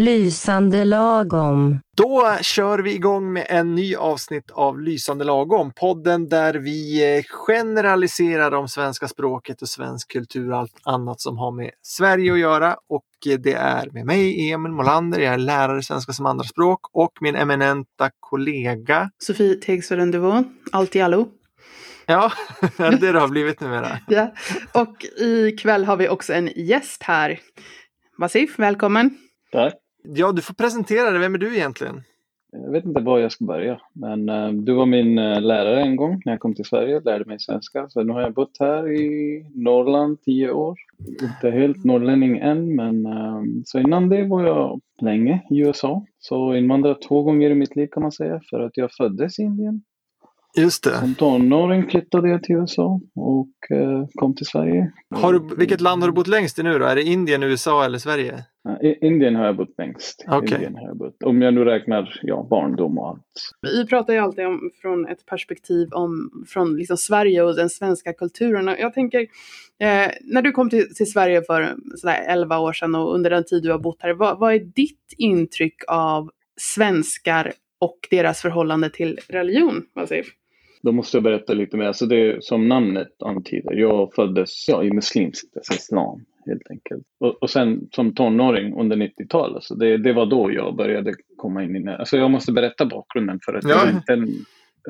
Lysande 0.00 0.84
lagom. 0.84 1.80
Då 1.96 2.36
kör 2.40 2.78
vi 2.78 2.94
igång 2.94 3.32
med 3.32 3.46
en 3.48 3.74
ny 3.74 3.94
avsnitt 3.94 4.50
av 4.50 4.80
Lysande 4.80 5.24
lagom. 5.24 5.72
Podden 5.80 6.28
där 6.28 6.54
vi 6.54 7.04
eh, 7.16 7.24
generaliserar 7.46 8.54
om 8.54 8.68
svenska 8.68 9.08
språket 9.08 9.62
och 9.62 9.68
svensk 9.68 10.12
kultur 10.12 10.52
och 10.52 10.58
allt 10.58 10.76
annat 10.82 11.20
som 11.20 11.38
har 11.38 11.50
med 11.50 11.70
Sverige 11.82 12.32
att 12.32 12.38
göra. 12.38 12.76
Och 12.88 13.32
eh, 13.32 13.38
det 13.38 13.52
är 13.52 13.90
med 13.92 14.06
mig, 14.06 14.50
Emil 14.50 14.72
Molander. 14.72 15.18
Jag 15.20 15.34
är 15.34 15.38
lärare 15.38 15.78
i 15.78 15.82
svenska 15.82 16.12
som 16.12 16.26
andraspråk 16.26 16.80
och 16.92 17.12
min 17.20 17.36
eminenta 17.36 18.10
kollega 18.20 19.10
Sofie 19.18 19.54
Tegsveden 19.54 20.10
Duvå, 20.10 20.44
allt 20.72 20.96
i 20.96 21.00
allo. 21.00 21.28
Ja, 22.10 22.32
det 22.78 23.12
det 23.12 23.18
har 23.18 23.28
blivit 23.28 23.60
numera. 23.60 23.88
Ja. 24.08 24.32
Och 24.74 24.96
ikväll 25.18 25.84
har 25.84 25.96
vi 25.96 26.08
också 26.08 26.32
en 26.32 26.50
gäst 26.56 27.02
här. 27.02 27.40
Vasif, 28.18 28.58
välkommen. 28.58 29.10
Tack. 29.52 29.74
Ja, 30.02 30.32
du 30.32 30.42
får 30.42 30.54
presentera 30.54 31.10
dig. 31.10 31.20
Vem 31.20 31.34
är 31.34 31.38
du 31.38 31.56
egentligen? 31.56 32.02
Jag 32.52 32.72
vet 32.72 32.84
inte 32.84 33.00
var 33.00 33.18
jag 33.18 33.32
ska 33.32 33.44
börja, 33.44 33.80
men 33.92 34.28
uh, 34.28 34.52
du 34.52 34.72
var 34.72 34.86
min 34.86 35.18
uh, 35.18 35.40
lärare 35.40 35.82
en 35.82 35.96
gång 35.96 36.22
när 36.24 36.32
jag 36.32 36.40
kom 36.40 36.54
till 36.54 36.64
Sverige 36.64 36.96
och 36.96 37.04
lärde 37.04 37.24
mig 37.24 37.40
svenska. 37.40 37.88
Så 37.88 38.02
nu 38.02 38.12
har 38.12 38.20
jag 38.20 38.34
bott 38.34 38.56
här 38.60 38.92
i 38.92 39.44
Norrland 39.54 40.22
tio 40.22 40.50
år. 40.50 40.78
Inte 41.22 41.50
helt 41.50 41.84
norrlänning 41.84 42.38
än, 42.38 42.76
men 42.76 43.06
uh, 43.06 43.42
så 43.64 43.78
innan 43.78 44.08
det 44.08 44.24
var 44.24 44.46
jag 44.46 44.80
länge 45.00 45.42
i 45.50 45.58
USA. 45.58 46.06
Så 46.18 46.54
invandrade 46.54 47.00
två 47.08 47.22
gånger 47.22 47.50
i 47.50 47.54
mitt 47.54 47.76
liv 47.76 47.86
kan 47.92 48.02
man 48.02 48.12
säga, 48.12 48.40
för 48.50 48.60
att 48.60 48.76
jag 48.76 48.92
föddes 48.92 49.38
i 49.38 49.42
Indien. 49.42 49.82
Just 50.56 50.84
det. 50.84 50.98
Som 50.98 51.14
tonåring 51.14 51.90
flyttade 51.90 52.28
jag 52.28 52.42
till 52.42 52.56
USA 52.56 53.00
och 53.14 53.48
kom 54.14 54.34
till 54.34 54.46
Sverige. 54.46 54.92
Har 55.14 55.32
du, 55.32 55.56
vilket 55.56 55.80
land 55.80 56.02
har 56.02 56.08
du 56.08 56.14
bott 56.14 56.26
längst 56.26 56.58
i 56.58 56.62
nu 56.62 56.78
då? 56.78 56.84
Är 56.84 56.96
det 56.96 57.02
Indien, 57.02 57.42
USA 57.42 57.84
eller 57.84 57.98
Sverige? 57.98 58.44
I 58.82 59.06
Indien 59.06 59.36
har 59.36 59.44
jag 59.44 59.56
bott 59.56 59.74
längst. 59.78 60.24
Okay. 60.26 60.54
Indien 60.54 60.76
har 60.76 60.86
jag 60.86 60.96
bott. 60.96 61.22
Om 61.24 61.42
jag 61.42 61.54
nu 61.54 61.64
räknar 61.64 62.20
ja, 62.22 62.46
barndom 62.50 62.98
och 62.98 63.08
allt. 63.08 63.22
Vi 63.62 63.86
pratar 63.86 64.12
ju 64.12 64.18
alltid 64.18 64.46
om, 64.46 64.70
från 64.82 65.06
ett 65.06 65.26
perspektiv 65.26 65.88
om, 65.92 66.30
från 66.48 66.76
liksom 66.76 66.96
Sverige 66.96 67.42
och 67.42 67.56
den 67.56 67.70
svenska 67.70 68.12
kulturen. 68.12 68.76
Jag 68.78 68.94
tänker, 68.94 69.20
eh, 69.80 70.10
när 70.22 70.42
du 70.42 70.52
kom 70.52 70.70
till, 70.70 70.94
till 70.94 71.10
Sverige 71.10 71.42
för 71.42 71.74
sådär 71.96 72.24
11 72.28 72.58
år 72.58 72.72
sedan 72.72 72.94
och 72.94 73.14
under 73.14 73.30
den 73.30 73.44
tid 73.44 73.62
du 73.62 73.70
har 73.70 73.78
bott 73.78 74.02
här, 74.02 74.14
vad, 74.14 74.38
vad 74.38 74.54
är 74.54 74.60
ditt 74.60 75.14
intryck 75.18 75.82
av 75.88 76.30
svenskar 76.60 77.52
och 77.78 77.98
deras 78.10 78.40
förhållande 78.40 78.90
till 78.90 79.18
religion, 79.28 79.84
Vasif? 79.94 80.26
Då 80.82 80.92
måste 80.92 81.16
jag 81.16 81.24
berätta 81.24 81.54
lite 81.54 81.76
mer. 81.76 81.86
Alltså 81.86 82.06
det 82.06 82.44
som 82.44 82.68
namnet 82.68 83.22
antyder. 83.22 83.74
Jag 83.74 84.14
föddes 84.14 84.68
ja, 84.68 84.84
i 84.84 84.92
muslimskt, 84.92 85.56
alltså 85.56 85.74
islam 85.74 86.24
helt 86.46 86.70
enkelt. 86.70 87.02
Och, 87.20 87.42
och 87.42 87.50
sen 87.50 87.88
som 87.92 88.14
tonåring 88.14 88.80
under 88.80 88.96
90-talet, 88.96 89.54
alltså 89.54 89.74
det, 89.74 89.96
det 89.96 90.12
var 90.12 90.26
då 90.26 90.52
jag 90.52 90.76
började 90.76 91.14
komma 91.36 91.62
in 91.64 91.76
i 91.76 91.82
det. 91.82 91.96
Alltså 91.96 92.16
jag 92.16 92.30
måste 92.30 92.52
berätta 92.52 92.86
bakgrunden 92.86 93.38
för 93.44 93.54
att 93.54 93.64
Ja. 93.64 93.86
jag 93.86 93.94
inte... 93.94 94.32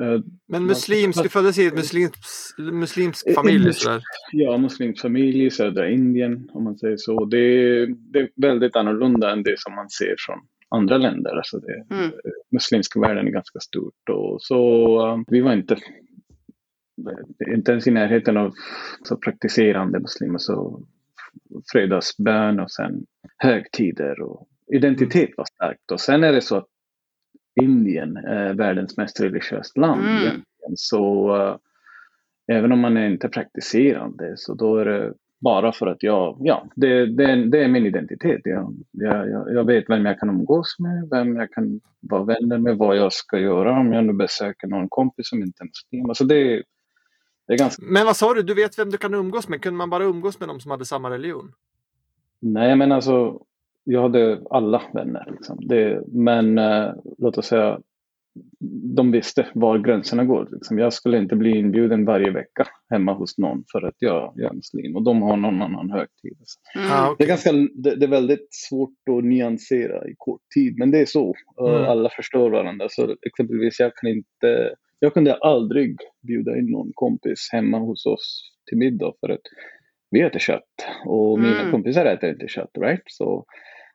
Uh, 0.01 0.21
Men 0.47 0.65
muslimsk, 0.65 1.23
du 1.23 1.29
föddes 1.29 1.57
i 1.57 1.67
en 1.67 1.75
muslimsk, 1.75 2.57
muslimsk 2.57 3.33
familj? 3.35 3.73
Sådär. 3.73 4.01
Ja, 4.31 4.57
muslimsk 4.57 5.01
familj 5.01 5.45
i 5.45 5.49
södra 5.49 5.89
Indien 5.89 6.49
om 6.53 6.63
man 6.63 6.77
säger 6.77 6.97
så. 6.97 7.25
Det, 7.25 7.37
det 7.85 8.19
är 8.19 8.29
väldigt 8.35 8.75
annorlunda 8.75 9.31
än 9.31 9.43
det 9.43 9.55
som 9.59 9.75
man 9.75 9.89
ser 9.89 10.15
från 10.27 10.39
andra 10.69 10.97
länder. 10.97 11.35
Alltså 11.35 11.59
det, 11.59 11.85
Mm. 11.95 12.11
Muslimska 12.51 12.99
världen 12.99 13.27
är 13.27 13.31
ganska 13.31 13.59
stort 13.59 14.09
och 14.09 14.41
så 14.41 14.61
uh, 15.07 15.23
vi 15.27 15.41
var 15.41 15.53
inte 15.53 15.77
inte 17.53 17.71
ens 17.71 17.87
i 17.87 17.91
närheten 17.91 18.37
av 18.37 18.53
så 19.03 19.17
praktiserande 19.17 19.99
muslimer. 19.99 20.37
Så 20.37 20.83
fredagsbön 21.71 22.59
och 22.59 22.71
sen 22.71 23.05
högtider 23.37 24.21
och 24.21 24.47
identitet 24.73 25.29
var 25.37 25.45
starkt. 25.45 25.91
Och 25.91 25.99
sen 25.99 26.23
är 26.23 26.33
det 26.33 26.41
så 26.41 26.57
att 26.57 26.67
Indien 27.61 28.17
är 28.17 28.53
världens 28.53 28.97
mest 28.97 29.21
religiösa 29.21 29.79
land 29.79 30.01
Mm. 30.01 30.41
Så 30.75 31.35
uh, 31.35 31.57
även 32.51 32.71
om 32.71 32.79
man 32.79 32.97
är 32.97 33.09
inte 33.09 33.29
praktiserande 33.29 34.33
så 34.37 34.53
då 34.53 34.77
är 34.77 34.85
det 34.85 35.13
bara 35.39 35.71
för 35.71 35.87
att 35.87 36.03
jag, 36.03 36.37
ja, 36.39 36.67
det, 36.75 37.05
det, 37.05 37.45
det 37.49 37.63
är 37.63 37.67
min 37.67 37.85
identitet. 37.85 38.41
Jag, 38.43 38.75
jag, 38.91 39.29
jag- 39.29 39.63
vet 39.63 39.89
vem 39.89 40.05
jag 40.05 40.19
kan 40.19 40.29
umgås 40.29 40.75
med, 40.79 41.09
vem 41.09 41.35
jag 41.35 41.51
kan 41.51 41.79
vara 41.99 42.23
vänner 42.23 42.57
med, 42.57 42.77
vad 42.77 42.97
jag 42.97 43.13
ska 43.13 43.39
göra 43.39 43.79
om 43.79 43.93
jag 43.93 44.05
nu 44.05 44.13
besöker 44.13 44.67
någon 44.67 44.89
kompis 44.89 45.29
som 45.29 45.41
inte 45.41 45.63
är 45.63 45.65
muslim. 45.65 46.09
Alltså 46.09 46.23
det, 46.23 46.63
det 47.47 47.53
är 47.53 47.57
ganska 47.57 47.83
Men 47.85 48.05
vad 48.05 48.15
sa 48.15 48.33
du, 48.33 48.43
du 48.43 48.53
vet 48.53 48.79
vem 48.79 48.89
du 48.89 48.97
kan 48.97 49.13
umgås 49.13 49.49
med? 49.49 49.61
Kunde 49.61 49.77
man 49.77 49.89
bara 49.89 50.03
umgås 50.03 50.39
med 50.39 50.49
dem 50.49 50.59
som 50.59 50.71
hade 50.71 50.85
samma 50.85 51.09
religion? 51.09 51.51
Nej, 52.39 52.75
men 52.75 52.91
alltså, 52.91 53.39
jag 53.83 54.01
hade 54.01 54.41
alla 54.49 54.81
vänner. 54.93 55.27
Liksom. 55.31 55.57
Det, 55.67 56.03
men 56.07 56.57
eh, 56.57 56.91
låt 57.17 57.37
oss 57.37 57.45
säga, 57.45 57.79
de 58.95 59.11
visste 59.11 59.47
var 59.53 59.77
gränserna 59.79 60.25
går. 60.25 60.49
Liksom. 60.51 60.77
Jag 60.79 60.93
skulle 60.93 61.17
inte 61.17 61.35
bli 61.35 61.49
inbjuden 61.57 62.05
varje 62.05 62.31
vecka 62.31 62.67
hemma 62.89 63.13
hos 63.13 63.37
någon 63.37 63.63
för 63.71 63.81
att 63.87 63.95
jag, 63.99 64.33
jag 64.35 64.51
är 64.51 64.55
muslim 64.55 64.95
och 64.95 65.03
de 65.03 65.21
har 65.21 65.37
någon 65.37 65.61
annan 65.61 65.91
högtid. 65.91 66.37
Mm. 66.75 66.87
Ah, 66.91 67.15
Det, 67.17 67.23
är 67.23 67.27
ganska, 67.27 67.51
det, 67.51 67.95
det 67.95 68.05
är 68.05 68.09
väldigt 68.09 68.47
svårt 68.51 68.93
att 69.17 69.23
nyansera 69.25 70.07
i 70.07 70.13
kort 70.17 70.41
tid, 70.55 70.77
men 70.77 70.91
det 70.91 70.99
är 70.99 71.05
så. 71.05 71.35
Eh, 71.61 71.75
Mm. 71.75 71.89
Alla 71.89 72.09
förstår 72.09 72.49
varandra. 72.49 72.87
Så 72.89 73.15
exempelvis, 73.27 73.79
jag 73.79 73.95
kan 73.95 74.09
inte, 74.09 74.75
jag 74.99 75.13
kunde 75.13 75.33
aldrig 75.35 75.97
bjuda 76.27 76.57
in 76.57 76.71
någon 76.71 76.91
kompis 76.93 77.49
hemma 77.51 77.79
hos 77.79 78.05
oss 78.05 78.51
till 78.69 78.77
middag 78.77 79.13
för 79.19 79.29
att 79.29 79.41
vi 80.11 80.21
äter 80.21 80.39
kött 80.39 80.75
och 81.05 81.39
mina 81.39 81.59
Mm. 81.59 81.71
kompisar 81.71 82.05
äter 82.05 82.29
inte 82.29 82.47
kött, 82.47 82.71
right? 82.79 83.01
Så 83.05 83.45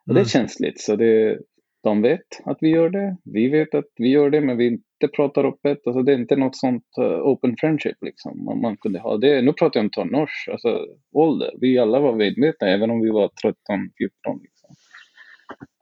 och 0.06 0.14
det 0.14 0.20
är 0.20 0.24
Mm. 0.24 0.24
känsligt. 0.28 0.80
Så 0.80 0.96
det, 0.96 1.38
de 1.84 2.02
vet 2.02 2.26
att 2.44 2.58
vi 2.60 2.68
gör 2.68 2.90
det, 2.90 3.16
vi 3.24 3.48
vet 3.48 3.74
att 3.74 3.88
vi 3.96 4.08
gör 4.08 4.30
det, 4.30 4.40
men 4.40 4.56
vi 4.56 4.66
inte 4.66 5.08
pratar 5.16 5.44
öppet. 5.44 5.86
Alltså 5.86 6.02
det 6.02 6.12
är 6.12 6.18
inte 6.18 6.36
något 6.36 6.56
sånt 6.56 6.84
eh, 7.00 7.20
open 7.20 7.56
friendship 7.60 7.96
liksom. 8.00 8.44
Man, 8.44 8.60
man 8.60 8.76
kunde 8.76 8.98
ha 8.98 9.16
det. 9.16 9.42
Nu 9.42 9.52
pratar 9.52 9.80
jag 9.80 9.84
om 9.84 9.90
tonårs, 9.90 10.48
alltså 10.52 10.86
ålder. 11.12 11.50
Vi 11.60 11.78
alla 11.78 12.00
var 12.00 12.14
medvetna, 12.14 12.68
även 12.68 12.90
om 12.90 13.00
vi 13.00 13.10
var 13.10 13.30
13, 13.42 13.54
14. 14.24 14.40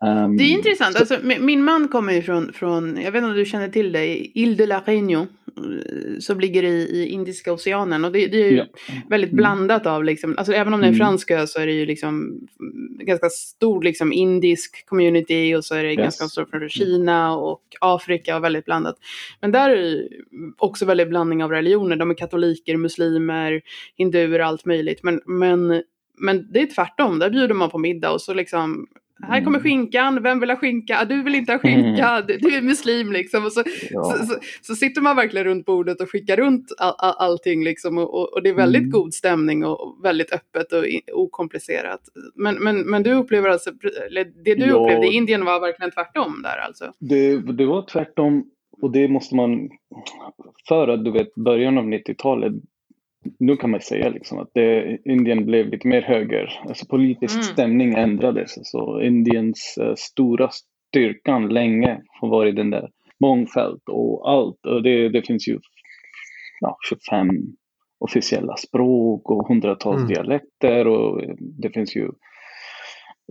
Ehm, 0.06 0.36
Det 0.36 0.44
är 0.44 0.50
intressant. 0.50 0.96
Alltså, 0.96 1.18
min- 1.40 1.64
man 1.64 1.88
kommer 1.88 2.12
ju 2.12 2.22
från, 2.22 2.52
från, 2.52 2.96
jag 2.96 3.12
vet 3.12 3.18
inte 3.18 3.30
om 3.30 3.36
du 3.36 3.44
känner 3.44 3.68
till 3.68 3.92
det, 3.92 4.06
Ile 4.38 4.54
de 4.54 4.66
la 4.66 4.80
Réunion. 4.86 5.26
eh, 5.56 6.18
Som 6.20 6.40
ligger 6.40 6.62
i, 6.62 6.72
i 6.82 7.08
Indiska 7.08 7.52
oceanen. 7.52 8.04
Och 8.04 8.12
det, 8.12 8.26
det 8.26 8.42
är 8.42 8.50
ju 8.50 8.56
Ja. 8.56 8.64
väldigt 9.08 9.32
Mm. 9.32 9.36
blandat 9.36 9.86
av, 9.86 10.04
liksom, 10.04 10.34
alltså 10.38 10.52
även 10.52 10.74
om 10.74 10.80
det 10.80 10.86
är 10.86 10.88
en 10.88 10.94
Mm. 10.94 11.06
fransk 11.06 11.30
ö 11.30 11.46
så 11.46 11.60
är 11.60 11.66
det 11.66 11.72
ju 11.72 11.86
liksom 11.86 12.08
mm, 12.60 12.98
ganska 13.06 13.28
stor 13.28 13.82
liksom, 13.82 14.12
indisk 14.12 14.86
community 14.86 15.54
och 15.54 15.64
så 15.64 15.74
är 15.74 15.82
det 15.84 15.90
Yes. 15.90 15.98
ganska 15.98 16.24
stort 16.24 16.50
från 16.50 16.68
Kina 16.68 17.36
och 17.36 17.62
Afrika 17.80 18.36
och 18.36 18.44
väldigt 18.44 18.64
blandat. 18.64 18.96
Men 19.40 19.52
där 19.52 19.70
är 19.70 19.76
det 19.82 20.08
också 20.58 20.84
väldigt 20.84 21.08
blandning 21.08 21.44
av 21.44 21.50
religioner. 21.50 21.96
De 21.96 22.10
är 22.10 22.14
katoliker, 22.14 22.76
muslimer, 22.76 23.60
hinduer, 23.96 24.38
allt 24.40 24.64
möjligt. 24.64 25.02
Men, 25.02 25.20
men, 25.26 25.82
men 26.18 26.52
det 26.52 26.60
är 26.62 26.66
tvärtom. 26.66 27.18
Där 27.18 27.30
bjuder 27.30 27.54
man 27.54 27.70
på 27.70 27.78
middag 27.78 28.10
och 28.12 28.20
så 28.20 28.34
liksom 28.34 28.86
här 29.22 29.44
kommer 29.44 29.58
Mm. 29.58 29.62
skinkan, 29.62 30.22
vem 30.22 30.40
vill 30.40 30.50
ha 30.50 30.56
skinka? 30.56 31.04
Du 31.04 31.22
vill 31.22 31.34
inte 31.34 31.52
ha 31.52 31.58
skinka, 31.58 32.22
du, 32.28 32.36
du 32.38 32.56
är 32.56 32.62
muslim 32.62 33.12
liksom. 33.12 33.44
Och 33.44 33.52
så, 33.52 33.62
Ja. 33.90 34.04
så, 34.04 34.26
så, 34.26 34.38
så 34.62 34.74
sitter 34.74 35.00
man 35.00 35.16
verkligen 35.16 35.46
runt 35.46 35.66
bordet 35.66 36.00
och 36.00 36.10
skickar 36.10 36.36
runt 36.36 36.72
all, 36.78 36.94
all, 36.98 37.14
allting 37.18 37.64
liksom. 37.64 37.98
Och, 37.98 38.32
och, 38.32 38.42
det 38.42 38.48
är 38.50 38.54
väldigt 38.54 38.80
Mm. 38.82 38.90
god 38.90 39.14
stämning 39.14 39.64
och, 39.64 39.98
väldigt 40.04 40.32
öppet 40.32 40.72
och 40.72 40.84
okomplicerat. 41.12 42.00
Men, 42.34 42.54
men, 42.54 42.76
men 42.90 43.02
du 43.02 43.12
upplever 43.12 43.48
alltså, 43.48 43.70
det 44.44 44.54
du 44.54 44.66
Ja. 44.66 44.74
upplevde 44.74 45.06
i 45.06 45.12
Indien 45.14 45.44
var 45.44 45.60
verkligen 45.60 45.90
tvärtom 45.90 46.40
där 46.42 46.56
alltså? 46.66 46.92
Det, 46.98 47.36
det 47.52 47.66
var 47.66 47.82
tvärtom 47.86 48.44
och 48.82 48.92
det 48.92 49.08
måste 49.08 49.34
man, 49.34 49.68
för 50.68 50.88
att 50.88 51.04
du 51.04 51.10
vet 51.10 51.34
början 51.34 51.78
av 51.78 51.84
90-talet, 51.84 52.52
nu 53.38 53.56
kan 53.56 53.70
man 53.70 53.80
säga 53.80 54.08
liksom 54.08 54.38
att 54.38 54.50
det, 54.54 54.98
Indien 55.04 55.46
blev 55.46 55.68
lite 55.68 55.88
mer 55.88 56.02
höger, 56.02 56.60
alltså 56.68 56.86
politisk 56.86 57.34
Mm. 57.34 57.42
stämning 57.42 57.94
ändrades. 57.94 58.50
Så 58.62 59.00
Indiens 59.02 59.78
eh, 59.80 59.94
stora 59.96 60.50
styrkan 60.90 61.48
länge 61.48 62.00
har 62.20 62.28
varit 62.28 62.56
den 62.56 62.70
där 62.70 62.90
mångfald 63.20 63.80
och 63.86 64.30
allt. 64.30 64.66
Och 64.66 64.82
det, 64.82 65.08
det 65.08 65.26
finns 65.26 65.48
ju 65.48 65.58
ja, 66.60 66.76
25 66.88 67.28
officiella 67.98 68.56
språk 68.56 69.30
och 69.30 69.48
hundratals 69.48 69.96
Mm. 69.96 70.08
dialekter 70.08 70.86
och 70.86 71.22
eh, 71.22 71.34
det 71.38 71.70
finns 71.70 71.96
ju 71.96 72.08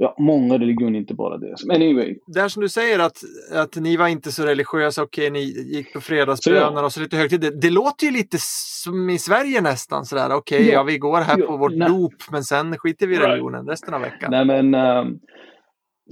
ja, 0.01 0.15
många 0.19 0.53
religioner, 0.53 0.99
inte 0.99 1.13
bara 1.13 1.37
det. 1.37 1.55
Men 1.65 1.75
anyway, 1.75 2.17
Där 2.27 2.47
som 2.47 2.61
du 2.61 2.69
säger 2.69 2.99
att, 2.99 3.17
att 3.53 3.75
ni 3.75 3.97
var 3.97 4.07
inte 4.07 4.31
så 4.31 4.45
religiösa, 4.45 5.03
okej 5.03 5.29
ni 5.31 5.39
gick 5.75 5.93
på 5.93 6.01
fredagsböner 6.01 6.59
ja. 6.81 6.85
och 6.85 6.93
så 6.93 6.99
lite 7.01 7.17
högtid. 7.17 7.41
Det, 7.41 7.61
det 7.61 7.69
låter 7.69 8.05
ju 8.05 8.11
lite 8.11 8.37
som 8.83 9.09
i 9.09 9.17
Sverige 9.19 9.61
nästan 9.61 10.05
sådär, 10.05 10.29
okej 10.33 10.67
Ja. 10.67 10.73
ja. 10.73 10.83
vi 10.83 10.97
går 10.97 11.17
här 11.21 11.39
Ja, 11.39 11.45
på 11.47 11.57
vårt 11.57 11.75
nej. 11.75 11.89
dop 11.89 12.13
men 12.31 12.43
sen 12.43 12.77
skiter 12.77 13.07
vi 13.07 13.15
i 13.15 13.17
Right. 13.17 13.29
religionen 13.29 13.67
resten 13.67 13.93
av 13.93 14.01
veckan. 14.01 14.31
Nej 14.31 14.45
men 14.45 14.73
ehm, 14.73 15.19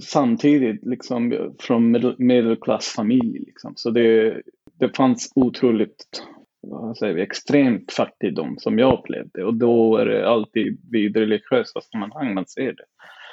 samtidigt 0.02 0.86
liksom 0.86 1.52
från 1.60 1.96
medel- 1.96 2.14
medelklassfamilj 2.18 3.38
liksom. 3.38 3.72
Så 3.76 3.90
det, 3.90 4.40
det 4.80 4.96
fanns 4.96 5.32
otroligt 5.34 6.22
vad 6.62 6.96
säger 6.98 7.14
vi, 7.14 7.22
extremt 7.22 7.92
fattigdom 7.92 8.56
som 8.58 8.78
jag 8.78 8.98
upplevde. 8.98 9.44
Och 9.44 9.54
då 9.54 9.96
är 9.96 10.06
det 10.06 10.28
alltid 10.28 10.80
vid 10.90 11.16
religiösa 11.16 11.80
sammanhang 11.80 12.34
man 12.34 12.46
ser 12.46 12.72
det. 12.72 12.84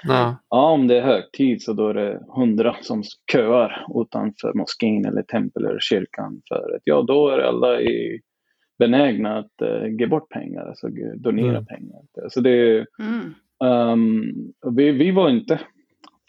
Ja. 0.04 0.38
Ja, 0.50 0.72
om 0.72 0.88
det 0.88 0.98
är 0.98 1.02
högtid 1.02 1.62
så 1.62 1.74
då 1.74 1.88
är 1.90 1.94
det 1.94 2.20
hundra 2.36 2.76
som 2.82 3.04
köar 3.32 3.86
utanför 4.02 4.54
moskén 4.54 5.06
eller 5.06 5.22
tempel 5.22 5.66
eller 5.66 5.80
kyrkan. 5.80 6.42
För 6.48 6.76
att, 6.76 6.82
ja, 6.84 7.02
då 7.02 7.30
är 7.30 7.40
alla 7.40 7.82
i 7.82 8.20
benägna 8.80 9.38
att 9.38 9.52
uh, 9.64 9.96
ge 10.00 10.08
bort 10.08 10.30
pengar, 10.30 10.66
alltså 10.68 10.88
donera 11.18 11.50
Mm. 11.50 11.66
pengar. 11.66 12.02
Alltså 12.24 12.42
det, 12.42 12.86
Mm. 13.00 13.34
um, 13.92 14.34
vi, 14.76 14.92
vi 14.92 15.12
var 15.12 15.30
inte 15.30 15.60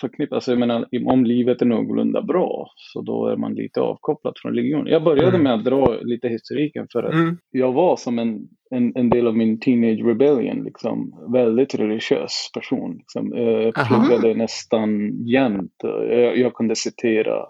förknippade, 0.00 0.36
alltså 0.36 0.50
jag 0.52 0.58
menar, 0.58 0.86
om 1.06 1.24
livet 1.24 1.62
är 1.62 1.66
någorlunda 1.66 2.22
bra 2.22 2.70
så 2.76 3.02
då 3.02 3.26
är 3.26 3.36
man 3.36 3.54
lite 3.54 3.80
avkopplad 3.80 4.34
från 4.36 4.54
religion. 4.54 4.86
Jag 4.86 5.04
började 5.04 5.28
Mm. 5.28 5.42
med 5.42 5.54
att 5.54 5.64
dra 5.64 5.96
lite 6.02 6.28
historiken 6.28 6.86
för 6.92 7.02
att 7.02 7.14
Mm. 7.14 7.36
jag 7.50 7.72
var 7.72 7.96
som 7.96 8.18
en, 8.18 8.48
en, 8.70 8.92
en 8.96 9.10
del 9.10 9.26
av 9.26 9.36
min 9.36 9.60
teenage 9.60 10.04
rebellion, 10.06 10.64
liksom, 10.64 11.26
väldigt 11.32 11.74
religiös 11.74 12.50
person. 12.54 12.96
Liksom. 12.98 13.32
Jag 13.36 13.78
Aha. 13.78 14.04
pluggade 14.06 14.34
nästan 14.34 15.10
jämt. 15.26 15.74
Jag, 16.10 16.38
jag 16.38 16.54
kunde 16.54 16.76
citera 16.76 17.44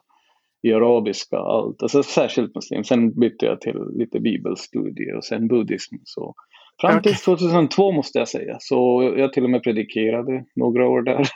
i 0.62 0.72
arabiska 0.72 1.36
allt, 1.36 1.82
alltså 1.82 2.02
särskilt 2.02 2.54
muslim. 2.54 2.84
Sen 2.84 3.20
bytte 3.20 3.46
jag 3.46 3.60
till 3.60 3.76
lite 3.94 4.20
bibelstudier 4.20 5.16
och 5.16 5.24
sen 5.24 5.48
buddhism. 5.48 5.94
Så. 6.04 6.34
Fram 6.80 7.02
till 7.02 7.14
2002 7.14 7.92
måste 7.92 8.18
jag 8.18 8.28
säga, 8.28 8.56
så 8.60 9.12
jag 9.16 9.32
till 9.32 9.44
och 9.44 9.50
med 9.50 9.62
predikerade 9.62 10.44
några 10.56 10.88
år 10.88 11.02
där. 11.02 11.28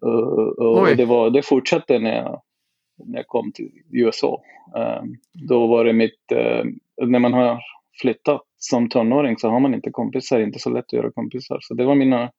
och, 0.58 0.82
Oj. 0.82 0.94
det, 0.96 1.04
var, 1.04 1.30
det 1.30 1.42
fortsatte 1.42 1.98
när 1.98 2.16
jag, 2.16 2.42
när 3.04 3.18
jag 3.18 3.26
kom 3.26 3.52
till 3.52 3.70
USA. 3.92 4.42
Um, 4.74 5.16
då 5.48 5.66
var 5.66 5.84
det 5.84 5.92
mitt, 5.92 6.32
eh, 6.32 6.64
när 7.06 7.18
man 7.18 7.32
har 7.32 7.60
flyttat 8.00 8.42
som 8.56 8.88
tonåring 8.88 9.36
så 9.38 9.48
har 9.48 9.60
man 9.60 9.74
inte 9.74 9.90
kompisar, 9.90 10.40
inte 10.40 10.58
så 10.58 10.70
lätt 10.70 10.84
att 10.84 10.92
göra 10.92 11.12
kompisar. 11.12 11.58
Så 11.60 11.74
det 11.74 11.84
var 11.84 11.94
mina, 11.94 12.30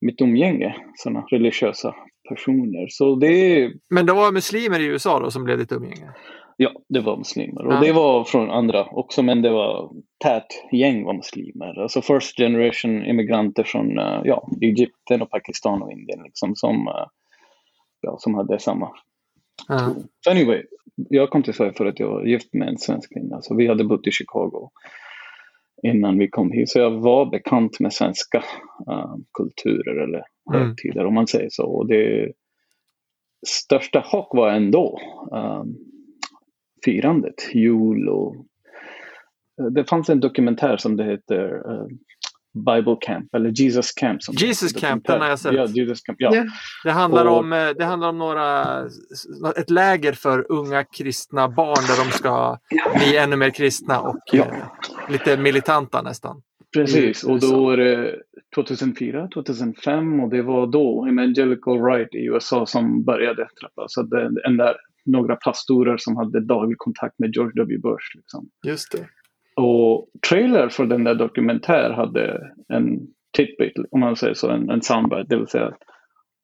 mitt 0.00 0.20
umgänge, 0.20 0.76
sådana 0.94 1.20
religiösa 1.20 1.94
personer. 2.28 2.86
Så 2.88 3.16
det, 3.16 3.70
Men 3.90 4.06
det 4.06 4.12
var 4.12 4.32
muslimer 4.32 4.80
i 4.80 4.84
USA 4.84 5.20
då 5.20 5.30
som 5.30 5.44
blev 5.44 5.58
ditt 5.58 5.72
umgänge? 5.72 6.10
Ja, 6.60 6.70
det 6.88 7.00
var 7.00 7.16
muslimer. 7.16 7.66
Och 7.66 7.72
Ja. 7.72 7.80
det 7.80 7.92
var 7.92 8.24
från 8.24 8.50
andra 8.50 8.84
också, 8.84 9.22
men 9.22 9.42
det 9.42 9.50
var 9.50 9.90
tät 10.24 10.46
gäng 10.72 11.04
var 11.04 11.14
muslimer. 11.14 11.82
Alltså 11.82 12.02
first 12.02 12.36
generation 12.36 13.06
immigranter 13.06 13.62
från 13.62 13.98
eh, 13.98 14.20
ja, 14.24 14.48
Egypten 14.62 15.22
och 15.22 15.30
Pakistan 15.30 15.82
och 15.82 15.92
Indien 15.92 16.22
liksom, 16.24 16.56
som, 16.56 16.88
eh, 16.88 17.06
ja, 18.00 18.16
som 18.18 18.34
hade 18.34 18.58
samma 18.58 18.90
Ja. 19.68 19.94
Så 20.24 20.30
anyway, 20.30 20.62
jag 20.94 21.30
kom 21.30 21.42
till 21.42 21.54
Sverige 21.54 21.72
för 21.72 21.86
att 21.86 22.00
jag 22.00 22.08
var 22.08 22.24
gift 22.24 22.54
med 22.54 22.68
en 22.68 22.78
svensk 22.78 23.12
kvinna. 23.14 23.42
Så 23.42 23.54
vi 23.54 23.66
hade 23.66 23.84
bott 23.84 24.06
i 24.06 24.10
Chicago 24.10 24.70
innan 25.82 26.18
vi 26.18 26.28
kom 26.28 26.52
hit. 26.52 26.70
Så 26.70 26.78
jag 26.78 26.90
var 26.90 27.26
bekant 27.26 27.80
med 27.80 27.92
svenska 27.92 28.38
uh, 28.90 29.14
kulturer 29.32 30.02
eller 30.04 30.22
Mm. 30.54 30.68
högtider 30.68 31.06
om 31.06 31.14
man 31.14 31.26
säger 31.26 31.48
så. 31.50 31.64
Och 31.66 31.86
det 31.88 32.32
största 33.46 34.02
chock 34.02 34.34
var 34.34 34.50
ändå 34.50 35.00
um, 35.32 35.76
firandet, 36.92 37.54
jul 37.54 38.08
och 38.08 38.36
eh, 39.60 39.66
det 39.66 39.84
fanns 39.84 40.08
en 40.10 40.20
dokumentär 40.20 40.76
som 40.76 40.96
det 40.96 41.04
heter 41.04 41.44
eh, 41.70 41.86
Bible 42.54 42.96
Camp 43.00 43.34
eller 43.34 43.50
Jesus 43.50 43.92
Camp. 43.92 44.22
Som 44.22 44.34
Jesus 44.34 44.72
Camp, 44.72 45.06
den 45.06 45.20
har 45.20 45.28
jag 45.28 45.38
sett. 45.38 45.54
Ja, 45.54 45.66
Jesus 45.66 46.00
Camp. 46.02 46.16
Ja. 46.20 46.34
Ja. 46.34 46.44
Det 46.84 46.90
handlar, 46.90 47.24
Och- 47.26 47.38
om, 47.38 47.52
eh, 47.52 47.68
det 47.78 47.84
handlar 47.84 48.08
om 48.08 48.18
några, 48.18 48.64
ett 49.56 49.70
läger 49.70 50.12
för 50.12 50.52
unga 50.52 50.84
kristna 50.84 51.48
barn 51.48 51.84
där 51.88 52.04
de 52.04 52.10
ska 52.10 52.58
bli 52.98 53.16
ännu 53.16 53.36
mer 53.36 53.50
kristna 53.50 54.00
och 54.00 54.18
Ja. 54.32 54.44
eh, 54.44 54.52
lite 55.12 55.36
militanta 55.36 56.02
nästan. 56.02 56.42
Precis, 56.74 57.24
och 57.24 57.40
då 57.40 57.70
är 57.70 57.76
det 57.76 58.16
2004, 58.54 59.28
2005 59.34 60.20
och 60.20 60.30
det 60.30 60.42
var 60.42 60.66
då 60.66 61.06
Evangelical 61.06 61.82
Right 61.84 62.14
i 62.14 62.18
USA 62.26 62.66
som 62.66 63.04
började 63.04 63.48
trappa. 63.60 63.84
Så 63.88 64.02
det, 64.02 64.42
den 64.42 64.56
där, 64.56 64.76
några 65.10 65.36
pastorer 65.36 65.96
som 65.96 66.16
hade 66.16 66.40
daglig 66.40 66.78
kontakt 66.78 67.18
med 67.18 67.30
George 67.34 67.52
W. 67.62 67.78
Bush. 67.78 68.16
Liksom. 68.16 68.48
Just 68.66 68.92
det. 68.92 69.08
Och 69.62 70.08
trailer 70.28 70.68
för 70.68 70.86
den 70.86 71.04
där 71.04 71.14
dokumentär 71.14 71.90
hade 71.90 72.40
en 72.68 72.98
tidbit, 73.36 73.72
om 73.90 74.00
man 74.00 74.16
säger 74.16 74.34
så, 74.34 74.50
en, 74.50 74.70
en 74.70 74.82
soundbite, 74.82 75.26
det 75.28 75.36
vill 75.36 75.46
säga 75.46 75.70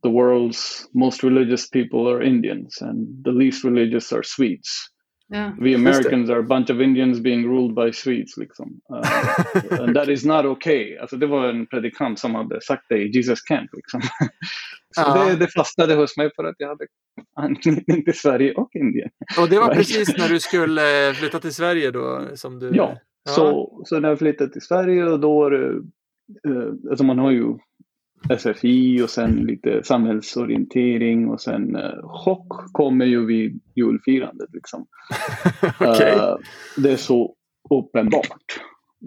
The 0.03 0.11
world's 0.11 0.85
most 0.95 1.25
religious 1.25 1.71
people 1.71 1.99
are 1.99 2.27
Indians 2.27 2.83
and 2.83 3.25
the 3.25 3.33
least 3.33 3.65
religious 3.65 4.13
are 4.13 4.23
Swedes. 4.25 4.94
Ja. 5.29 5.53
We 5.61 5.75
Americans 5.75 6.31
are 6.31 6.39
a 6.39 6.43
bunch 6.43 6.71
of 6.71 6.81
Indians 6.81 7.21
being 7.21 7.45
ruled 7.47 7.75
by 7.75 7.93
Swedes. 7.93 8.37
Liksom. 8.37 8.81
Uh, 8.93 9.81
and 9.81 9.95
that 9.97 10.09
is 10.09 10.25
not 10.25 10.45
okay. 10.45 10.97
Alltså, 10.99 11.17
det 11.17 11.27
var 11.27 11.49
en 11.49 11.67
predikant 11.67 12.19
som 12.19 12.35
hade 12.35 12.61
sagt 12.61 12.83
det 12.89 12.99
i 12.99 13.11
Jesus 13.11 13.43
Camp. 13.43 13.71
Liksom. 13.73 14.01
Så 14.97 15.01
Ja. 15.01 15.25
det, 15.25 15.37
det 15.37 15.49
fastnade 15.49 15.95
hos 15.95 16.17
mig 16.17 16.31
för 16.37 16.45
att 16.45 16.55
jag 16.59 16.69
hade 16.69 16.87
anknytning 17.37 18.05
till 18.05 18.19
Sverige 18.19 18.55
och 18.55 18.71
Indien. 18.75 19.11
Och 19.41 19.49
det 19.49 19.59
var 19.59 19.67
Right. 19.67 19.77
precis 19.79 20.19
när 20.19 20.29
du 20.29 20.41
skulle 20.41 21.09
eh, 21.09 21.15
flytta 21.15 21.41
till 21.41 21.55
Sverige 21.55 21.91
då? 21.91 22.29
Som 22.35 22.59
du... 22.59 22.71
Ja, 22.75 22.99
Så, 23.29 23.83
så 23.87 24.01
när 24.01 24.09
jag 24.09 24.19
flyttade 24.19 24.53
till 24.53 24.63
Sverige 24.63 25.05
och 25.05 25.21
då 25.21 25.49
det, 25.51 25.67
eh, 26.49 26.73
alltså 26.91 27.05
man 27.05 27.19
har 27.19 27.31
ju 27.31 27.45
SFI 28.39 29.03
och 29.03 29.11
sen 29.11 29.31
lite 29.31 29.83
samhällsorientering 29.83 31.29
och 31.29 31.41
sen 31.41 31.77
eh, 31.77 32.03
chock 32.03 32.73
kommer 32.73 33.05
ju 33.07 33.27
vid 33.27 33.61
julfirandet. 33.75 34.49
Liksom. 34.53 34.87
Eh, 35.81 36.37
det 36.77 36.93
är 36.93 36.97
så 36.97 37.35
uppenbart. 37.71 38.61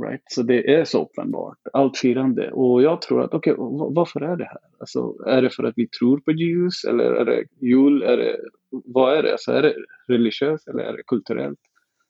Right? 0.05 0.21
Så 0.25 0.43
det 0.43 0.73
är 0.75 0.85
så 0.85 1.03
uppenbart, 1.03 1.57
allt 1.73 1.97
firande. 1.97 2.51
Och 2.51 2.81
jag 2.81 3.01
tror 3.01 3.23
att, 3.23 3.33
okej, 3.33 3.53
va- 3.57 3.89
varför 3.89 4.21
är 4.21 4.35
det 4.37 4.45
här? 4.45 4.57
Alltså, 4.79 5.15
är 5.27 5.41
det 5.41 5.49
för 5.49 5.63
att 5.63 5.73
vi 5.77 5.87
tror 5.87 6.19
på 6.19 6.31
ljus 6.31 6.83
eller 6.83 7.03
är 7.03 7.25
det 7.25 7.43
jul? 7.61 8.03
Är 8.03 8.17
det, 8.17 8.37
vad 8.69 9.17
är 9.17 9.23
det? 9.23 9.31
Alltså, 9.31 9.51
är 9.51 9.61
det 9.61 9.73
religiöst 10.07 10.67
eller 10.67 10.83
är 10.83 10.97
det 10.97 11.03
kulturellt? 11.07 11.59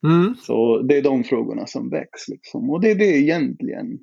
Mm. 0.04 0.36
Så 0.36 0.81
det 0.81 0.98
är 0.98 1.01
de 1.01 1.24
frågorna 1.24 1.65
som 1.68 1.89
väcks. 1.89 2.27
Liksom. 2.27 2.69
Och 2.69 2.81
det 2.81 2.92
är 2.92 2.95
det 2.95 3.18
egentligen 3.18 4.00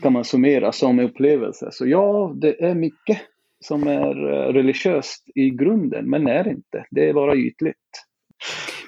kan 0.00 0.12
man 0.12 0.24
summera 0.24 0.72
som 0.72 0.98
upplevelse. 0.98 1.68
Så 1.72 1.86
ja, 1.86 2.32
det 2.36 2.64
är 2.64 2.74
mycket 2.74 3.20
som 3.60 3.86
är 3.86 4.32
eh, 4.32 4.52
religiöst 4.52 5.24
i 5.34 5.50
grunden, 5.50 6.10
men 6.10 6.26
är 6.26 6.48
inte. 6.48 6.84
Det 6.90 7.08
är 7.08 7.12
bara 7.12 7.36
ytligt. 7.36 7.76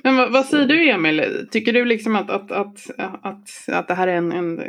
Men 0.02 0.16
vad, 0.16 0.32
vad 0.32 0.46
säger 0.46 0.66
du 0.66 0.90
Emil? 0.90 1.48
Tycker 1.50 1.72
du 1.72 1.84
liksom 1.84 2.16
att, 2.16 2.30
att, 2.30 2.52
att, 2.52 2.90
att, 3.22 3.48
att 3.68 3.88
det 3.88 3.94
här 3.94 4.08
är 4.08 4.16
en, 4.16 4.32
en 4.32 4.60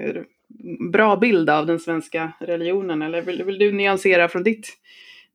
bra 0.91 1.15
bild 1.15 1.49
av 1.49 1.65
den 1.65 1.79
svenska 1.79 2.31
religionen? 2.39 3.01
Eller 3.01 3.21
vill, 3.21 3.43
vill 3.43 3.59
du 3.59 3.71
nyansera 3.71 4.29
från 4.29 4.43
ditt, 4.43 4.67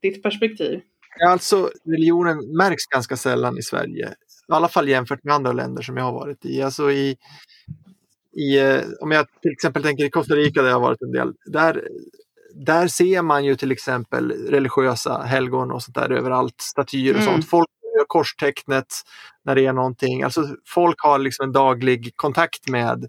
ditt 0.02 0.22
perspektiv? 0.22 0.80
Alltså, 1.28 1.70
religionen 1.84 2.36
märks 2.56 2.86
ganska 2.86 3.16
sällan 3.16 3.58
i 3.58 3.62
Sverige. 3.62 4.08
I 4.48 4.52
alla 4.52 4.68
fall 4.68 4.88
jämfört 4.88 5.24
med 5.24 5.34
andra 5.34 5.52
länder 5.52 5.82
som 5.82 5.96
jag 5.96 6.04
har 6.04 6.12
varit 6.12 6.44
i. 6.44 6.62
Alltså 6.62 6.90
i, 6.90 7.16
i 8.36 8.58
eh, 8.60 8.80
om 9.00 9.10
jag 9.10 9.26
till 9.42 9.52
exempel 9.52 9.82
tänker 9.82 10.04
i 10.04 10.10
Costa 10.10 10.34
Rica 10.34 10.62
där 10.62 10.68
jag 10.68 10.74
har 10.76 10.80
varit 10.80 11.02
en 11.02 11.12
del. 11.12 11.32
Där, 11.46 11.88
där 12.54 12.88
ser 12.88 13.22
man 13.22 13.44
ju 13.44 13.56
till 13.56 13.72
exempel 13.72 14.30
religiösa 14.32 15.22
helgon 15.22 15.70
och 15.70 15.82
sånt 15.82 15.94
där 15.94 16.10
överallt. 16.12 16.60
Statyer 16.60 17.14
och 17.14 17.20
Mm. 17.20 17.32
sånt. 17.32 17.48
Folk 17.48 17.68
gör 17.98 18.04
korstecknet 18.06 18.86
när 19.44 19.54
det 19.54 19.66
är 19.66 19.72
någonting. 19.72 20.22
Alltså 20.22 20.48
folk 20.68 20.96
har 20.98 21.18
liksom 21.18 21.44
en 21.44 21.52
daglig 21.52 22.12
kontakt 22.16 22.68
med 22.68 23.08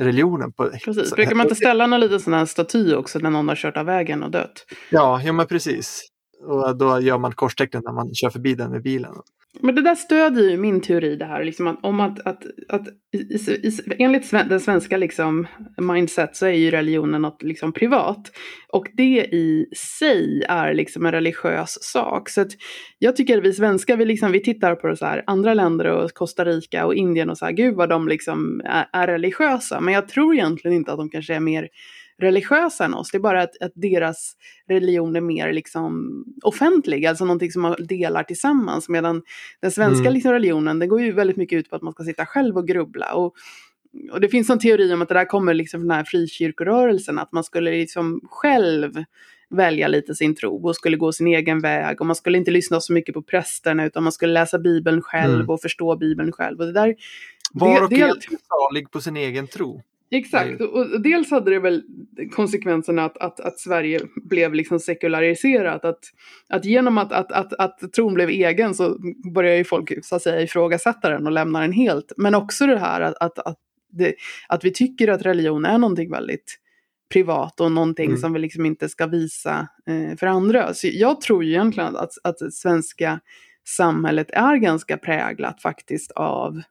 religionen. 0.00 0.52
På, 0.52 0.70
Precis. 0.84 1.12
Brukar 1.14 1.34
man 1.34 1.46
inte 1.46 1.54
ställa 1.56 1.86
någon 1.86 2.00
liten 2.00 2.20
sån 2.20 2.32
här 2.32 2.46
staty 2.46 2.94
också 2.94 3.18
när 3.18 3.30
någon 3.30 3.48
har 3.48 3.56
kört 3.56 3.76
av 3.76 3.86
vägen 3.86 4.22
och 4.22 4.30
dött? 4.30 4.66
Ja, 4.90 5.22
ja 5.24 5.32
men 5.32 5.46
precis. 5.46 6.06
Och 6.42 6.76
då 6.76 7.00
gör 7.00 7.18
man 7.18 7.32
korstecknet 7.32 7.84
när 7.84 7.92
man 7.92 8.14
kör 8.14 8.30
förbi 8.30 8.54
den 8.54 8.70
med 8.70 8.82
bilen. 8.82 9.14
Men 9.62 9.74
det 9.74 9.82
där 9.82 9.94
stödjer 9.94 10.50
ju 10.50 10.56
min 10.56 10.80
teori 10.80 11.16
det 11.16 11.24
här, 11.24 11.44
liksom 11.44 11.66
att, 11.66 11.78
om 11.82 12.00
att, 12.00 12.26
att, 12.26 12.42
att 12.68 12.88
i, 13.12 13.18
i, 13.18 13.78
enligt 13.98 14.26
sven, 14.26 14.48
den 14.48 14.60
svenska 14.60 14.96
liksom 14.96 15.46
mindset 15.80 16.36
så 16.36 16.46
är 16.46 16.50
ju 16.50 16.70
religionen 16.70 17.22
något 17.22 17.42
liksom 17.42 17.72
privat. 17.72 18.30
Och 18.72 18.86
det 18.96 19.24
i 19.32 19.66
sig 19.76 20.44
är 20.48 20.74
liksom 20.74 21.06
en 21.06 21.12
religiös 21.12 21.78
sak. 21.80 22.28
Så 22.28 22.40
att 22.40 22.50
jag 22.98 23.16
tycker 23.16 23.38
att 23.38 23.44
vi 23.44 23.52
svenskar, 23.52 23.96
vi, 23.96 24.04
liksom, 24.04 24.32
vi 24.32 24.42
tittar 24.42 24.74
på 24.74 24.96
så 24.96 25.06
här, 25.06 25.24
andra 25.26 25.54
länder 25.54 25.86
och 25.86 26.14
Costa 26.14 26.44
Rica 26.44 26.86
och 26.86 26.94
Indien 26.94 27.30
och 27.30 27.38
så 27.38 27.44
här, 27.44 27.52
gud 27.52 27.74
vad 27.74 27.88
de 27.88 28.08
liksom 28.08 28.62
är, 28.64 28.86
är 28.92 29.06
religiösa. 29.06 29.80
Men 29.80 29.94
jag 29.94 30.08
tror 30.08 30.34
egentligen 30.34 30.76
inte 30.76 30.92
att 30.92 30.98
de 30.98 31.10
kanske 31.10 31.34
är 31.34 31.40
mer 31.40 31.68
religiösa 32.20 32.84
än 32.84 32.94
oss. 32.94 33.10
Det 33.10 33.18
är 33.18 33.20
bara 33.20 33.42
att, 33.42 33.62
att 33.62 33.72
deras 33.74 34.32
religion 34.68 35.16
är 35.16 35.20
mer 35.20 35.52
liksom 35.52 36.24
offentlig, 36.42 37.06
alltså 37.06 37.24
någonting 37.24 37.50
som 37.52 37.62
man 37.62 37.76
delar 37.78 38.22
tillsammans. 38.22 38.88
Medan 38.88 39.22
den 39.62 39.70
svenska 39.70 40.00
Mm. 40.00 40.12
liksom, 40.14 40.32
religionen, 40.32 40.78
den 40.78 40.88
går 40.88 41.00
ju 41.00 41.12
väldigt 41.12 41.36
mycket 41.36 41.56
ut 41.58 41.70
på 41.70 41.76
att 41.76 41.82
man 41.82 41.92
ska 41.92 42.04
sitta 42.04 42.26
själv 42.26 42.56
och 42.56 42.68
grubbla. 42.68 43.14
Och, 43.14 43.34
och 44.12 44.20
det 44.20 44.28
finns 44.28 44.50
en 44.50 44.58
teori 44.58 44.92
om 44.94 45.02
att 45.02 45.08
det 45.08 45.14
där 45.14 45.24
kommer 45.24 45.54
liksom 45.54 45.80
från 45.80 45.88
den 45.88 45.96
här 45.96 46.04
frikyrkorörelsen, 46.04 47.18
att 47.18 47.32
man 47.32 47.44
skulle 47.44 47.70
liksom 47.70 48.20
själv 48.30 49.04
välja 49.54 49.88
lite 49.88 50.14
sin 50.14 50.34
tro 50.34 50.66
och 50.68 50.76
skulle 50.76 50.96
gå 50.96 51.12
sin 51.12 51.26
egen 51.26 51.60
väg. 51.60 52.00
Och 52.00 52.06
man 52.06 52.16
skulle 52.16 52.38
inte 52.38 52.50
lyssna 52.50 52.80
så 52.80 52.92
mycket 52.92 53.14
på 53.14 53.22
prästerna 53.22 53.84
utan 53.84 54.02
man 54.02 54.12
skulle 54.12 54.32
läsa 54.32 54.58
Bibeln 54.58 55.02
själv 55.02 55.34
Mm. 55.34 55.50
och 55.50 55.60
förstå 55.60 55.96
Bibeln 55.96 56.32
själv. 56.32 56.60
Och 56.60 56.66
det 56.66 56.72
där 56.72 56.94
Var 57.52 57.82
och 57.82 57.92
en 57.92 58.02
är 58.02 58.12
salig 58.48 58.90
på 58.90 59.00
sin 59.00 59.16
egen 59.16 59.46
tro. 59.46 59.82
Exakt, 60.12 60.60
och, 60.60 60.76
och 60.76 61.02
dels 61.02 61.30
hade 61.30 61.50
det 61.50 61.58
väl 61.58 61.82
konsekvensen 62.32 62.98
att, 62.98 63.18
att, 63.18 63.40
att 63.40 63.58
Sverige 63.58 64.00
blev 64.30 64.54
liksom 64.54 64.80
sekulariserat. 64.80 65.84
Att, 65.84 65.98
att 66.48 66.64
genom 66.64 66.98
att, 66.98 67.12
att, 67.12 67.32
att, 67.32 67.52
att 67.52 67.92
tron 67.92 68.14
blev 68.14 68.28
egen 68.28 68.74
så 68.74 68.98
började 69.34 69.56
ju 69.56 69.64
folk 69.64 70.04
så 70.04 70.16
att 70.16 70.22
säga 70.22 70.42
ifrågasätta 70.42 71.10
den 71.10 71.26
och 71.26 71.32
lämna 71.32 71.60
den 71.60 71.72
helt. 71.72 72.12
Men 72.16 72.34
också 72.34 72.66
det 72.66 72.78
här 72.78 73.00
att, 73.00 73.14
att, 73.20 73.38
att, 73.38 73.58
det, 73.92 74.14
att 74.48 74.64
vi 74.64 74.72
tycker 74.72 75.08
att 75.08 75.22
religion 75.22 75.64
är 75.64 75.78
någonting 75.78 76.10
väldigt 76.10 76.56
privat 77.12 77.60
och 77.60 77.72
någonting 77.72 78.06
Mm. 78.06 78.20
som 78.20 78.32
vi 78.32 78.38
liksom 78.38 78.66
inte 78.66 78.88
ska 78.88 79.06
visa 79.06 79.68
eh, 79.86 80.16
för 80.16 80.26
andra. 80.26 80.74
Så 80.74 80.88
jag 80.92 81.20
tror 81.20 81.44
ju 81.44 81.50
egentligen 81.50 81.96
att, 81.96 82.12
att 82.24 82.52
svenska 82.52 83.20
samhället 83.68 84.30
är 84.30 84.56
ganska 84.56 84.96
präglat 84.96 85.62
faktiskt 85.62 86.10
av 86.10 86.62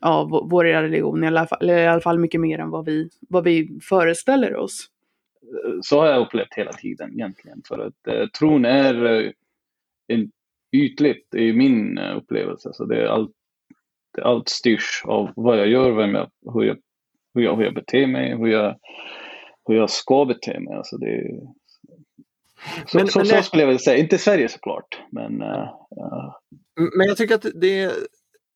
av 0.00 0.28
vår- 0.50 0.64
religion, 0.64 1.24
i 1.24 1.26
alla 1.26 1.46
fall, 1.46 1.58
eller 1.62 1.78
i 1.78 1.86
alla 1.86 2.00
fall 2.00 2.18
mycket 2.18 2.40
mer 2.40 2.58
än 2.58 2.70
vad 2.70 2.84
vi, 2.84 3.08
vad 3.28 3.44
vi 3.44 3.78
föreställer 3.82 4.56
oss. 4.56 4.86
så 5.82 6.00
har 6.00 6.06
jag 6.06 6.20
upplevt 6.20 6.54
hela 6.56 6.72
tiden 6.72 7.12
egentligen. 7.12 7.62
För 7.68 7.78
att 7.78 8.06
eh, 8.08 8.26
tron 8.26 8.64
är 8.64 9.04
eh, 9.04 9.30
en, 10.06 10.30
ytligt 10.72 11.34
i 11.34 11.52
min 11.52 11.98
eh, 11.98 12.16
upplevelse. 12.16 12.70
Så 12.72 12.84
det 12.84 13.02
är 13.02 13.06
allt, 13.06 13.30
det, 14.16 14.24
allt 14.24 14.48
styrs 14.48 15.02
av 15.04 15.30
vad 15.36 15.58
jag 15.58 15.68
gör, 15.68 15.90
vem 15.92 16.14
jag, 16.14 16.30
hur, 16.54 16.62
jag, 16.62 16.76
hur, 17.34 17.42
jag, 17.42 17.56
hur 17.56 17.64
jag 17.64 17.74
beter 17.74 18.06
mig, 18.06 18.36
hur 18.36 18.46
jag, 18.46 18.78
hur 19.68 19.74
jag 19.76 19.90
ska 19.90 20.24
bete 20.24 20.60
mig. 20.60 20.74
Alltså 20.74 20.96
det, 20.96 21.06
är- 21.06 21.40
så, 22.86 22.98
Men- 22.98 23.06
så, 23.08 23.18
men 23.18 23.26
så 23.26 23.34
det- 23.36 23.42
skulle 23.42 23.62
jag 23.62 23.66
vilja 23.68 23.78
säga. 23.78 23.96
Inte 23.98 24.18
Sverige 24.18 24.48
såklart, 24.48 24.98
men 25.10 25.42
eh, 25.42 25.62
eh, 25.96 26.32
Men 26.96 27.06
jag 27.06 27.16
tycker 27.16 27.34
att 27.34 27.46
det, 27.54 27.92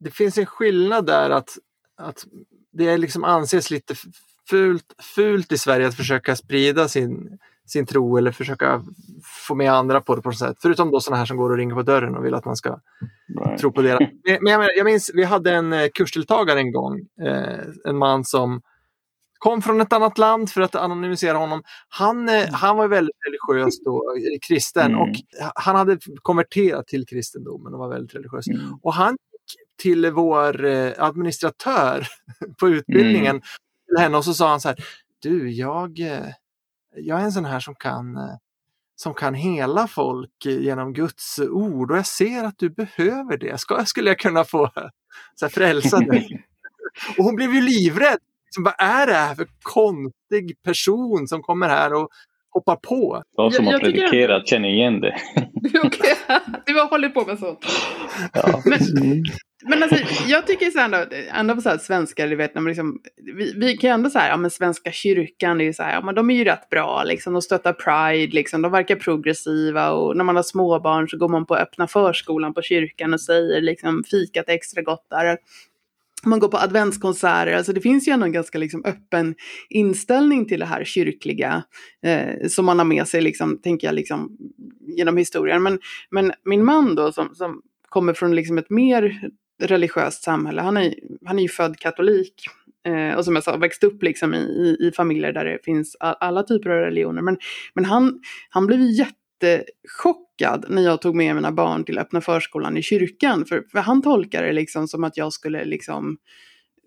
det 0.03 0.11
finns 0.11 0.39
en 0.39 0.47
skillnad 0.47 1.07
där 1.07 1.31
att, 1.31 1.59
att 1.97 2.25
det 2.73 2.97
liksom 2.97 3.25
anses 3.25 3.71
lite 3.71 3.95
fult, 4.51 4.95
fult 5.15 5.53
i 5.53 5.59
Sverige 5.59 5.89
att 5.89 5.95
försöka 5.95 6.37
sprida 6.37 6.89
sin, 6.89 7.39
sin 7.67 7.87
tro 7.87 8.17
eller 8.17 8.33
försöka 8.33 8.85
få 9.49 9.55
med 9.55 9.73
andra 9.73 10.01
på 10.01 10.17
det 10.17 10.23
på 10.23 10.29
något 10.29 10.39
sätt. 10.39 10.57
Förutom 10.63 10.91
då 10.91 11.01
sådana 11.01 11.19
här 11.19 11.27
som 11.27 11.37
går 11.37 11.51
och 11.51 11.57
ringer 11.57 11.75
på 11.75 11.83
dörren 11.83 12.17
och 12.17 12.25
vill 12.25 12.35
att 12.35 12.45
man 12.45 12.57
ska 12.57 12.81
right. 13.45 13.61
tro 13.61 13.73
på 13.73 13.83
deras. 13.83 14.01
Men 14.25 14.39
men 14.41 14.53
jag, 14.53 14.59
menar, 14.59 14.71
jag 14.77 14.85
minns, 14.85 15.11
vi 15.15 15.25
hade 15.25 15.53
en 15.53 15.73
eh, 15.73 15.89
kursdeltagare 15.95 16.59
en 16.59 16.73
gång, 16.73 17.01
eh, 17.23 17.61
en 17.85 17.99
man 17.99 18.25
som 18.25 18.61
kom 19.39 19.63
från 19.63 19.81
ett 19.81 19.93
annat 19.93 20.19
land 20.19 20.51
för 20.51 20.61
att 20.61 20.75
anonymisera 20.75 21.39
honom. 21.39 21.63
Han, 21.89 22.29
eh, 22.29 22.49
han 22.53 22.77
var 22.77 22.89
väldigt 22.89 23.17
religiös 23.27 23.85
då, 23.85 24.15
eh, 24.17 24.39
kristen 24.49 24.91
Mm. 24.91 25.01
och 25.01 25.17
han 25.55 25.77
hade 25.77 25.99
konverterat 26.23 26.87
till 26.87 27.07
kristendomen 27.07 27.75
och 27.75 27.79
var 27.79 27.89
väldigt 27.89 28.15
religiös. 28.15 28.49
Mm. 28.49 28.61
Och 28.83 28.95
han 28.95 29.17
till 29.79 30.11
vår 30.11 30.65
eh, 30.65 30.93
administratör 30.99 32.07
på 32.61 32.69
utbildningen, 32.69 33.41
till 33.87 33.99
henne 33.99 34.17
och 34.17 34.25
så 34.25 34.35
sa 34.35 34.49
han 34.49 34.61
så 34.61 34.69
här, 34.69 34.85
du 35.23 35.51
jag, 35.51 36.01
eh, 36.01 36.29
jag 36.97 37.21
är 37.21 37.25
en 37.25 37.33
sån 37.33 37.45
här 37.45 37.61
som 37.61 37.75
kan 37.75 38.17
eh, 38.17 38.37
som 38.97 39.15
kan 39.15 39.35
hela 39.35 39.89
folk 39.89 40.45
genom 40.45 40.93
Guds 40.93 41.39
ord 41.39 41.91
och 41.91 41.97
jag 41.97 42.07
ser 42.07 42.45
att 42.45 42.59
du 42.59 42.71
behöver 42.71 43.39
det. 43.39 43.61
Ska, 43.61 43.85
skulle 43.85 44.11
jag 44.11 44.19
kunna 44.19 44.45
få 44.45 44.71
så 45.35 45.47
här, 45.47 45.51
frälsa 45.51 45.99
dig? 45.99 46.47
och 47.19 47.25
hon 47.25 47.37
blev 47.37 47.55
ju 47.55 47.61
livrädd. 47.61 48.19
Liksom, 48.45 48.65
vad 48.65 48.75
är 48.79 49.07
det 49.07 49.15
här 49.15 49.35
för 49.35 49.47
konstig 49.63 50.63
person 50.63 51.29
som 51.29 51.43
kommer 51.43 51.69
här 51.69 51.95
och 51.95 52.09
hoppar 52.53 52.77
på? 52.77 53.23
Jag 53.37 53.55
som 53.55 53.65
Jag- 53.65 53.73
har 53.73 53.81
jag 53.81 53.89
tycker- 53.91 54.09
predikerat 54.09 54.49
känner 54.49 54.69
igen 54.69 55.01
det. 55.01 55.17
Okej, 55.85 56.17
du 56.67 56.75
har 56.75 56.87
hållit 56.91 57.15
på 57.15 57.25
med 57.27 57.39
sånt. 57.39 57.67
Ja. 58.33 58.63
Men- 58.67 59.25
Men 59.65 59.83
alltså, 59.83 59.99
jag 60.29 60.47
tycker 60.47 60.71
så 60.71 60.79
här 60.79 60.85
ändå, 60.85 61.07
ändå 61.35 61.61
så 61.61 61.69
här 61.69 61.79
svenskar, 61.79 62.29
du 62.29 62.37
vet, 62.37 62.55
när 62.55 62.63
man 62.63 62.69
liksom, 62.69 62.99
vi, 63.37 63.53
vi 63.57 63.77
kan 63.77 63.91
ju 63.91 63.95
ändå 63.95 64.11
säga, 64.11 64.29
ja 64.29 64.37
men 64.37 64.51
Svenska 64.51 64.93
kyrkan, 64.93 65.61
är 65.61 65.65
ju 65.65 65.73
så 65.73 65.83
här, 65.83 65.93
ja 65.95 66.01
men 66.01 66.15
de 66.15 66.31
är 66.31 66.35
ju 66.35 66.45
rätt 66.45 66.69
bra 66.71 67.03
liksom, 67.05 67.33
de 67.33 67.43
stöttar 67.43 67.73
Pride, 67.73 68.33
liksom, 68.35 68.63
de 68.63 68.73
verkar 68.73 68.97
progressiva 68.97 69.91
och 69.91 70.17
när 70.17 70.25
man 70.25 70.37
har 70.37 70.43
småbarn 70.43 71.09
så 71.09 71.19
går 71.19 71.29
man 71.29 71.47
på 71.47 71.57
öppna 71.57 71.87
förskolan 71.87 72.55
på 72.55 72.63
kyrkan 72.63 73.15
och 73.15 73.21
säger 73.21 73.61
liksom 73.61 74.05
fikat 74.11 74.49
är 74.49 74.53
extra 74.53 74.83
gott 74.83 75.07
där. 75.11 75.39
Man 76.27 76.39
går 76.39 76.49
på 76.49 76.59
adventskonserter, 76.59 77.53
alltså 77.53 77.73
det 77.73 77.81
finns 77.81 78.09
ju 78.09 78.13
ändå 78.13 78.27
en 78.27 78.33
ganska 78.33 78.59
liksom 78.59 78.85
öppen 78.85 79.35
inställning 79.69 80.47
till 80.47 80.61
det 80.61 80.67
här 80.67 80.85
kyrkliga 80.85 81.63
eh, 82.03 82.49
som 82.49 82.67
man 82.67 82.79
har 82.79 82.87
med 82.87 83.09
sig, 83.09 83.21
liksom, 83.21 83.59
tänker 83.63 83.87
jag, 83.87 83.95
liksom, 83.95 84.37
genom 84.81 85.17
historien. 85.17 85.63
Men, 85.63 85.79
men 86.11 86.33
min 86.45 86.65
man 86.65 86.95
då, 86.95 87.13
som, 87.13 87.35
som 87.35 87.63
kommer 87.89 88.15
från 88.15 88.35
liksom 88.35 88.59
ett 88.59 88.71
mer 88.71 89.29
religiöst 89.63 90.23
samhälle, 90.23 90.63
han 90.63 90.77
är, 90.77 90.95
han 91.25 91.39
är 91.39 91.43
ju 91.43 91.49
född 91.49 91.79
katolik. 91.79 92.35
Eh, 92.87 93.17
och 93.17 93.25
som 93.25 93.35
jag 93.35 93.45
sa, 93.45 93.57
växt 93.57 93.85
upp 93.85 94.03
liksom 94.03 94.35
i, 94.35 94.39
i, 94.39 94.89
i 94.89 94.93
familjer 94.97 95.33
där 95.33 95.45
det 95.45 95.59
finns 95.65 95.97
alla 96.01 96.43
typer 96.43 96.71
av 96.71 96.77
religioner. 96.77 97.23
Men, 97.23 97.39
men 97.75 97.85
han, 97.85 98.21
han 98.51 98.67
blev 98.67 98.81
ju 98.81 98.87
chockad 100.43 100.67
när 100.69 100.83
jag 100.83 101.01
tog 101.01 101.15
med 101.15 101.35
mina 101.35 101.53
barn 101.53 101.85
till 101.85 101.99
öppna 101.99 102.21
förskolan 102.21 102.77
i 102.77 102.83
kyrkan. 102.83 103.45
För, 103.45 103.65
för 103.73 103.79
han 103.79 104.03
tolkar 104.03 104.43
det 104.43 104.53
liksom 104.53 104.89
som 104.89 105.05
att 105.05 105.17
jag 105.17 105.33
skulle 105.33 105.65
liksom 105.65 106.17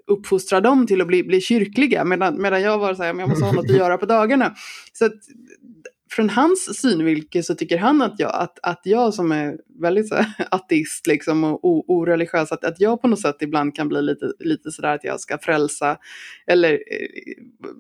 uppfostra 0.08 0.62
dem 0.62 0.88
till 0.88 1.02
att 1.02 1.08
bli, 1.08 1.24
bli 1.24 1.42
kyrkliga. 1.42 2.04
Medan, 2.04 2.42
medan 2.42 2.62
jag 2.62 2.78
var 2.78 2.94
så 2.94 3.04
här, 3.04 3.20
jag 3.20 3.30
måste 3.30 3.46
ha 3.46 3.52
något 3.52 3.70
att 3.70 3.78
göra 3.78 3.98
på 3.98 4.06
dagarna. 4.06 4.56
Så 4.94 5.06
att, 5.06 5.14
från 6.16 6.30
hans 6.30 6.82
synvinkel 6.82 7.44
så 7.44 7.56
tycker 7.56 7.78
han 7.78 8.02
att 8.02 8.20
jag, 8.20 8.36
att, 8.36 8.60
att 8.64 8.82
jag 8.84 9.14
som 9.14 9.32
är 9.32 9.58
väldigt 9.82 10.10
så 10.10 10.16
ateist 10.52 11.08
liksom, 11.08 11.44
och 11.44 11.90
oreligiös, 11.90 12.52
att, 12.52 12.64
att 12.64 12.80
jag 12.80 13.02
på 13.02 13.08
något 13.08 13.22
sätt 13.22 13.36
ibland 13.40 13.76
kan 13.76 13.88
bli 13.88 14.02
lite, 14.02 14.32
lite 14.40 14.72
sådär 14.72 14.96
att 14.96 15.04
jag 15.04 15.20
ska 15.20 15.38
frälsa, 15.38 15.98
eller 16.48 16.74
eh, 16.74 17.08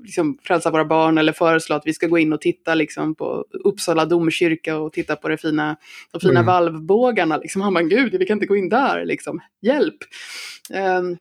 liksom 0.04 0.38
frälsa 0.44 0.72
våra 0.72 0.86
barn 0.86 1.18
eller 1.18 1.34
föreslå 1.34 1.76
att 1.76 1.88
vi 1.88 1.94
ska 1.94 2.08
gå 2.08 2.18
in 2.18 2.34
och 2.34 2.42
titta 2.42 2.76
liksom, 2.76 3.16
på 3.16 3.46
Uppsala 3.64 4.06
domkyrka 4.06 4.78
och 4.78 4.94
titta 4.94 5.16
på 5.16 5.30
det 5.30 5.38
fina, 5.38 5.76
de 6.12 6.20
fina 6.20 6.40
Mm. 6.40 6.46
valvbågarna. 6.46 7.38
Liksom. 7.38 7.62
Han 7.62 7.74
bara, 7.74 7.84
gud, 7.84 8.16
vi 8.20 8.26
kan 8.26 8.36
inte 8.36 8.46
gå 8.46 8.56
in 8.56 8.70
där, 8.70 9.06
liksom. 9.06 9.40
hjälp. 9.62 9.98
Ehm, 10.74 11.18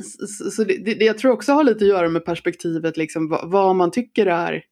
så, 0.00 0.50
så 0.50 0.64
det, 0.64 0.84
det, 0.84 0.94
det 0.94 1.04
jag 1.04 1.18
tror 1.18 1.32
också 1.32 1.52
har 1.52 1.64
lite 1.64 1.84
att 1.84 1.88
göra 1.88 2.08
med 2.08 2.24
perspektivet, 2.24 2.96
liksom, 2.96 3.28
vad, 3.28 3.50
vad 3.50 3.76
man 3.76 3.90
tycker 3.90 4.26
är 4.26 4.62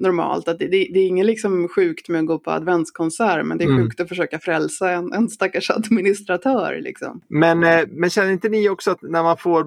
normalt. 0.00 0.48
Att 0.48 0.58
det, 0.58 0.66
det, 0.66 0.90
det 0.94 1.00
är 1.00 1.06
inget 1.06 1.26
liksom 1.26 1.68
sjukt 1.68 2.08
med 2.08 2.20
att 2.20 2.26
gå 2.26 2.38
på 2.38 2.50
adventskonsert, 2.50 3.46
men 3.46 3.58
det 3.58 3.64
är 3.64 3.68
Mm. 3.68 3.82
sjukt 3.84 4.00
att 4.00 4.08
försöka 4.08 4.38
frälsa 4.38 4.90
en, 4.90 5.12
en 5.12 5.28
stackars 5.28 5.70
administratör. 5.70 6.80
Liksom. 6.82 7.20
Men, 7.28 7.64
eh, 7.64 7.84
men 7.88 8.10
känner 8.10 8.30
inte 8.30 8.48
ni 8.48 8.68
också 8.68 8.90
att 8.90 9.02
när 9.02 9.22
man 9.22 9.36
får 9.36 9.66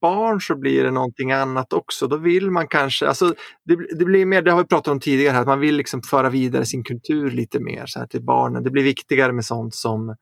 barn 0.00 0.40
så 0.40 0.56
blir 0.56 0.84
det 0.84 0.90
någonting 0.90 1.32
annat 1.32 1.72
också? 1.72 2.06
Då 2.06 2.16
vill 2.16 2.50
man 2.50 2.68
kanske, 2.68 3.08
alltså 3.08 3.34
det, 3.64 3.76
det 3.98 4.04
blir 4.04 4.26
mer, 4.26 4.42
det 4.42 4.50
har 4.50 4.58
vi 4.62 4.68
pratat 4.68 4.88
om 4.88 5.00
tidigare, 5.00 5.32
här, 5.32 5.40
att 5.40 5.46
man 5.46 5.60
vill 5.60 5.76
liksom 5.76 6.02
föra 6.02 6.30
vidare 6.30 6.64
sin 6.64 6.84
kultur 6.84 7.30
lite 7.30 7.60
mer 7.60 7.86
så 7.86 7.98
här, 7.98 8.06
till 8.06 8.22
barnen. 8.22 8.62
Det 8.62 8.70
blir 8.70 8.82
viktigare 8.84 9.32
med 9.32 9.44
sånt 9.44 9.74
som, 9.74 10.16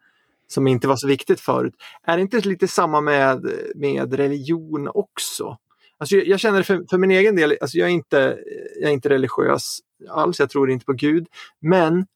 som 0.48 0.66
inte 0.66 0.88
var 0.88 0.96
så 0.96 1.08
viktigt 1.08 1.40
förut. 1.40 1.74
Är 2.06 2.16
det 2.16 2.22
inte 2.22 2.40
lite 2.40 2.68
samma 2.68 3.00
med, 3.00 3.46
med 3.74 4.14
religion 4.14 4.88
också? 4.94 5.56
Alltså 6.02 6.16
jag, 6.16 6.40
känner 6.40 6.62
för, 6.62 6.84
för 6.90 6.98
min 6.98 7.10
egen 7.10 7.36
del, 7.36 7.58
alltså 7.60 7.78
jag, 7.78 7.88
är 7.88 7.92
inte, 7.92 8.38
jag 8.80 8.90
är 8.90 8.94
inte 8.94 9.08
religiös 9.08 9.78
alls, 10.08 10.40
jag 10.40 10.50
tror 10.50 10.70
inte 10.70 10.84
på 10.84 10.92
Gud. 10.92 11.26
Men 11.60 12.06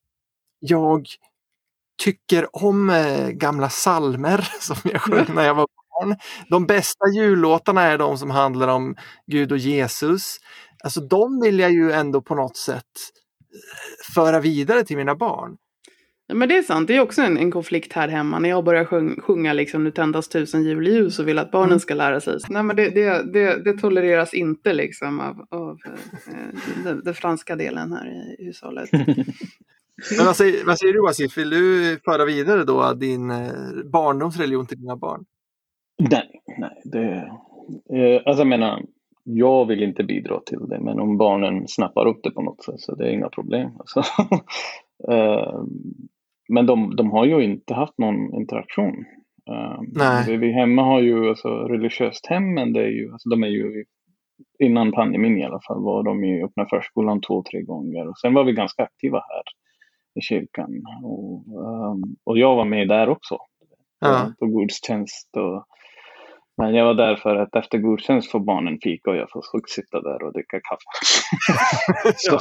jag 0.58 1.06
tycker 2.02 2.56
om 2.64 2.90
eh, 2.90 3.28
gamla 3.28 3.70
salmer 3.70 4.48
som 4.60 4.76
jag 4.84 5.00
sjöng 5.00 5.34
när 5.34 5.44
jag 5.44 5.54
var 5.54 5.66
barn. 6.00 6.16
De 6.50 6.66
bästa 6.66 7.08
jullåtarna 7.14 7.82
är 7.82 7.98
de 7.98 8.18
som 8.18 8.30
handlar 8.30 8.68
om 8.68 8.96
Gud 9.26 9.52
och 9.52 9.58
Jesus. 9.58 10.36
Alltså 10.84 11.00
de 11.00 11.40
vill 11.40 11.58
jag 11.58 11.72
ju 11.72 11.92
ändå 11.92 12.22
på 12.22 12.34
något 12.34 12.56
sätt 12.56 12.84
eh, 13.52 14.14
föra 14.14 14.40
vidare 14.40 14.84
till 14.84 14.96
mina 14.96 15.14
barn. 15.14 15.56
Ja, 16.28 16.34
men 16.34 16.48
det 16.48 16.56
är 16.56 16.62
sant, 16.62 16.88
det 16.88 16.96
är 16.96 17.00
också 17.00 17.22
en, 17.22 17.36
en 17.38 17.50
konflikt 17.50 17.92
här 17.92 18.08
hemma. 18.08 18.38
När 18.38 18.48
jag 18.48 18.64
börjar 18.64 18.84
sjung, 18.84 19.20
sjunga 19.20 19.52
liksom, 19.52 19.84
Nu 19.84 19.90
tändas 19.90 20.28
tusen 20.28 20.64
julljus 20.64 21.18
och 21.18 21.28
vill 21.28 21.38
att 21.38 21.50
barnen 21.50 21.68
Mm. 21.68 21.78
ska 21.80 21.94
lära 21.94 22.20
sig. 22.20 22.38
Nej, 22.48 22.62
men 22.62 22.76
det, 22.76 22.90
det, 22.90 23.32
det, 23.32 23.64
det 23.64 23.72
tolereras 23.72 24.34
inte 24.34 24.72
liksom, 24.72 25.20
av, 25.20 25.46
av 25.50 25.78
eh, 25.86 26.60
den, 26.84 27.04
den 27.04 27.14
franska 27.14 27.56
delen 27.56 27.92
här 27.92 28.06
i 28.38 28.44
hushållet. 28.44 28.88
Men 30.18 30.26
vad 30.26 30.36
säger, 30.36 30.64
vad 30.66 30.78
säger 30.78 30.92
du 30.92 31.08
Asif, 31.08 31.38
vill 31.38 31.50
du 31.50 31.98
föra 32.04 32.24
vidare 32.24 32.64
då 32.64 32.92
din 32.92 33.30
eh, 33.30 33.50
barndomsreligion 33.92 34.66
till 34.66 34.80
dina 34.80 34.96
barn? 34.96 35.24
Nej, 36.10 36.30
nej. 36.58 36.82
Det, 36.84 37.12
eh, 37.98 38.22
alltså 38.26 38.40
jag 38.40 38.46
menar, 38.46 38.82
jag 39.24 39.66
vill 39.66 39.82
inte 39.82 40.04
bidra 40.04 40.40
till 40.40 40.58
det, 40.68 40.80
men 40.80 41.00
om 41.00 41.16
barnen 41.16 41.68
snappar 41.68 42.06
upp 42.06 42.20
det 42.22 42.30
på 42.30 42.42
något 42.42 42.64
sätt 42.64 42.80
så 42.80 42.94
det 42.94 43.04
är 43.04 43.10
inga 43.10 43.28
problem. 43.28 43.70
Alltså. 43.78 44.00
eh, 45.10 45.62
men 46.48 46.66
de, 46.66 46.96
de 46.96 47.10
har 47.10 47.24
ju 47.24 47.44
inte 47.44 47.74
haft 47.74 47.98
någon 47.98 48.34
interaktion. 48.34 49.04
Eh, 49.50 49.80
Nej. 49.94 50.36
Vi, 50.36 50.52
hemma 50.52 50.82
har 50.82 51.00
ju 51.00 51.28
alltså, 51.28 51.48
religiöst 51.48 52.26
hem, 52.26 52.54
men 52.54 52.72
det 52.72 52.82
är 52.82 52.88
ju, 52.90 53.12
alltså, 53.12 53.28
de 53.28 53.42
är 53.42 53.48
ju 53.48 53.84
innan 54.58 54.92
pandemin 54.92 55.38
i 55.38 55.44
alla 55.44 55.60
fall 55.68 55.82
var 55.82 56.02
de 56.02 56.24
i 56.24 56.42
öppna 56.42 56.66
förskolan 56.70 57.20
två, 57.20 57.42
tre 57.50 57.62
gånger. 57.62 58.08
Och 58.08 58.18
sen 58.18 58.34
var 58.34 58.44
vi 58.44 58.52
ganska 58.52 58.82
aktiva 58.82 59.18
här 59.18 59.42
i 60.14 60.20
kyrkan. 60.20 60.70
Och, 61.04 61.44
ehm, 61.46 62.02
och 62.24 62.38
jag 62.38 62.56
var 62.56 62.64
med 62.64 62.88
där 62.88 63.08
också 63.08 63.38
Ja. 64.00 64.32
på 64.38 64.46
gudstjänst 64.46 65.36
och 65.36 65.66
Men 66.58 66.74
jag 66.74 66.84
var 66.84 66.94
där 66.94 67.16
för 67.16 67.36
att 67.36 67.56
efter 67.56 67.78
gudstjänst 67.78 68.30
får 68.30 68.40
barnen 68.40 68.78
fika 68.82 69.10
och 69.10 69.16
jag 69.16 69.30
får 69.30 69.42
sitta 69.68 70.00
där 70.00 70.22
och 70.22 70.32
dricka 70.32 70.60
kaffe. 70.60 70.84
så, 72.16 72.38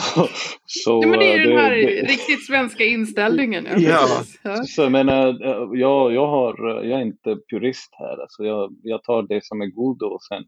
så, 0.66 1.00
ja, 1.04 1.08
men 1.08 1.20
det 1.20 1.34
är 1.34 1.38
ju 1.38 1.50
den 1.50 1.58
här 1.58 1.72
det, 1.72 1.88
riktigt 1.88 2.46
svenska 2.48 2.84
inställningen. 2.84 3.68
Ja. 3.78 4.08
ja. 4.44 4.56
Så 4.64 4.82
jag 4.82 4.92
menar, 4.92 5.38
jag, 5.78 6.14
jag, 6.14 6.28
har, 6.28 6.84
jag 6.84 7.00
är 7.00 7.06
inte 7.06 7.38
purist 7.52 7.96
här. 8.00 8.22
Alltså 8.22 8.44
jag, 8.44 8.76
jag 8.84 9.04
tar 9.04 9.24
det 9.24 9.44
som 9.44 9.62
är 9.62 9.68
god 9.68 10.04
och 10.04 10.24
sen 10.24 10.44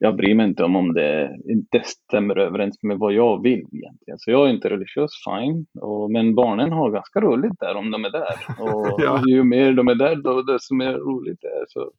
jag 0.00 0.16
bryr 0.16 0.34
mig 0.34 0.46
inte 0.46 0.64
om 0.64 0.76
om 0.76 0.92
det 0.92 1.38
inte 1.44 1.82
stämmer 1.84 2.38
överens 2.38 2.82
med 2.82 2.98
vad 2.98 3.12
jag 3.12 3.42
vill 3.42 3.66
egentligen. 3.72 4.18
Så 4.18 4.30
jag 4.30 4.48
är 4.48 4.50
inte 4.50 4.70
religiös, 4.70 5.10
fine. 5.24 5.66
Och, 5.80 6.10
men 6.10 6.34
barnen 6.34 6.72
har 6.72 6.90
ganska 6.90 7.20
roligt 7.20 7.60
där 7.60 7.74
om 7.74 7.90
de 7.90 8.04
är 8.04 8.10
där. 8.10 8.36
Och 8.58 9.00
ja. 9.02 9.22
ju 9.26 9.44
mer 9.44 9.72
de 9.72 9.88
är 9.88 9.94
där, 9.94 10.16
då 10.16 10.42
desto 10.42 10.74
mer 10.74 10.92
roligt 10.92 11.38
det 11.40 11.48
är. 11.48 11.64
Så, 11.68 11.90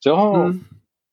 så 0.00 0.08
jag 0.08 0.16
har, 0.16 0.44
mm. 0.44 0.60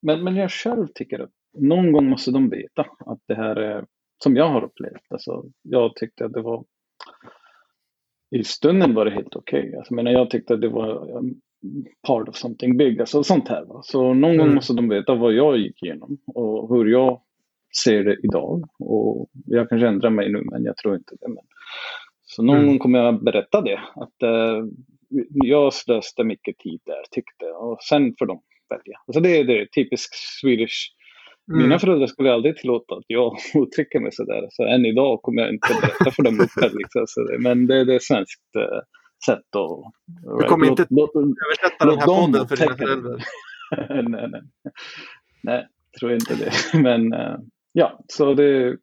men, 0.02 0.24
men 0.24 0.36
jag 0.36 0.52
själv 0.52 0.88
tycker 0.96 1.20
att 1.20 1.32
någon 1.58 1.92
gång 1.92 2.10
måste 2.10 2.32
de 2.32 2.50
veta 2.50 2.86
att 3.00 3.20
det 3.28 3.36
här 3.36 3.56
är 3.56 3.86
som 4.24 4.36
jag 4.36 4.50
har 4.50 4.64
upplevt. 4.64 5.02
Alltså, 5.10 5.44
jag 5.62 5.96
tyckte 5.96 6.26
att 6.26 6.34
det 6.34 6.42
var 6.42 6.66
i 8.36 8.44
stunden 8.44 8.94
var 8.94 9.06
det 9.06 9.12
helt 9.12 9.36
okej. 9.36 9.60
Okay. 9.60 9.76
Alltså, 9.76 9.96
jag 9.96 10.30
tyckte 10.30 10.54
att 10.54 10.62
det 10.62 10.70
var 10.70 11.22
part 12.08 12.30
of 12.30 12.36
something 12.36 12.78
big, 12.78 13.00
alltså 13.00 13.24
sånt 13.24 13.48
här. 13.48 13.66
Va? 13.66 13.82
Så 13.84 14.14
någon 14.14 14.32
mm. 14.32 14.38
gång 14.38 14.56
måste 14.56 14.74
de 14.74 14.90
veta 14.90 15.16
vad 15.16 15.34
jag 15.34 15.58
gick 15.58 15.84
igenom 15.84 16.18
och 16.26 16.76
hur 16.76 16.86
jag 16.86 17.22
ser 17.84 18.04
det 18.04 18.18
idag. 18.24 18.70
Och 18.80 19.30
jag 19.46 19.70
kanske 19.70 19.88
ändrar 19.88 20.10
mig 20.10 20.32
nu, 20.32 20.42
men 20.52 20.64
jag 20.64 20.78
tror 20.78 20.96
inte 20.96 21.16
det. 21.20 21.28
Men... 21.28 21.44
Så 22.24 22.44
någon 22.44 22.58
mm. 22.58 22.68
gång 22.68 22.80
kommer 22.80 23.00
jag 23.00 23.24
berätta 23.24 23.62
det, 23.62 23.80
att 23.96 24.24
uh, 24.24 24.66
jag 25.30 25.74
slöste 25.74 26.24
mycket 26.24 26.58
tid 26.58 26.80
där, 26.86 27.04
tyckte 27.12 27.46
och 27.46 27.78
sen 27.82 28.16
får 28.20 28.26
de 28.26 28.42
välja. 28.70 28.98
Alltså 29.08 29.20
det 29.20 29.38
är 29.38 29.44
det 29.44 29.68
typiskt 29.76 30.16
Swedish 30.16 30.98
Mm. 31.52 31.64
Mina 31.64 31.80
föräldrar 31.80 32.08
skulle 32.08 32.34
aldrig 32.34 32.58
tillåta 32.58 32.96
att 32.96 33.04
jag 33.08 33.38
uttrycker 33.64 34.00
mig 34.00 34.12
sådär. 34.12 34.48
Så 34.50 34.64
än 34.64 34.86
idag 34.86 35.22
kommer 35.22 35.42
jag 35.42 35.54
inte 35.54 35.68
berätta 35.82 36.12
för 36.12 36.24
dem. 36.24 36.38
Liksom, 36.74 37.06
men 37.40 37.68
det, 37.68 37.86
det 37.86 37.96
är 37.96 38.00
svenskt 38.00 38.56
uh, 38.58 38.80
sätt 39.26 39.56
att... 39.56 39.94
Du 40.08 40.30
right, 40.30 40.50
kommer 40.50 40.68
inte 40.68 40.86
låt, 40.90 41.16
översätta 41.16 41.86
låt 41.86 42.00
den 42.00 42.10
här 42.10 42.22
podden 42.22 42.48
för 42.48 42.58
dina 42.58 42.78
föräldrar? 42.78 43.24
nej, 44.10 44.30
nej. 44.32 44.42
nej, 45.44 45.68
tror 46.00 46.14
inte 46.14 46.36
det. 46.36 46.80
Men 46.80 47.14
uh, 47.14 47.38
ja, 47.72 48.00
så 48.08 48.34
det 48.34 48.44
är 48.44 48.78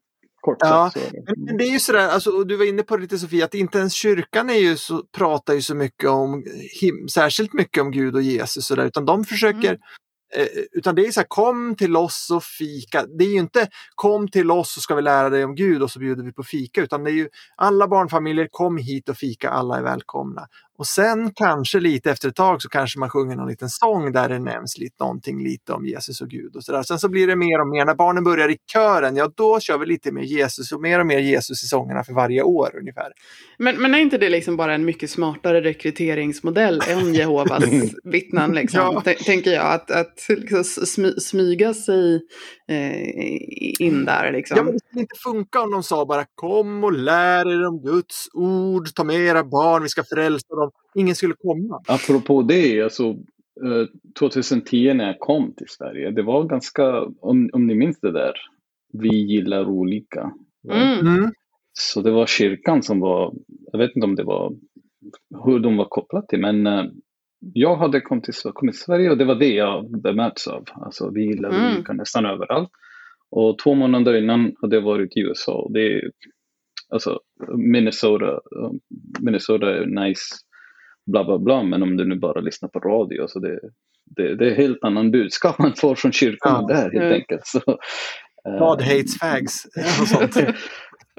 kort 0.45 0.59
ja, 0.61 0.91
sagt. 0.95 1.15
Men 1.37 1.57
det 1.57 1.65
är 1.65 1.73
ju 1.73 1.81
sådär, 1.81 2.09
alltså, 2.09 2.31
och 2.31 2.47
du 2.47 2.57
var 2.57 2.65
inne 2.65 2.83
på 2.83 2.97
det 2.97 3.03
lite 3.03 3.19
Sofia, 3.19 3.45
att 3.45 3.55
inte 3.55 3.79
ens 3.79 3.95
kyrkan 3.95 4.51
är 4.51 4.55
ju 4.55 4.77
så, 4.77 5.03
pratar 5.17 5.55
ju 5.55 5.63
så 5.63 5.75
mycket 5.75 6.11
om, 6.11 6.45
him, 6.81 7.09
särskilt 7.09 7.53
mycket 7.53 7.83
om 7.83 7.91
Gud 7.91 8.15
och 8.15 8.23
Jesus, 8.23 8.67
så 8.67 8.75
där, 8.75 8.87
utan 8.87 9.05
de 9.05 9.25
försöker 9.25 9.69
mm 9.69 9.81
Eh, 10.37 10.47
utan 10.73 10.95
det 10.95 11.07
är 11.07 11.11
så 11.11 11.21
här, 11.21 11.27
kom 11.29 11.77
till 11.77 11.97
oss 11.97 12.31
och 12.31 12.45
fika. 12.45 13.07
Det 13.19 13.25
är 13.25 13.29
ju 13.29 13.39
inte 13.39 13.69
kom 13.95 14.29
till 14.29 14.51
oss 14.51 14.75
så 14.75 14.81
ska 14.81 14.95
vi 14.95 15.03
lära 15.03 15.31
dig 15.31 15.45
om 15.45 15.55
Gud 15.55 15.83
och 15.83 15.91
så 15.91 15.99
bjuder 15.99 16.23
vi 16.25 16.33
på 16.33 16.43
fika. 16.43 16.83
Utan 16.83 17.05
det 17.05 17.11
är 17.11 17.15
ju 17.15 17.29
alla 17.57 17.89
barnfamiljer, 17.89 18.49
kom 18.51 18.77
hit 18.77 19.09
och 19.09 19.17
fika, 19.17 19.51
alla 19.51 19.79
är 19.79 19.83
välkomna. 19.83 20.47
Och 20.79 20.87
sen 20.87 21.31
kanske 21.35 21.81
lite 21.81 22.11
efter 22.11 22.29
ett 22.29 22.37
tag 22.37 22.63
så 22.63 22.69
kanske 22.69 22.99
man 22.99 23.11
sjunger 23.11 23.37
någon 23.37 23.49
liten 23.49 23.69
sång 23.69 24.13
där 24.13 24.29
det 24.29 24.39
nämns 24.39 24.79
lite, 24.79 24.95
någonting 25.01 25.45
lite 25.45 25.73
om 25.73 25.87
Jesus 25.87 26.21
och 26.21 26.29
Gud. 26.29 26.57
och 26.57 26.65
så 26.65 26.73
där. 26.73 26.83
Sen 26.83 26.99
så 26.99 27.09
blir 27.09 27.27
det 27.27 27.37
mer 27.37 27.61
och 27.61 27.69
mer, 27.69 27.85
när 27.85 27.95
barnen 27.95 28.25
börjar 28.25 28.49
i 28.49 28.57
kören, 28.73 29.17
ja 29.17 29.31
då 29.37 29.61
kör 29.61 29.79
vi 29.79 29.87
lite 29.87 30.13
mer 30.13 30.23
Jesus 30.23 30.73
och 30.73 30.81
mer 30.81 31.01
och 31.01 31.07
mer 31.07 31.19
Jesus 31.19 31.65
i 31.65 31.67
sångerna 31.67 32.05
för 32.05 32.13
varje 32.13 32.43
år 32.43 32.77
ungefär. 32.79 33.13
Men, 33.59 33.83
men 33.83 33.95
är 33.95 33.99
inte 33.99 34.19
det 34.19 34.29
liksom 34.29 34.57
bara 34.57 34.75
en 34.75 34.85
mycket 34.85 35.11
smartare 35.11 35.61
rekryteringsmodell 35.61 36.83
än 36.89 37.15
Jehovas 37.15 37.65
vittnen? 38.05 38.53
Liksom? 38.53 39.03
ja. 39.05 39.15
Tänker 39.27 39.51
jag, 39.51 39.73
att, 39.73 39.91
att 39.91 40.27
liksom 40.29 40.65
smyga 41.19 41.75
sig 41.75 42.15
eh, 42.69 43.87
in 43.87 44.05
där. 44.05 44.33
Liksom. 44.33 44.57
Ja, 44.57 44.63
men 44.63 44.73
det 44.73 44.79
skulle 44.79 45.01
inte 45.01 45.17
funka 45.25 45.61
om 45.61 45.71
de 45.71 45.83
sa 45.83 46.07
bara 46.07 46.25
kom 46.35 46.85
och 46.85 46.93
lär 46.93 47.53
er 47.53 47.67
om 47.67 47.83
Guds 47.83 48.29
ord, 48.33 48.95
ta 48.95 49.05
med 49.05 49.17
era 49.17 49.45
barn, 49.45 49.83
vi 49.83 49.89
ska 49.89 50.05
frälsa 50.05 50.55
dem. 50.55 50.64
Ingen 50.95 51.15
skulle 51.15 51.35
komma. 51.35 51.83
Apropå 51.89 52.43
det, 52.43 52.83
alltså 52.83 53.17
2010 54.19 54.89
eh, 54.89 54.95
när 54.95 55.07
jag 55.07 55.19
kom 55.19 55.55
till 55.55 55.69
Sverige, 55.69 56.11
det 56.11 56.23
var 56.23 56.45
ganska, 56.45 57.03
om, 57.03 57.51
om 57.53 57.67
ni 57.67 57.75
minns 57.75 58.01
det 58.01 58.13
där, 58.13 58.35
vi 58.93 59.09
gillar 59.09 59.69
olika. 59.69 60.33
Mm. 60.73 61.07
Mm. 61.07 61.33
Så 61.73 62.03
det 62.03 62.11
var 62.11 62.27
kyrkan 62.27 62.83
som 62.83 63.01
var, 63.01 63.35
jag 63.73 63.79
vet 63.79 63.97
inte 63.97 64.07
om 64.07 64.15
det 64.15 64.25
var 64.25 64.53
hur 65.45 65.59
de 65.59 65.77
var 65.77 65.85
kopplade 65.85 66.27
till, 66.27 66.41
men 66.41 66.67
uh, 66.67 66.85
jag 67.53 67.77
hade 67.77 68.01
kommit 68.01 68.25
till, 68.25 68.35
kommit 68.53 68.75
till 68.75 68.85
Sverige 68.85 69.11
och 69.11 69.19
det 69.19 69.25
var 69.25 69.35
det 69.35 69.55
jag 69.55 70.01
bemöts 70.01 70.49
av. 70.49 70.65
Alltså 70.73 71.11
vi 71.11 71.23
gillar 71.23 71.51
mm. 71.51 71.75
olika 71.75 71.93
nästan 71.93 72.27
överallt. 72.27 72.71
Och 73.31 73.59
två 73.59 73.75
månader 73.75 74.15
innan 74.15 74.53
hade 74.61 74.77
jag 74.77 74.83
varit 74.83 75.17
i 75.17 75.21
USA. 75.21 75.69
Det 75.71 75.93
är, 75.93 76.11
alltså 76.89 77.21
Minnesota, 77.57 78.41
Minnesota 79.21 79.77
är 79.77 79.87
nice, 79.87 80.35
bla 81.07 81.25
bla 81.25 81.39
bla, 81.39 81.63
men 81.63 81.83
om 81.83 81.97
du 81.97 82.05
nu 82.05 82.17
bara 82.17 82.41
lyssnar 82.41 82.69
på 82.69 82.79
radio 82.79 83.27
så 83.29 83.39
det, 83.39 83.61
det, 84.17 84.37
det 84.37 84.51
är 84.51 84.55
helt 84.55 84.85
annan 84.85 85.11
budskap 85.11 85.59
man 85.59 85.75
får 85.75 85.95
från 85.95 86.13
kyrkan 86.13 86.67
ja. 86.69 86.75
där 86.75 86.83
helt 86.83 86.95
mm. 86.95 87.13
enkelt. 87.13 87.47
Så, 87.47 87.61
God 88.59 88.83
hates 88.83 89.19
fags. 89.19 89.67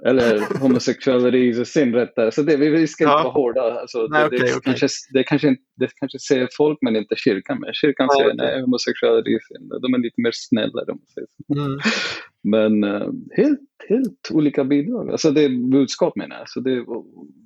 Eller 0.03 0.59
homosexualitet 0.59 1.61
i 1.61 1.65
sin 1.65 1.93
rätt 1.93 2.15
där. 2.15 2.31
Så 2.31 2.41
det, 2.41 2.57
vi, 2.57 2.69
vi 2.69 2.87
ska 2.87 3.03
inte 3.03 3.13
vara 3.13 3.29
hårda. 3.29 3.61
Alltså, 3.61 4.07
nej, 4.09 4.21
det, 4.21 4.25
okay, 4.25 4.39
det, 4.39 4.57
okay. 4.57 4.73
Kanske, 4.73 4.87
det, 5.13 5.23
kanske, 5.23 5.55
det 5.75 5.89
kanske 5.99 6.19
säger 6.19 6.49
folk 6.57 6.77
men 6.81 6.95
inte 6.95 7.15
kyrkan. 7.15 7.59
Men 7.59 7.73
kyrkan 7.73 8.07
nej, 8.09 8.17
säger 8.17 8.33
okay. 8.33 8.45
nej, 8.45 8.61
homosexualitet 8.61 9.41
De 9.81 9.93
är 9.93 9.97
lite 9.97 10.21
mer 10.21 10.31
snälla. 10.33 10.81
Mm. 11.55 11.79
Men 12.43 12.83
uh, 12.83 13.11
helt, 13.37 13.59
helt 13.89 14.29
olika 14.31 14.63
bidrag. 14.63 15.11
Alltså 15.11 15.31
det 15.31 15.43
är 15.43 15.71
budskap 15.71 16.15
menar 16.15 16.37
jag. 16.37 16.49
Så 16.49 16.59
det, 16.59 16.85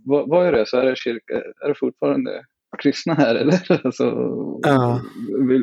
vad, 0.05 0.29
vad 0.29 0.47
är 0.47 0.51
det? 0.51 0.65
Så 0.65 0.77
är 0.77 0.85
det, 0.85 0.95
kyrka, 0.97 1.33
är 1.63 1.67
det 1.67 1.75
fortfarande 1.75 2.45
kristna 2.83 3.13
här 3.13 3.35
eller? 3.35 3.85
Alltså, 3.85 4.03
ja. 4.61 5.01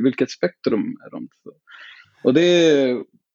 Vilket 0.04 0.30
spektrum 0.30 0.96
är 1.06 1.10
de? 1.10 1.28
Och 2.24 2.34
det 2.34 2.90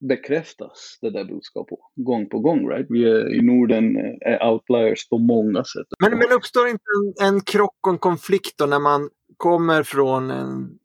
bekräftas 0.09 0.97
det 1.01 1.09
där 1.09 1.25
budskapet 1.25 1.77
gång 1.95 2.29
på 2.29 2.39
gång. 2.39 2.69
Right? 2.69 2.85
Vi 2.89 3.03
är, 3.03 3.35
I 3.35 3.41
Norden 3.41 3.97
är 4.21 4.51
outliers 4.51 5.09
på 5.09 5.17
många 5.17 5.63
sätt. 5.63 5.87
Men, 5.99 6.17
men 6.17 6.31
uppstår 6.31 6.67
inte 6.67 6.83
en, 7.21 7.27
en 7.27 7.41
krock 7.41 7.87
och 7.87 7.93
en 7.93 7.99
konflikt 7.99 8.57
då 8.57 8.65
när 8.65 8.79
man 8.79 9.09
kommer 9.37 9.83
från 9.83 10.31
en 10.31 10.77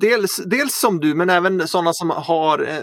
Dels, 0.00 0.36
dels 0.46 0.80
som 0.80 1.00
du, 1.00 1.14
men 1.14 1.30
även 1.30 1.68
sådana 1.68 1.92
som 1.92 2.10
har 2.10 2.62
eh, 2.68 2.82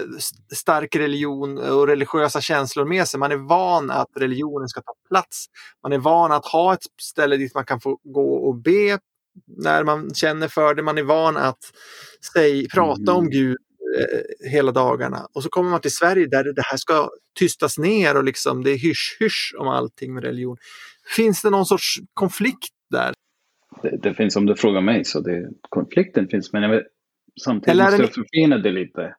stark 0.56 0.96
religion 0.96 1.58
och 1.58 1.88
religiösa 1.88 2.42
känslor 2.42 2.86
med 2.86 3.08
sig. 3.08 3.20
Man 3.20 3.32
är 3.32 3.36
van 3.36 3.92
att 3.92 4.08
religionen 4.16 4.68
ska 4.68 4.82
ta 4.82 4.94
plats. 5.10 5.46
Man 5.84 5.94
är 5.94 5.98
van 5.98 6.32
att 6.32 6.46
ha 6.46 6.74
ett 6.74 6.84
ställe 7.02 7.38
dit 7.38 7.56
man 7.56 7.66
kan 7.66 7.82
få 7.82 8.00
gå 8.04 8.34
och 8.34 8.56
be 8.56 9.00
när 9.64 9.84
man 9.84 10.14
känner 10.14 10.48
för 10.48 10.76
det. 10.76 10.84
Man 10.84 10.98
är 10.98 11.04
van 11.04 11.38
att 11.38 11.60
säg, 12.34 12.70
prata 12.70 13.02
mm. 13.02 13.16
om 13.16 13.30
Gud 13.30 13.58
Eh, 13.98 14.50
hela 14.52 14.72
dagarna. 14.72 15.28
Och 15.34 15.44
så 15.44 15.50
kommer 15.50 15.70
man 15.70 15.82
till 15.82 15.92
Sverige 15.92 16.28
där 16.28 16.44
det 16.44 16.62
här 16.66 16.78
ska 16.78 17.10
tystas 17.40 17.78
ner 17.78 18.18
och 18.18 18.24
liksom 18.24 18.64
det 18.64 18.72
är 18.72 18.78
hysch-hysch 18.78 19.56
om 19.58 19.68
allting 19.68 20.14
med 20.14 20.24
religion. 20.24 20.58
Finns 21.16 21.42
det 21.42 21.50
någon 21.50 21.66
sorts 21.66 21.96
konflikt 22.14 22.74
där? 22.90 23.14
Det, 23.82 23.98
det 23.98 24.14
finns 24.14 24.36
om 24.36 24.46
du 24.46 24.56
frågar 24.56 24.82
mig 24.82 25.06
så 25.06 25.20
det, 25.20 25.50
konflikten 25.70 26.28
finns 26.28 26.54
men 26.54 26.64
jag 26.64 26.70
vet, 26.70 26.84
samtidigt 27.44 27.70
Eller 27.70 27.84
måste 27.84 28.02
jag 28.02 28.14
förfina 28.14 28.58
det 28.58 28.72
lite. 28.72 29.16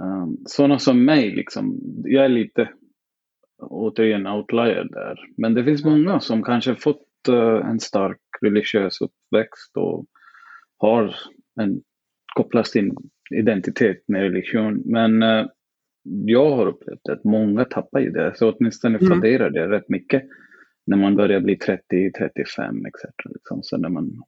Um, 0.00 0.36
sådana 0.46 0.78
som 0.78 1.04
mig, 1.04 1.30
liksom, 1.30 1.80
jag 2.04 2.24
är 2.24 2.28
lite 2.28 2.68
återigen 3.58 4.26
outlier 4.26 4.88
där. 4.90 5.16
Men 5.36 5.54
det 5.54 5.64
finns 5.64 5.84
många 5.84 6.20
som 6.20 6.42
kanske 6.42 6.74
fått 6.74 7.06
uh, 7.28 7.70
en 7.70 7.80
stark 7.80 8.20
religiös 8.40 9.00
uppväxt 9.00 9.76
och 9.76 10.06
har 10.78 11.16
en 11.60 11.80
kopplas 12.34 12.70
till 12.70 12.90
identitet 13.34 14.04
med 14.06 14.22
religion. 14.22 14.82
Men 14.84 15.22
uh, 15.22 15.46
jag 16.04 16.50
har 16.50 16.66
upplevt 16.66 17.08
att 17.08 17.24
många 17.24 17.64
tappar 17.64 18.00
ju 18.00 18.10
det, 18.10 18.32
så 18.36 18.52
åtminstone 18.52 18.98
mm. 18.98 19.10
funderar 19.10 19.50
det 19.50 19.68
rätt 19.68 19.88
mycket 19.88 20.22
när 20.86 20.96
man 20.96 21.16
börjar 21.16 21.40
bli 21.40 21.56
30, 21.56 22.12
35 22.18 22.86
etc. 22.86 23.04
Liksom. 23.24 23.62
Så 23.62 23.76
när 23.76 23.88
man, 23.88 24.22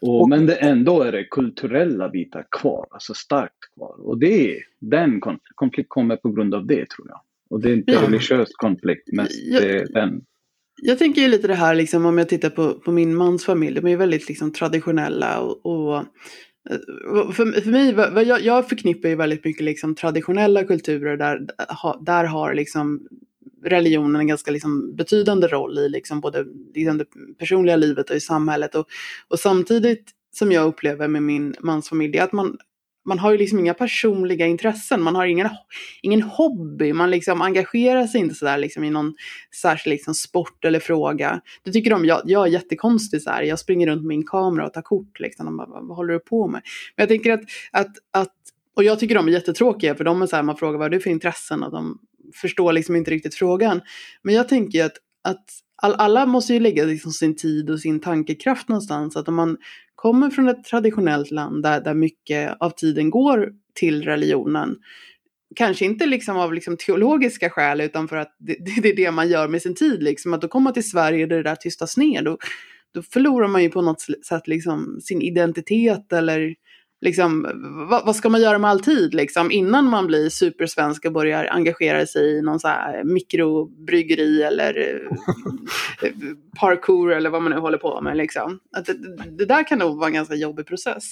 och, 0.00 0.20
och, 0.20 0.28
men 0.28 0.46
det, 0.46 0.54
ändå 0.54 1.02
är 1.02 1.12
det 1.12 1.24
kulturella 1.24 2.08
bitar 2.08 2.46
kvar, 2.50 2.86
alltså 2.90 3.14
starkt 3.14 3.74
kvar. 3.76 4.06
Och 4.06 4.18
det, 4.18 4.58
den 4.80 5.20
konflikt, 5.20 5.46
konflikt 5.54 5.88
kommer 5.88 6.16
på 6.16 6.30
grund 6.30 6.54
av 6.54 6.66
det 6.66 6.90
tror 6.90 7.08
jag. 7.08 7.20
Och 7.50 7.60
det 7.60 7.70
är 7.70 7.74
inte 7.74 7.92
ja. 7.92 8.02
religiös 8.02 8.48
konflikt, 8.52 9.08
men 9.12 9.26
jag, 9.44 9.62
det 9.62 9.84
den. 9.84 10.22
Jag 10.82 10.98
tänker 10.98 11.22
ju 11.22 11.28
lite 11.28 11.46
det 11.46 11.54
här, 11.54 11.74
liksom, 11.74 12.06
om 12.06 12.18
jag 12.18 12.28
tittar 12.28 12.50
på, 12.50 12.74
på 12.74 12.92
min 12.92 13.14
mans 13.14 13.44
familj, 13.44 13.74
de 13.74 13.86
är 13.86 13.90
ju 13.90 13.96
väldigt 13.96 14.28
liksom, 14.28 14.52
traditionella 14.52 15.40
och, 15.40 15.66
och 15.66 16.04
Eh, 16.70 17.32
för, 17.32 17.60
för 17.60 17.70
mig, 17.70 17.92
jag, 18.28 18.40
jag 18.40 18.68
förknippar 18.68 19.08
ju 19.08 19.14
väldigt 19.14 19.44
mycket 19.44 19.64
liksom 19.64 19.94
traditionella 19.94 20.64
kulturer 20.64 21.16
där, 21.16 21.46
där 22.00 22.24
har 22.24 22.54
liksom 22.54 23.08
religionen 23.64 24.20
en 24.20 24.26
ganska 24.26 24.50
liksom 24.50 24.96
betydande 24.96 25.46
roll 25.46 25.78
i 25.78 25.88
liksom 25.88 26.20
både 26.20 26.46
liksom 26.74 26.98
det 26.98 27.06
personliga 27.38 27.76
livet 27.76 28.10
och 28.10 28.16
i 28.16 28.20
samhället. 28.20 28.74
Och, 28.74 28.86
och 29.28 29.38
samtidigt 29.38 30.10
som 30.34 30.52
jag 30.52 30.66
upplever 30.66 31.08
med 31.08 31.22
min 31.22 31.54
mansfamilj, 31.60 32.18
att 32.18 32.32
man 32.32 32.58
man 33.08 33.18
har 33.18 33.32
ju 33.32 33.38
liksom 33.38 33.58
inga 33.58 33.74
personliga 33.74 34.46
intressen, 34.46 35.02
man 35.02 35.14
har 35.14 35.26
ingen, 35.26 35.48
ingen 36.02 36.22
hobby, 36.22 36.92
man 36.92 37.10
liksom 37.10 37.42
engagerar 37.42 38.06
sig 38.06 38.20
inte 38.20 38.34
sådär 38.34 38.58
liksom 38.58 38.84
i 38.84 38.90
någon 38.90 39.14
särskild 39.62 39.92
liksom 39.92 40.14
sport 40.14 40.64
eller 40.64 40.80
fråga. 40.80 41.40
Det 41.62 41.72
tycker 41.72 41.90
de, 41.90 42.04
jag, 42.04 42.22
jag 42.24 42.46
är 42.46 42.50
jättekonstig 42.50 43.22
så 43.22 43.30
här, 43.30 43.42
jag 43.42 43.58
springer 43.58 43.86
runt 43.86 44.02
med 44.02 44.08
min 44.08 44.26
kamera 44.26 44.66
och 44.66 44.72
tar 44.72 44.82
kort 44.82 45.20
liksom, 45.20 45.46
de 45.46 45.56
bara, 45.56 45.66
vad 45.66 45.96
håller 45.96 46.12
du 46.12 46.20
på 46.20 46.48
med? 46.48 46.62
Men 46.96 47.02
jag 47.02 47.08
tänker 47.08 47.32
att, 47.32 47.42
att, 47.72 47.96
att 48.10 48.34
och 48.76 48.84
jag 48.84 48.98
tycker 48.98 49.14
de 49.14 49.28
är 49.28 49.32
jättetråkiga 49.32 49.94
för 49.94 50.04
de 50.04 50.22
är 50.22 50.26
så 50.26 50.36
här, 50.36 50.42
man 50.42 50.56
frågar 50.56 50.78
vad 50.78 50.86
är 50.86 50.90
det 50.90 51.00
för 51.00 51.10
intressen 51.10 51.62
och 51.62 51.72
de 51.72 51.98
förstår 52.34 52.72
liksom 52.72 52.96
inte 52.96 53.10
riktigt 53.10 53.34
frågan. 53.34 53.80
Men 54.22 54.34
jag 54.34 54.48
tänker 54.48 54.84
att, 54.84 54.96
att 55.24 55.44
alla 55.82 56.26
måste 56.26 56.54
ju 56.54 56.60
lägga 56.60 56.84
liksom 56.84 57.12
sin 57.12 57.36
tid 57.36 57.70
och 57.70 57.80
sin 57.80 58.00
tankekraft 58.00 58.68
någonstans. 58.68 59.16
Att 59.16 59.28
om 59.28 59.34
man 59.34 59.56
kommer 59.98 60.30
från 60.30 60.48
ett 60.48 60.64
traditionellt 60.64 61.30
land 61.30 61.62
där, 61.62 61.80
där 61.80 61.94
mycket 61.94 62.56
av 62.60 62.70
tiden 62.70 63.10
går 63.10 63.52
till 63.74 64.02
religionen, 64.02 64.76
kanske 65.56 65.84
inte 65.84 66.06
liksom 66.06 66.36
av 66.36 66.54
liksom 66.54 66.76
teologiska 66.76 67.50
skäl 67.50 67.80
utan 67.80 68.08
för 68.08 68.16
att 68.16 68.36
det, 68.38 68.56
det, 68.82 68.88
är 68.88 68.96
det 68.96 69.10
man 69.10 69.28
gör 69.28 69.48
med 69.48 69.62
sin 69.62 69.74
tid. 69.74 70.02
Liksom. 70.02 70.34
Att 70.34 70.40
då 70.40 70.48
komma 70.48 70.72
till 70.72 70.90
Sverige 70.90 71.26
där 71.26 71.36
det 71.36 71.42
där 71.42 71.56
tystas 71.56 71.96
ner, 71.96 72.22
då, 72.22 72.38
då 72.94 73.02
förlorar 73.02 73.48
man 73.48 73.62
ju 73.62 73.70
på 73.70 73.82
något 73.82 74.00
sätt 74.00 74.48
liksom 74.48 75.00
sin 75.02 75.22
identitet 75.22 76.12
eller 76.12 76.54
liksom, 77.00 77.46
vad, 77.90 78.06
vad, 78.06 78.16
ska 78.16 78.28
man 78.28 78.40
göra 78.40 78.58
med 78.58 78.70
all 78.70 78.80
tid 78.80 79.14
liksom, 79.14 79.50
innan 79.50 79.84
man 79.84 80.06
blir 80.06 80.28
supersvensk 80.28 81.04
och 81.04 81.12
börjar 81.12 81.46
engagera 81.50 82.06
sig 82.06 82.38
i 82.38 82.42
någon 82.42 82.60
så 82.60 82.68
här 82.68 83.04
mikrobryggeri 83.04 84.42
eller 84.42 85.00
eh, 86.02 86.10
parkour 86.60 87.12
eller 87.12 87.30
vad 87.30 87.42
man 87.42 87.52
nu 87.52 87.58
håller 87.58 87.78
på 87.78 88.00
med. 88.00 88.16
Liksom. 88.16 88.58
Att 88.72 88.86
det, 88.86 88.94
det 89.38 89.44
där 89.44 89.68
kan 89.68 89.78
nog 89.78 89.96
vara 89.96 90.06
en 90.06 90.14
ganska 90.14 90.34
jobbig 90.34 90.66
process. 90.66 91.04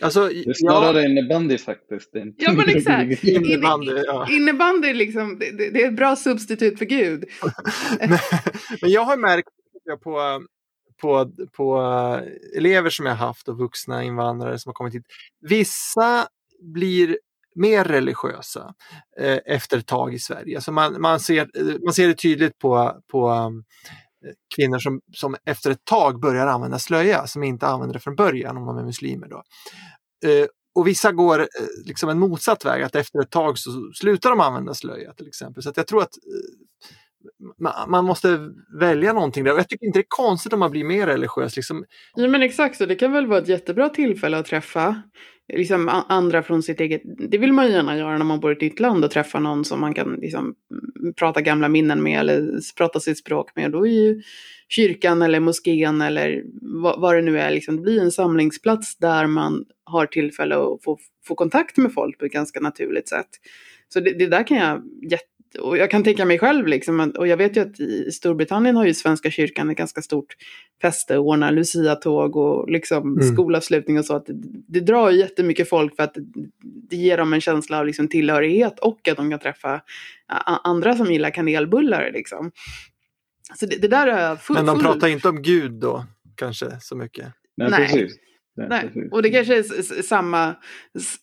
Alltså, 0.00 0.28
det 0.28 0.50
är 0.50 0.54
snarare 0.54 1.02
ja. 1.02 1.08
innebandy 1.08 1.58
faktiskt. 1.58 2.10
Ja 2.36 2.52
men 2.52 2.68
exakt. 2.68 3.24
innebandy, 3.24 3.92
ja. 4.06 4.28
innebandy 4.30 4.92
liksom, 4.92 5.38
det, 5.38 5.70
det, 5.70 5.82
är 5.82 5.88
ett 5.88 5.96
bra 5.96 6.16
substitut 6.16 6.78
för 6.78 6.84
Gud. 6.84 7.24
men, 8.00 8.18
men 8.82 8.90
jag 8.90 9.04
har 9.04 9.16
märkt 9.16 9.48
på 10.02 10.42
på, 11.00 11.32
på 11.56 11.80
eh, 11.80 12.58
elever 12.58 12.90
som 12.90 13.06
jag 13.06 13.14
haft 13.14 13.48
och 13.48 13.58
vuxna 13.58 14.04
invandrare 14.04 14.58
som 14.58 14.70
har 14.70 14.74
kommit 14.74 14.94
hit. 14.94 15.06
Vissa 15.40 16.26
blir 16.60 17.18
mer 17.54 17.84
religiösa 17.84 18.74
eh, 19.20 19.38
efter 19.46 19.78
ett 19.78 19.86
tag 19.86 20.14
i 20.14 20.18
Sverige. 20.18 20.56
Alltså 20.56 20.72
man, 20.72 21.00
man, 21.00 21.20
ser, 21.20 21.40
eh, 21.40 21.76
man 21.84 21.94
ser 21.94 22.08
det 22.08 22.14
tydligt 22.14 22.58
på, 22.58 23.00
på 23.10 23.30
um, 23.30 23.64
kvinnor 24.56 24.78
som, 24.78 25.00
som 25.12 25.36
efter 25.44 25.70
ett 25.70 25.84
tag 25.84 26.20
börjar 26.20 26.46
använda 26.46 26.78
slöja, 26.78 27.26
som 27.26 27.42
inte 27.42 27.66
använder 27.66 27.94
det 27.94 28.00
från 28.00 28.16
början 28.16 28.56
om 28.56 28.66
de 28.66 28.78
är 28.78 28.82
muslimer. 28.82 29.28
Då. 29.28 29.42
Eh, 30.28 30.46
och 30.74 30.86
vissa 30.86 31.12
går 31.12 31.40
eh, 31.40 31.46
liksom 31.86 32.08
en 32.08 32.18
motsatt 32.18 32.64
väg, 32.64 32.82
att 32.82 32.94
efter 32.94 33.22
ett 33.22 33.30
tag 33.30 33.58
så 33.58 33.92
slutar 33.94 34.30
de 34.30 34.40
använda 34.40 34.74
slöja 34.74 35.12
till 35.12 35.28
exempel. 35.28 35.62
Så 35.62 35.72
jag 35.76 35.86
tror 35.86 36.02
att 36.02 36.16
eh, 36.16 36.64
man 37.88 38.04
måste 38.04 38.38
välja 38.80 39.12
någonting 39.12 39.44
där. 39.44 39.52
Och 39.52 39.58
jag 39.58 39.68
tycker 39.68 39.86
inte 39.86 39.98
det 39.98 40.02
är 40.02 40.06
konstigt 40.08 40.52
om 40.52 40.58
man 40.58 40.70
blir 40.70 40.84
mer 40.84 41.06
religiös. 41.06 41.56
Liksom. 41.56 41.84
Ja 42.14 42.28
men 42.28 42.42
exakt, 42.42 42.76
så 42.76 42.86
det 42.86 42.94
kan 42.94 43.12
väl 43.12 43.26
vara 43.26 43.38
ett 43.38 43.48
jättebra 43.48 43.88
tillfälle 43.88 44.38
att 44.38 44.46
träffa 44.46 45.02
liksom, 45.52 45.88
andra 45.88 46.42
från 46.42 46.62
sitt 46.62 46.80
eget... 46.80 47.02
Det 47.04 47.38
vill 47.38 47.52
man 47.52 47.66
ju 47.66 47.72
gärna 47.72 47.96
göra 47.96 48.18
när 48.18 48.24
man 48.24 48.40
bor 48.40 48.52
i 48.52 48.54
ett 48.54 48.60
nytt 48.60 48.80
land 48.80 49.04
och 49.04 49.10
träffa 49.10 49.40
någon 49.40 49.64
som 49.64 49.80
man 49.80 49.94
kan 49.94 50.14
liksom, 50.14 50.54
prata 51.16 51.40
gamla 51.40 51.68
minnen 51.68 52.02
med 52.02 52.20
eller 52.20 52.60
prata 52.76 53.00
sitt 53.00 53.18
språk 53.18 53.50
med. 53.56 53.72
Då 53.72 53.86
är 53.86 53.90
ju 53.90 54.22
kyrkan 54.68 55.22
eller 55.22 55.40
moskén 55.40 56.00
eller 56.00 56.42
vad, 56.82 57.00
vad 57.00 57.14
det 57.14 57.22
nu 57.22 57.38
är, 57.38 57.50
liksom, 57.50 57.76
det 57.76 57.82
blir 57.82 58.00
en 58.00 58.12
samlingsplats 58.12 58.96
där 58.96 59.26
man 59.26 59.64
har 59.84 60.06
tillfälle 60.06 60.56
att 60.56 60.84
få, 60.84 60.98
få 61.26 61.34
kontakt 61.34 61.76
med 61.76 61.92
folk 61.92 62.18
på 62.18 62.24
ett 62.24 62.32
ganska 62.32 62.60
naturligt 62.60 63.08
sätt. 63.08 63.28
Så 63.88 64.00
det, 64.00 64.18
det 64.18 64.26
där 64.26 64.46
kan 64.46 64.56
jag 64.56 64.82
jätte 65.10 65.24
och 65.54 65.78
jag 65.78 65.90
kan 65.90 66.04
tänka 66.04 66.24
mig 66.24 66.38
själv, 66.38 66.66
liksom, 66.66 67.12
och 67.18 67.28
jag 67.28 67.36
vet 67.36 67.56
ju 67.56 67.60
att 67.60 67.80
i 67.80 68.10
Storbritannien 68.12 68.76
har 68.76 68.86
ju 68.86 68.94
Svenska 68.94 69.30
kyrkan 69.30 69.70
ett 69.70 69.76
ganska 69.76 70.02
stort 70.02 70.36
fäste 70.82 71.18
och 71.18 71.26
ordnar 71.26 71.52
Lucia-tåg 71.52 72.36
och 72.36 72.70
liksom 72.70 73.12
mm. 73.12 73.34
skolavslutning 73.34 73.98
och 73.98 74.04
så. 74.04 74.16
Att 74.16 74.26
det, 74.26 74.34
det 74.68 74.80
drar 74.80 75.10
ju 75.10 75.18
jättemycket 75.18 75.68
folk 75.68 75.96
för 75.96 76.02
att 76.02 76.16
det, 76.62 76.96
ger 76.96 77.16
dem 77.16 77.32
en 77.32 77.40
känsla 77.40 77.78
av 77.78 77.86
liksom 77.86 78.08
tillhörighet 78.08 78.78
och 78.78 79.08
att 79.08 79.16
de 79.16 79.30
kan 79.30 79.38
träffa 79.38 79.80
andra 80.64 80.96
som 80.96 81.12
gillar 81.12 81.30
kanelbullar. 81.30 82.10
Liksom. 82.12 82.52
Så 83.54 83.66
det, 83.66 83.76
det 83.76 83.88
där 83.88 84.06
är 84.06 84.36
full, 84.36 84.56
Men 84.56 84.66
de 84.66 84.80
pratar 84.80 85.08
inte 85.08 85.28
om 85.28 85.42
Gud 85.42 85.72
då, 85.72 86.04
kanske 86.34 86.80
så 86.80 86.96
mycket? 86.96 87.26
Nej, 87.56 87.70
Nej. 87.70 87.78
precis. 87.78 88.16
Nej, 88.66 89.08
och 89.10 89.22
det 89.22 89.30
kanske 89.30 89.58
är 89.58 89.62
samma, 90.02 90.54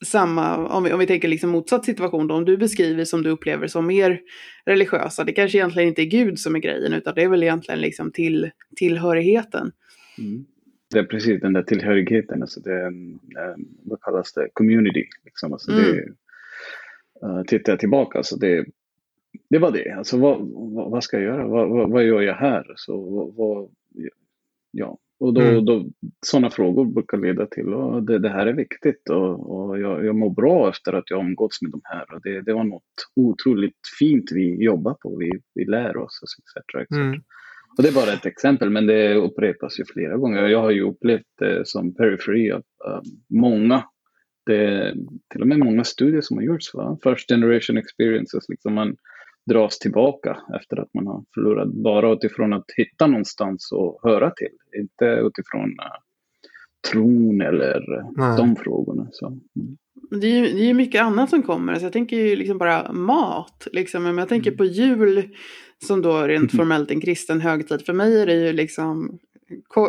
samma 0.05 0.67
om, 0.67 0.83
vi, 0.83 0.93
om 0.93 0.99
vi 0.99 1.07
tänker 1.07 1.27
liksom 1.27 1.49
motsatt 1.49 1.85
situation 1.85 2.27
då, 2.27 2.35
om 2.35 2.45
du 2.45 2.57
beskriver 2.57 3.05
som 3.05 3.23
du 3.23 3.29
upplever 3.29 3.67
som 3.67 3.87
mer 3.87 4.21
religiösa, 4.65 5.23
det 5.23 5.33
kanske 5.33 5.57
egentligen 5.57 5.89
inte 5.89 6.01
är 6.01 6.05
Gud 6.05 6.39
som 6.39 6.55
är 6.55 6.59
grejen, 6.59 6.93
utan 6.93 7.15
det 7.15 7.23
är 7.23 7.29
väl 7.29 7.43
egentligen 7.43 7.81
liksom 7.81 8.11
till, 8.11 8.51
tillhörigheten. 8.75 9.71
Mm. 10.17 10.45
Det 10.93 10.99
är 10.99 11.03
precis 11.03 11.41
den 11.41 11.53
där 11.53 11.63
tillhörigheten, 11.63 12.41
alltså 12.41 12.59
det 12.59 12.91
vad 13.83 14.01
kallas 14.01 14.33
det, 14.33 14.49
community. 14.53 15.03
Liksom. 15.25 15.53
Alltså 15.53 15.71
mm. 15.71 15.83
det, 15.83 16.01
uh, 17.27 17.43
tittar 17.43 17.71
jag 17.71 17.79
tillbaka, 17.79 18.17
alltså 18.17 18.35
det, 18.35 18.65
det 19.49 19.57
var 19.59 19.71
det. 19.71 19.91
Alltså 19.91 20.17
vad, 20.17 20.37
vad, 20.49 20.91
vad 20.91 21.03
ska 21.03 21.17
jag 21.17 21.25
göra? 21.25 21.47
Vad, 21.47 21.69
vad, 21.69 21.89
vad, 21.89 22.03
gör 22.03 22.21
jag 22.21 22.35
här? 22.35 22.73
Så, 22.75 22.97
vad, 23.37 23.69
ja, 24.71 24.97
och 25.19 25.33
då, 25.33 25.41
mm. 25.41 25.65
då, 25.65 25.85
sådana 26.25 26.49
frågor 26.49 26.85
brukar 26.85 27.17
leda 27.17 27.45
till 27.45 27.73
att 27.73 28.07
det, 28.07 28.19
det, 28.19 28.29
här 28.29 28.47
är 28.47 28.53
viktigt 28.53 29.09
och, 29.09 29.55
och 29.55 29.79
jag, 29.79 30.05
jag 30.05 30.15
mår 30.15 30.29
bra 30.29 30.69
efter 30.69 30.93
att 30.93 31.09
jag 31.09 31.25
umgåtts 31.25 31.61
med 31.61 31.71
de 31.71 31.81
här. 31.83 32.13
Och 32.13 32.21
det, 32.23 32.41
det 32.41 32.53
var 32.53 32.63
något 32.63 32.83
otroligt 33.15 33.79
fint 33.99 34.31
vi 34.31 34.63
jobbar 34.63 34.93
på, 34.93 35.17
vi, 35.17 35.31
vi 35.55 35.65
lär 35.65 35.97
oss 35.97 36.19
etc. 36.23 36.57
etc. 36.57 36.91
Mm. 36.91 37.21
Och 37.77 37.83
det 37.83 37.89
är 37.89 37.93
bara 37.93 38.13
ett 38.13 38.25
exempel, 38.25 38.69
men 38.69 38.87
det 38.87 39.15
upprepas 39.15 39.79
ju 39.79 39.85
flera 39.85 40.17
gånger. 40.17 40.47
Jag 40.47 40.61
har 40.61 40.71
ju 40.71 40.81
upplevt 40.81 41.27
det 41.39 41.67
som 41.67 41.95
periferi 41.95 42.51
uh, 42.51 42.61
många, 43.29 43.83
det, 44.45 44.93
till 45.31 45.41
och 45.41 45.47
med 45.47 45.59
många 45.59 45.83
studier 45.83 46.21
som 46.21 46.37
har 46.37 46.43
gjorts, 46.43 46.73
va? 46.73 46.97
first 47.03 47.29
generation 47.29 47.77
experiences. 47.77 48.49
Liksom 48.49 48.73
man, 48.73 48.95
dras 49.49 49.79
tillbaka 49.79 50.37
efter 50.61 50.79
att 50.79 50.93
man 50.93 51.07
har 51.07 51.23
förlorat. 51.33 51.67
Bara 51.67 52.13
utifrån 52.13 52.53
att 52.53 52.65
hitta 52.77 53.07
någonstans 53.07 53.71
och 53.71 53.99
höra 54.03 54.31
till. 54.31 54.79
Inte 54.79 55.05
utifrån 55.05 55.69
uh, 55.69 55.97
tron 56.91 57.41
eller 57.41 58.03
Nej. 58.17 58.37
de 58.37 58.55
frågorna. 58.55 59.07
Så. 59.11 59.27
Mm. 59.27 59.77
Det 60.21 60.27
är 60.27 60.45
ju 60.45 60.53
det 60.53 60.69
är 60.69 60.73
mycket 60.73 61.01
annat 61.01 61.29
som 61.29 61.43
kommer. 61.43 61.73
Alltså 61.73 61.85
jag 61.85 61.93
tänker 61.93 62.17
ju 62.17 62.35
liksom 62.35 62.57
bara 62.57 62.91
mat. 62.93 63.67
Liksom. 63.71 64.03
Men 64.03 64.17
jag 64.17 64.29
tänker 64.29 64.51
mm. 64.51 64.57
på 64.57 64.65
jul 64.65 65.35
som 65.87 66.01
då 66.01 66.21
rent 66.21 66.51
formellt 66.55 66.91
en 66.91 67.01
kristen 67.01 67.41
högtid. 67.41 67.85
För 67.85 67.93
mig 67.93 68.21
är 68.21 68.25
det 68.25 68.33
ju 68.33 68.53
liksom 68.53 69.19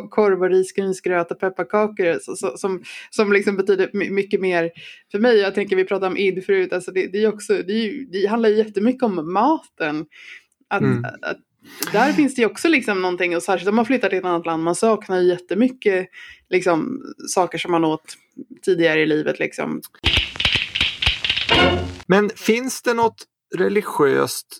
korv 0.09 0.43
och 0.43 0.51
risgrynsgröt 0.51 1.31
och 1.31 1.41
pepparkakor 1.41 2.37
som, 2.57 2.83
som 3.11 3.33
liksom 3.33 3.57
betyder 3.57 4.11
mycket 4.11 4.41
mer 4.41 4.71
för 5.11 5.19
mig. 5.19 5.37
Jag 5.37 5.55
tänker 5.55 5.77
vi 5.77 5.85
pratade 5.85 6.07
om 6.07 6.17
id 6.17 6.45
förut, 6.47 6.73
alltså 6.73 6.93
det, 6.93 7.07
det, 7.07 7.19
är 7.19 7.29
också, 7.29 7.53
det, 7.53 7.73
är, 7.73 8.13
det 8.13 8.27
handlar 8.27 8.49
ju 8.49 8.57
jättemycket 8.57 9.03
om 9.03 9.33
maten. 9.33 10.07
Att, 10.69 10.83
mm. 10.83 11.05
att, 11.23 11.39
där 11.93 12.13
finns 12.13 12.35
det 12.35 12.43
ju 12.43 12.47
också 12.47 12.69
liksom 12.69 13.03
någonting, 13.03 13.37
och 13.37 13.43
särskilt 13.43 13.69
om 13.69 13.77
man 13.77 13.87
flyttar 13.87 14.09
till 14.09 14.19
ett 14.19 14.25
annat 14.25 14.47
land, 14.47 14.63
man 14.63 14.75
saknar 14.75 15.21
ju 15.21 15.29
jättemycket 15.29 16.09
liksom, 16.49 17.03
saker 17.29 17.59
som 17.59 17.73
man 17.73 17.85
åt 17.85 18.17
tidigare 18.63 19.01
i 19.01 19.07
livet. 19.07 19.39
Liksom. 19.39 19.81
Men 22.07 22.31
finns 22.31 22.83
det 22.83 22.95
något 22.95 23.25
religiöst 23.57 24.59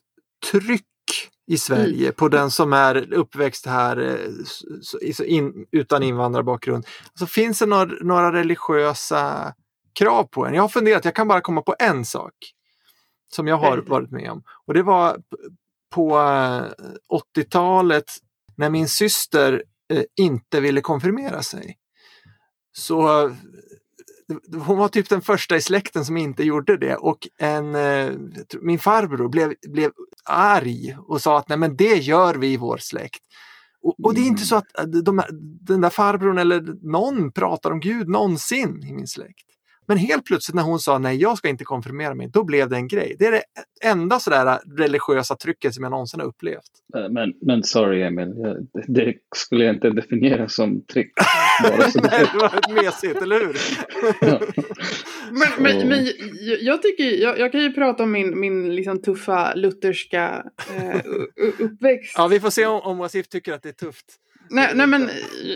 tryck 0.51 0.87
i 1.47 1.59
Sverige 1.59 2.07
mm. 2.07 2.15
på 2.15 2.29
den 2.29 2.51
som 2.51 2.73
är 2.73 3.15
uppväxt 3.15 3.67
här 3.67 3.97
eh, 5.03 5.33
in, 5.33 5.67
utan 5.73 6.03
invandrarbakgrund. 6.03 6.87
Alltså, 7.11 7.27
finns 7.27 7.59
det 7.59 7.67
några, 7.67 7.95
några 8.01 8.33
religiösa 8.33 9.55
krav 9.99 10.25
på 10.25 10.47
en? 10.47 10.55
Jag 10.55 10.63
har 10.63 10.69
funderat, 10.69 11.05
jag 11.05 11.15
kan 11.15 11.29
bara 11.29 11.41
komma 11.41 11.63
på 11.63 11.75
en 11.79 12.05
sak 12.05 12.35
som 13.29 13.47
jag 13.47 13.57
har 13.57 13.79
varit 13.79 14.11
med 14.11 14.31
om. 14.31 14.43
Och 14.67 14.75
det 14.75 14.83
var 14.83 15.19
på 15.95 16.19
80-talet 17.37 18.05
eh, 18.05 18.55
när 18.57 18.71
min 18.71 18.89
syster 18.89 19.63
eh, 19.93 20.03
inte 20.17 20.61
ville 20.61 20.81
konfirmera 20.81 21.43
sig. 21.43 21.79
Så 22.73 23.31
hon 24.67 24.79
var 24.79 24.89
typ 24.89 25.09
den 25.09 25.23
första 25.23 25.57
i 25.57 25.61
släkten 25.61 26.05
som 26.05 26.17
inte 26.17 26.43
gjorde 26.43 26.77
det 26.77 26.97
och 26.97 27.29
en, 27.39 27.75
eh, 27.75 28.13
min 28.61 28.79
farbror 28.79 29.29
blev, 29.29 29.55
blev 29.69 29.91
arg 30.25 30.97
och 31.09 31.23
sa 31.23 31.39
att 31.39 31.49
nej 31.49 31.59
men 31.59 31.77
det 31.77 31.97
gör 31.97 32.35
vi 32.35 32.53
i 32.53 32.57
vår 32.57 32.77
släkt. 32.77 33.23
Och, 33.83 33.95
och 34.05 34.15
det 34.15 34.21
är 34.21 34.27
inte 34.27 34.45
så 34.45 34.57
att 34.57 34.67
de, 35.05 35.23
den 35.61 35.81
där 35.81 35.91
farbrorn 35.91 36.39
eller 36.39 36.91
någon 36.93 37.33
pratar 37.33 37.71
om 37.71 37.81
Gud 37.81 38.09
någonsin 38.09 38.85
i 38.85 38.93
min 38.93 39.07
släkt. 39.07 39.56
Men 39.87 39.97
helt 39.97 40.25
plötsligt 40.25 40.55
när 40.55 40.63
hon 40.63 40.79
sa 40.79 40.99
nej, 40.99 41.17
jag 41.17 41.39
ska 41.39 41.49
inte 41.49 41.65
konfirmera 41.65 42.15
mig, 42.15 42.29
då 42.33 42.45
blev 42.45 42.69
det 42.69 42.77
en 42.77 42.89
grej. 42.89 43.17
Det 43.19 43.27
är 43.27 43.33
det 43.33 43.43
enda 43.83 44.19
sådär 44.19 44.59
religiösa 44.79 45.37
trycket 45.37 45.75
som 45.75 45.83
jag 45.83 45.91
någonsin 45.91 46.21
har 46.21 46.27
upplevt. 46.27 46.71
Eh, 46.97 47.09
men, 47.09 47.33
men 47.43 47.63
sorry 47.63 48.03
Emil, 48.03 48.35
det 48.87 49.15
skulle 49.37 49.65
jag 49.65 49.75
inte 49.75 49.91
definiera 49.91 50.49
som 50.49 50.85
trick. 50.85 51.13
Bara 51.63 51.77
nej, 52.11 52.27
det 52.33 52.39
var 52.39 52.47
ett 52.47 52.85
mesigt, 52.85 53.23
eller 53.23 53.41
hur? 53.41 53.57
ja. 54.21 54.41
men, 55.31 55.63
men, 55.63 55.89
men 55.89 56.09
jag, 56.61 56.83
tycker, 56.83 57.05
jag, 57.05 57.39
jag, 57.39 57.53
kan 57.53 57.61
ju 57.61 57.73
prata 57.73 58.03
om 58.03 58.13
min, 58.13 58.41
min 58.41 58.75
liksom 58.75 59.03
tuffa 59.03 59.55
lutherska 59.55 60.45
eh, 60.77 61.01
uppväxt. 61.59 62.15
Ja, 62.17 62.27
vi 62.27 62.41
får 62.41 62.51
se 62.51 62.67
om, 62.67 62.81
om 62.81 62.99
Wasif 62.99 63.29
tycker 63.29 63.53
att 63.53 63.63
det 63.63 63.69
är 63.69 63.87
tufft. 63.87 64.21
Nej, 64.51 64.73
nej, 64.75 64.87
men 64.87 65.11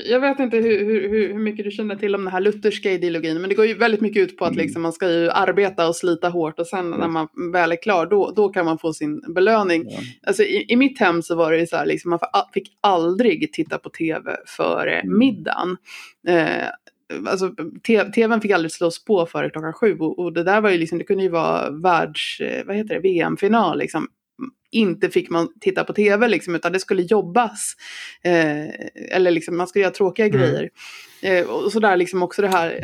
jag 0.06 0.20
vet 0.20 0.40
inte 0.40 0.56
hur, 0.56 0.84
hur, 0.84 1.08
hur 1.08 1.38
mycket 1.38 1.64
du 1.64 1.70
känner 1.70 1.96
till 1.96 2.14
om 2.14 2.24
den 2.24 2.32
här 2.32 2.40
lutherska 2.40 2.90
ideologin, 2.90 3.40
men 3.40 3.48
det 3.48 3.54
går 3.54 3.66
ju 3.66 3.74
väldigt 3.74 4.00
mycket 4.00 4.22
ut 4.22 4.36
på 4.36 4.44
att 4.44 4.52
mm. 4.52 4.62
liksom, 4.62 4.82
man 4.82 4.92
ska 4.92 5.10
ju 5.12 5.30
arbeta 5.30 5.88
och 5.88 5.96
slita 5.96 6.28
hårt 6.28 6.58
och 6.58 6.66
sen 6.66 6.90
när 6.90 7.08
man 7.08 7.28
väl 7.52 7.72
är 7.72 7.82
klar, 7.82 8.06
då, 8.06 8.32
då 8.36 8.48
kan 8.48 8.64
man 8.64 8.78
få 8.78 8.92
sin 8.92 9.34
belöning. 9.34 9.84
Ja. 9.88 9.98
Alltså, 10.26 10.42
i, 10.42 10.66
i, 10.68 10.76
mitt 10.76 11.00
hem 11.00 11.22
så 11.22 11.34
var 11.34 11.52
det 11.52 11.66
så 11.66 11.76
här, 11.76 11.86
liksom, 11.86 12.10
man 12.10 12.18
fick 12.54 12.68
aldrig 12.80 13.52
titta 13.52 13.78
på 13.78 13.88
tv 13.88 14.36
före 14.46 15.00
mm. 15.00 15.18
middagen. 15.18 15.76
Eh, 16.28 16.66
alltså, 17.26 17.50
tvn 17.86 18.40
fick 18.40 18.50
aldrig 18.50 18.72
slås 18.72 19.04
på 19.04 19.26
före 19.26 19.50
klockan 19.50 19.72
sju 19.72 19.98
och, 19.98 20.18
och, 20.18 20.32
det 20.32 20.42
där 20.42 20.60
var 20.60 20.70
ju 20.70 20.78
liksom, 20.78 20.98
det 20.98 21.04
kunde 21.04 21.22
ju 21.22 21.30
vara 21.30 21.70
världs, 21.70 22.40
eh, 22.40 22.66
vad 22.66 22.76
heter 22.76 22.94
det, 22.94 23.00
VM-final 23.00 23.78
liksom 23.78 24.08
inte 24.70 25.10
fick 25.10 25.30
man 25.30 25.48
titta 25.60 25.84
på 25.84 25.92
tv 25.92 26.28
liksom, 26.28 26.54
utan 26.54 26.72
det 26.72 26.80
skulle 26.80 27.02
jobbas. 27.02 27.74
Eh, 28.22 28.68
eller 29.10 29.30
liksom, 29.30 29.56
man 29.56 29.66
skulle 29.68 29.82
göra 29.82 29.94
tråkiga 29.94 30.26
mm. 30.26 30.38
grejer. 30.38 30.70
Eh, 31.22 31.46
och 31.46 31.72
sådär 31.72 31.96
liksom 31.96 32.22
också 32.22 32.42
det 32.42 32.48
här, 32.48 32.80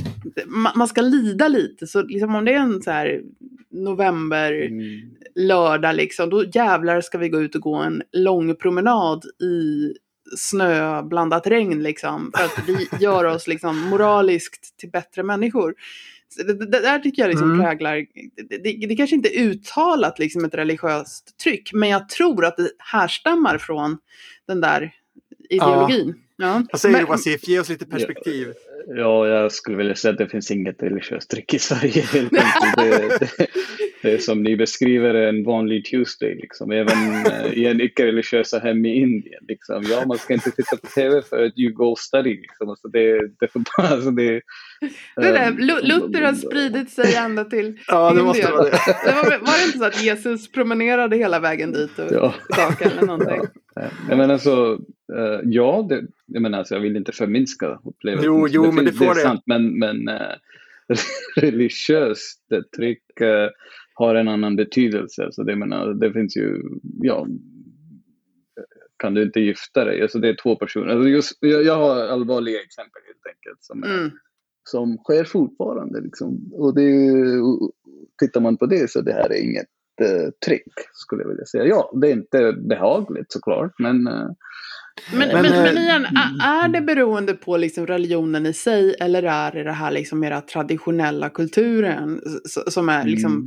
man, 0.46 0.72
man, 0.76 0.88
ska 0.88 1.00
lida 1.00 1.48
lite. 1.48 1.86
Så 1.86 2.02
liksom 2.02 2.34
om 2.34 2.44
det 2.44 2.52
är 2.52 2.60
en 2.60 2.82
så 2.82 2.90
här 2.90 3.22
november 3.70 4.52
mm. 4.52 5.00
lördag 5.34 5.96
liksom, 5.96 6.30
då 6.30 6.44
jävlar 6.44 7.00
ska 7.00 7.18
vi 7.18 7.28
gå 7.28 7.40
ut 7.40 7.54
och 7.54 7.60
gå 7.60 7.74
en 7.74 8.02
lång 8.12 8.56
promenad 8.56 9.24
i 9.42 9.92
snöblandat 10.36 11.46
regn 11.46 11.82
liksom. 11.82 12.30
För 12.36 12.44
att 12.44 12.68
vi 12.68 12.88
gör 13.00 13.24
oss 13.24 13.46
liksom 13.46 13.80
moraliskt 13.80 14.78
till 14.78 14.90
bättre 14.90 15.22
människor. 15.22 15.74
Det, 16.36 16.54
det, 16.54 16.80
där 16.80 16.98
tycker 16.98 17.22
jag 17.22 17.28
liksom 17.28 17.52
mm. 17.52 17.66
präglar, 17.66 18.06
det, 18.48 18.58
det, 18.58 18.86
det 18.86 18.96
kanske 18.96 19.16
inte 19.16 19.38
är 19.38 19.42
uttalat 19.42 20.18
liksom 20.18 20.44
ett 20.44 20.54
religiöst 20.54 21.38
tryck, 21.42 21.72
men 21.72 21.88
jag 21.88 22.08
tror 22.08 22.44
att 22.44 22.56
det 22.56 22.70
härstammar 22.78 23.58
från 23.58 23.98
den 24.46 24.60
där 24.60 24.92
ideologin. 25.50 26.14
Ja. 26.16 26.22
Ja. 26.38 26.62
Vad 26.72 26.80
säger 26.80 26.98
du 26.98 27.04
Wasif? 27.04 27.48
Ge 27.48 27.60
oss 27.60 27.68
lite 27.68 27.86
perspektiv. 27.86 28.52
Ja, 28.86 29.28
jag 29.28 29.52
skulle 29.52 29.76
vilja 29.76 29.94
säga 29.94 30.12
att 30.12 30.18
det 30.18 30.28
finns 30.28 30.50
inget 30.50 30.82
religiöst 30.82 31.30
tryck 31.30 31.54
i 31.54 31.58
Sverige. 31.58 32.04
Det, 32.76 33.18
det, 33.18 33.46
det 34.06 34.14
är 34.14 34.18
som 34.18 34.42
ni 34.42 34.56
beskriver 34.56 35.14
en 35.14 35.44
vanlig 35.44 35.84
Tuesday, 35.84 36.34
liksom. 36.34 36.70
även 36.70 37.26
eh, 37.26 37.52
i 37.52 37.66
en 37.66 37.80
icke-religiösa 37.80 38.58
hem 38.58 38.84
i 38.84 38.94
Indien. 38.94 39.44
Liksom. 39.48 39.84
Ja, 39.90 40.04
man 40.06 40.18
ska 40.18 40.34
inte 40.34 40.50
titta 40.50 40.76
på 40.76 40.86
TV 40.86 41.22
för 41.22 41.44
att 41.44 41.58
you 41.58 41.72
go 41.72 41.96
study. 41.96 42.40
Liksom. 42.40 42.68
Alltså 42.68 42.88
det, 42.88 43.20
det, 43.40 43.48
alltså 43.76 44.10
det, 44.10 44.32
det 45.16 45.32
där, 45.32 45.50
um, 45.50 45.58
Luther 45.58 46.22
har 46.22 46.32
spridit 46.32 46.90
sig 46.90 47.14
ända 47.14 47.44
till 47.44 47.78
Ja, 47.88 48.12
det 48.12 48.22
måste 48.22 48.52
vara 48.52 48.64
det. 48.64 48.70
det 49.04 49.12
var, 49.12 49.24
var, 49.24 49.58
det 49.58 49.66
inte 49.66 49.78
så 49.78 49.84
att 49.84 50.02
Jesus 50.02 50.52
promenerade 50.52 51.16
hela 51.16 51.40
vägen 51.40 51.72
dit 51.72 51.98
och 51.98 52.12
ja. 52.12 52.34
tillbaka 52.46 52.84
eller 52.84 53.02
någonting? 53.06 53.42
Ja. 53.74 54.16
Men 54.16 54.30
alltså, 54.30 54.72
uh, 55.16 55.40
ja, 55.44 55.86
det, 55.88 56.02
jag 56.26 56.42
menar 56.42 56.58
alltså, 56.58 56.74
jag 56.74 56.80
vill 56.80 56.96
inte 56.96 57.12
förminska 57.12 57.78
upplevelsen. 57.84 58.26
Jo, 58.26 58.48
jo, 58.48 58.66
det, 58.66 58.72
men 58.72 58.84
det 58.84 58.92
får 58.92 59.14
det. 59.14 59.20
Är 59.20 59.24
sant, 59.24 59.42
men, 59.46 59.78
men 59.78 60.08
uh, 60.08 60.36
religiöst 61.36 62.40
tryck 62.76 63.20
uh, 63.20 63.48
har 63.96 64.14
en 64.14 64.28
annan 64.28 64.56
betydelse. 64.56 65.28
Så 65.30 65.42
det, 65.42 65.56
menar, 65.56 65.94
det 65.94 66.12
finns 66.12 66.36
ju, 66.36 66.62
ja, 67.02 67.26
kan 68.98 69.14
du 69.14 69.22
inte 69.22 69.40
gifta 69.40 69.84
dig? 69.84 70.02
Alltså 70.02 70.18
det 70.18 70.28
är 70.28 70.36
två 70.42 70.56
personer. 70.56 70.86
Alltså 70.86 71.08
just, 71.08 71.38
jag, 71.40 71.64
jag 71.64 71.76
har 71.76 72.06
allvarliga 72.06 72.60
exempel 72.60 73.02
helt 73.06 73.36
enkelt 73.36 73.58
som, 73.60 73.82
är, 73.82 73.98
mm. 73.98 74.10
som 74.64 74.96
sker 74.96 75.24
fortfarande. 75.24 76.00
Liksom. 76.00 76.50
Och 76.52 76.74
det, 76.74 76.90
tittar 78.18 78.40
man 78.40 78.56
på 78.56 78.66
det 78.66 78.90
så 78.90 79.00
det 79.00 79.12
här 79.12 79.32
är 79.32 79.42
inget 79.42 79.66
uh, 80.02 80.30
trick 80.46 80.72
skulle 80.92 81.22
jag 81.22 81.28
vilja 81.28 81.44
säga. 81.44 81.64
Ja, 81.64 81.92
det 82.00 82.08
är 82.08 82.12
inte 82.12 82.52
behagligt 82.52 83.32
såklart 83.32 83.72
men 83.78 84.08
uh, 84.08 84.30
men, 85.12 85.28
men, 85.28 85.42
men, 85.42 85.62
men, 85.62 85.78
igen, 85.78 86.06
är 86.42 86.68
det 86.68 86.80
beroende 86.80 87.34
på 87.34 87.56
liksom 87.56 87.86
religionen 87.86 88.46
i 88.46 88.52
sig 88.52 88.94
eller 89.00 89.22
är 89.22 89.52
det 89.52 89.62
det 89.62 89.72
här 89.72 89.90
liksom 89.90 90.20
mera 90.20 90.40
traditionella 90.40 91.30
kulturen 91.30 92.20
som 92.66 92.88
är 92.88 93.04
liksom 93.04 93.32
mm. 93.32 93.46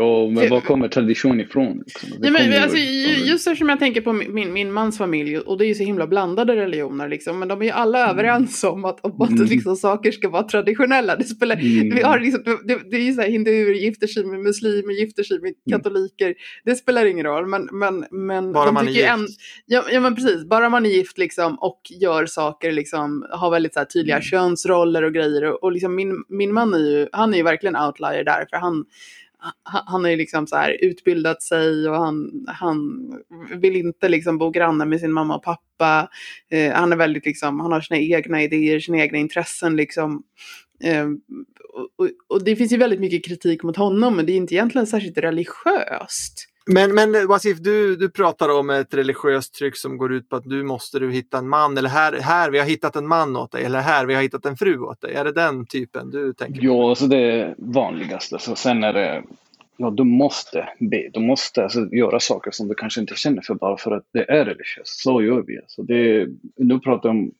Ja, 0.00 0.28
men 0.28 0.50
var 0.50 0.60
kommer 0.60 0.88
tradition 0.88 1.40
ifrån? 1.40 1.82
Liksom? 1.86 2.08
Ja, 2.22 2.30
men, 2.30 2.62
alltså, 2.62 2.78
just 3.26 3.46
eftersom 3.46 3.68
jag 3.68 3.78
tänker 3.78 4.00
på 4.00 4.12
min, 4.12 4.52
min 4.52 4.72
mans 4.72 4.98
familj 4.98 5.38
och 5.38 5.58
det 5.58 5.64
är 5.64 5.66
ju 5.66 5.74
så 5.74 5.82
himla 5.82 6.06
blandade 6.06 6.56
religioner 6.56 7.08
liksom, 7.08 7.38
men 7.38 7.48
de 7.48 7.62
är 7.62 7.66
ju 7.66 7.70
alla 7.70 7.98
mm. 7.98 8.10
överens 8.10 8.64
om 8.64 8.84
att, 8.84 9.04
om 9.04 9.22
att 9.22 9.30
mm. 9.30 9.44
liksom, 9.44 9.76
saker 9.76 10.12
ska 10.12 10.28
vara 10.28 10.42
traditionella. 10.42 11.16
Det, 11.16 11.24
spelar, 11.24 11.56
mm. 11.56 11.94
vi 11.96 12.02
har 12.02 12.18
liksom, 12.20 12.42
det, 12.64 12.78
det 12.90 12.96
är 12.96 13.00
ju 13.00 13.12
så 13.12 13.20
här, 13.20 13.28
hinduer 13.28 13.74
gifter 13.74 14.06
sig 14.06 14.24
med 14.24 14.40
muslimer, 14.40 14.92
gifter 14.92 15.22
sig 15.22 15.40
med 15.40 15.54
mm. 15.66 15.78
katoliker. 15.78 16.34
Det 16.64 16.74
spelar 16.74 17.04
ingen 17.04 17.26
roll, 17.26 17.46
men, 17.46 17.68
men, 17.72 18.04
men 18.10 18.52
bara 18.52 18.72
man 18.72 18.88
är 18.88 18.92
gift. 18.92 19.08
En, 19.08 19.26
ja, 19.66 19.84
ja, 19.92 20.00
men 20.00 20.14
precis, 20.14 20.44
bara 20.44 20.68
man 20.68 20.86
är 20.86 20.90
gift 20.90 21.18
liksom, 21.18 21.58
och 21.58 21.80
gör 22.00 22.26
saker, 22.26 22.72
liksom, 22.72 23.26
har 23.30 23.50
väldigt 23.50 23.74
så 23.74 23.80
här, 23.80 23.86
tydliga 23.86 24.16
mm. 24.16 24.22
könsroller 24.22 25.02
och 25.02 25.14
grejer. 25.14 25.44
Och, 25.44 25.62
och 25.62 25.72
liksom, 25.72 25.94
min, 25.94 26.24
min 26.28 26.52
man 26.52 26.74
är 26.74 26.78
ju, 26.78 27.08
han 27.12 27.34
är 27.34 27.38
ju 27.38 27.44
verkligen 27.44 27.76
outlier 27.76 28.24
där, 28.24 28.46
för 28.50 28.56
han 28.56 28.84
han 29.64 30.04
har 30.04 30.10
ju 30.10 30.16
liksom 30.16 30.46
så 30.46 30.56
här 30.56 30.84
utbildat 30.84 31.42
sig 31.42 31.88
och 31.88 31.96
han, 31.96 32.44
han 32.46 33.10
vill 33.60 33.76
inte 33.76 34.08
liksom 34.08 34.38
bo 34.38 34.50
granne 34.50 34.84
med 34.84 35.00
sin 35.00 35.12
mamma 35.12 35.36
och 35.36 35.42
pappa. 35.42 36.08
Eh, 36.50 36.72
han 36.72 36.92
är 36.92 36.96
väldigt 36.96 37.26
liksom, 37.26 37.60
han 37.60 37.72
har 37.72 37.80
sina 37.80 38.00
egna 38.00 38.42
idéer, 38.42 38.80
sina 38.80 38.98
egna 38.98 39.18
intressen 39.18 39.76
liksom. 39.76 40.22
Eh, 40.84 41.06
och, 41.96 42.08
och, 42.28 42.44
det 42.44 42.56
finns 42.56 42.72
ju 42.72 42.76
väldigt 42.76 43.00
mycket 43.00 43.24
kritik 43.24 43.62
mot 43.62 43.76
honom, 43.76 44.16
men 44.16 44.26
det 44.26 44.32
är 44.32 44.36
inte 44.36 44.54
egentligen 44.54 44.86
särskilt 44.86 45.18
religiöst. 45.18 46.48
Men, 46.70 46.94
men 46.94 47.26
Wasif, 47.28 47.58
du, 47.58 47.96
du 47.96 48.10
pratar 48.10 48.48
om 48.48 48.70
ett 48.70 48.94
religiöst 48.94 49.54
tryck 49.54 49.76
som 49.76 49.98
går 49.98 50.12
ut 50.12 50.28
på 50.28 50.36
att 50.36 50.44
du 50.44 50.62
måste 50.62 50.98
du 50.98 51.12
hitta 51.12 51.38
en 51.38 51.48
man 51.48 51.78
eller 51.78 51.88
här, 51.88 52.12
här 52.20 52.50
vi 52.50 52.58
har 52.58 52.66
hittat 52.66 52.96
en 52.96 53.06
man 53.06 53.36
åt 53.36 53.52
dig 53.52 53.64
eller 53.64 53.80
här 53.80 54.06
vi 54.06 54.14
har 54.14 54.22
hittat 54.22 54.46
en 54.46 54.56
fru 54.56 54.78
åt 54.78 55.00
dig. 55.00 55.14
Är 55.14 55.24
det 55.24 55.32
den 55.32 55.66
typen 55.66 56.10
du 56.10 56.32
tänker 56.32 56.60
på? 56.60 56.66
Ja, 56.66 56.90
alltså 56.90 57.06
det 57.06 57.18
är 57.18 57.54
vanligaste. 57.58 58.38
Så 58.38 58.54
sen 58.56 58.84
är 58.84 58.92
det, 58.92 59.22
ja 59.76 59.90
du 59.90 60.04
måste 60.04 60.68
be, 60.78 61.10
du 61.12 61.20
måste 61.20 61.62
alltså, 61.62 61.94
göra 61.94 62.20
saker 62.20 62.50
som 62.50 62.68
du 62.68 62.74
kanske 62.74 63.00
inte 63.00 63.14
känner 63.14 63.42
för 63.42 63.54
bara 63.54 63.76
för 63.76 63.90
att 63.90 64.04
det 64.12 64.30
är 64.30 64.44
religiöst. 64.44 65.00
Så 65.02 65.22
gör 65.22 65.42
vi. 65.46 65.58
Alltså 65.58 65.82
det, 65.82 66.28
nu 66.56 66.78
pratar 66.78 67.08
om 67.08 67.32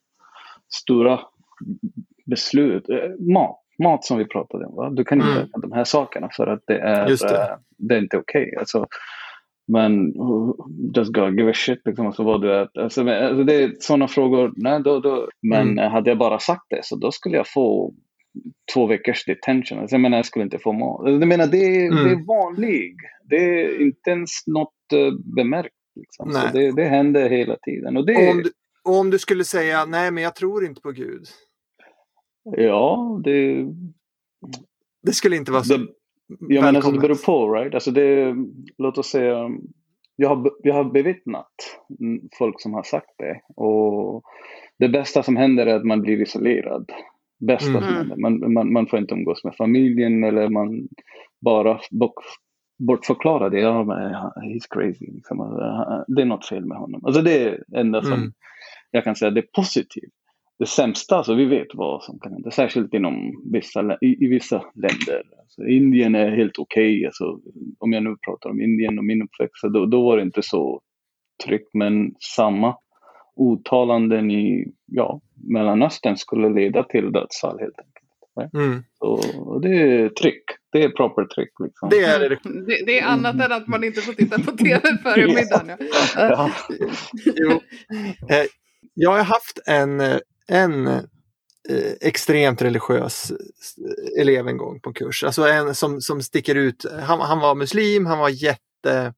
stora 0.68 1.20
beslut, 2.26 2.88
eh, 2.88 3.10
mat 3.18 3.64
mat 3.78 4.04
som 4.04 4.18
vi 4.18 4.24
pratade 4.24 4.66
om. 4.66 4.74
Va? 4.74 4.90
Du 4.90 5.04
kan 5.04 5.18
inte 5.18 5.32
mm. 5.32 5.44
äta 5.44 5.58
de 5.58 5.72
här 5.72 5.84
sakerna 5.84 6.28
för 6.32 6.46
att 6.46 6.62
det 6.66 6.78
är, 6.78 7.06
det. 7.06 7.12
Uh, 7.12 7.58
det 7.76 7.94
är 7.94 7.98
inte 7.98 8.16
okej. 8.16 8.42
Okay. 8.42 8.58
Alltså, 8.58 8.86
men 9.68 10.14
just 10.94 11.12
God 11.12 11.38
give 11.38 11.50
a 11.50 11.54
shit 11.54 11.80
liksom, 11.84 12.06
alltså, 12.06 12.22
vad 12.22 12.42
du 12.42 12.62
äter. 12.62 12.82
Alltså, 12.82 13.08
alltså, 13.08 13.44
det 13.44 13.54
är 13.54 13.76
sådana 13.80 14.08
frågor. 14.08 14.52
Nej, 14.56 14.82
då, 14.82 15.00
då. 15.00 15.28
Men 15.42 15.70
mm. 15.70 15.92
hade 15.92 16.10
jag 16.10 16.18
bara 16.18 16.38
sagt 16.38 16.66
det 16.70 16.84
så 16.84 16.96
då 16.96 17.12
skulle 17.12 17.36
jag 17.36 17.48
få 17.48 17.94
två 18.74 18.86
veckors 18.86 19.24
detention. 19.24 19.78
Alltså, 19.78 19.94
jag 19.94 20.00
menar, 20.00 20.18
jag 20.18 20.26
skulle 20.26 20.44
inte 20.44 20.58
få 20.58 20.72
mat. 20.72 21.00
Alltså, 21.00 21.20
jag 21.20 21.28
menar, 21.28 21.46
det, 21.46 21.76
är, 21.76 21.92
mm. 21.92 22.04
det 22.04 22.10
är 22.10 22.26
vanlig. 22.26 22.96
Det 23.24 23.36
är 23.36 23.82
inte 23.82 24.10
ens 24.10 24.30
något 24.46 24.74
uh, 24.94 25.18
bemärkt. 25.36 25.74
Liksom. 25.96 26.32
Så 26.32 26.48
det, 26.52 26.72
det 26.72 26.84
händer 26.84 27.30
hela 27.30 27.56
tiden. 27.56 27.96
Och 27.96 28.06
det, 28.06 28.30
om, 28.30 28.42
du, 28.42 28.50
om 28.84 29.10
du 29.10 29.18
skulle 29.18 29.44
säga 29.44 29.84
nej, 29.84 30.10
men 30.10 30.22
jag 30.22 30.34
tror 30.34 30.64
inte 30.64 30.80
på 30.80 30.92
Gud. 30.92 31.26
Ja, 32.56 33.20
det... 33.24 33.66
Det 35.02 35.12
skulle 35.12 35.36
inte 35.36 35.52
vara 35.52 35.62
så 35.62 35.76
det, 35.76 35.86
Ja, 36.28 36.62
men 36.62 36.76
alltså, 36.76 36.90
det 36.90 36.98
beror 36.98 37.26
på, 37.26 37.52
right? 37.52 37.74
Alltså 37.74 37.90
det, 37.90 38.36
låt 38.78 38.98
oss 38.98 39.06
säga, 39.06 39.50
jag 40.16 40.28
har, 40.28 40.50
jag 40.62 40.74
har 40.74 40.84
bevittnat 40.84 41.52
folk 42.38 42.60
som 42.60 42.74
har 42.74 42.82
sagt 42.82 43.10
det. 43.18 43.40
Och 43.56 44.22
det 44.78 44.88
bästa 44.88 45.22
som 45.22 45.36
händer 45.36 45.66
är 45.66 45.74
att 45.74 45.84
man 45.84 46.00
blir 46.00 46.22
isolerad. 46.22 46.92
Bästa 47.40 47.70
mm. 47.70 47.82
som 47.82 47.94
händer. 47.94 48.16
Man, 48.16 48.52
man, 48.52 48.72
man 48.72 48.86
får 48.86 48.98
inte 48.98 49.14
umgås 49.14 49.44
med 49.44 49.54
familjen 49.56 50.24
eller 50.24 50.48
man 50.48 50.88
bara 51.40 51.80
bort, 51.90 52.14
bortförklarar 52.78 53.50
det. 53.50 53.60
Ja, 53.60 53.84
men 53.84 54.14
he's 54.50 54.66
crazy. 54.70 55.06
Liksom. 55.06 55.38
Det 56.08 56.22
är 56.22 56.26
något 56.26 56.46
fel 56.46 56.66
med 56.66 56.78
honom. 56.78 57.04
Alltså 57.04 57.22
det 57.22 57.44
är 57.44 57.64
det 57.66 57.80
enda 57.80 58.02
som 58.02 58.12
mm. 58.12 58.32
jag 58.90 59.04
kan 59.04 59.16
säga 59.16 59.30
det 59.30 59.40
är 59.40 59.48
positivt 59.56 60.17
det 60.58 60.66
sämsta, 60.66 61.16
alltså 61.16 61.34
vi 61.34 61.44
vet 61.44 61.68
vad 61.74 62.02
som 62.02 62.18
kan 62.18 62.32
hända, 62.32 62.50
särskilt 62.50 62.94
inom 62.94 63.42
vissa, 63.52 63.98
i, 64.00 64.24
i 64.24 64.28
vissa 64.28 64.64
länder. 64.74 65.22
Alltså 65.38 65.66
Indien 65.66 66.14
är 66.14 66.36
helt 66.36 66.58
okej, 66.58 66.96
okay. 66.96 67.06
alltså, 67.06 67.40
om 67.78 67.92
jag 67.92 68.02
nu 68.02 68.16
pratar 68.26 68.50
om 68.50 68.60
Indien 68.60 68.98
och 68.98 69.04
min 69.04 69.22
uppväxt, 69.22 69.62
då, 69.62 69.86
då 69.86 70.02
var 70.04 70.16
det 70.16 70.22
inte 70.22 70.42
så 70.42 70.80
tryggt, 71.44 71.70
men 71.74 72.14
samma 72.36 72.76
uttalanden 73.40 74.30
i 74.30 74.72
ja, 74.86 75.20
Mellanöstern 75.48 76.16
skulle 76.16 76.48
leda 76.48 76.82
till 76.82 77.12
dödsfall 77.12 77.58
helt 77.60 77.78
enkelt. 77.78 78.54
Mm. 78.54 78.84
Så 78.98 79.20
det 79.62 79.68
är 79.68 80.08
trick. 80.08 80.44
Det 80.72 80.82
är 80.82 80.88
proper 80.88 81.24
trick. 81.24 81.52
Liksom. 81.64 81.88
Det 81.88 82.00
är 82.00 82.20
det. 82.20 82.38
Det, 82.66 82.86
det 82.86 83.00
är 83.00 83.06
annat 83.06 83.34
än 83.34 83.52
att 83.52 83.68
man 83.68 83.84
inte 83.84 84.00
får 84.00 84.12
titta 84.12 84.38
på 84.38 84.56
tv 84.56 84.80
före 85.02 85.26
middagen. 85.34 85.76
Ja. 86.16 86.28
Ja. 86.30 86.50
Jo. 87.36 87.50
Eh, 88.30 88.46
Jag 88.94 89.10
har 89.10 89.22
haft 89.22 89.58
en, 89.66 90.00
eh, 90.00 90.18
en 90.48 90.86
eh, 90.86 91.92
extremt 92.00 92.62
religiös 92.62 93.32
elev 94.20 94.48
en 94.48 94.56
gång 94.56 94.80
på 94.80 94.90
en 94.90 94.94
kurs. 94.94 95.24
Alltså 95.24 95.48
en 95.48 95.74
som, 95.74 96.00
som 96.00 96.22
sticker 96.22 96.54
ut. 96.54 96.86
Han, 97.02 97.20
han 97.20 97.40
var 97.40 97.54
muslim, 97.54 98.06
han 98.06 98.18
var 98.18 98.28
jätte, 98.28 99.14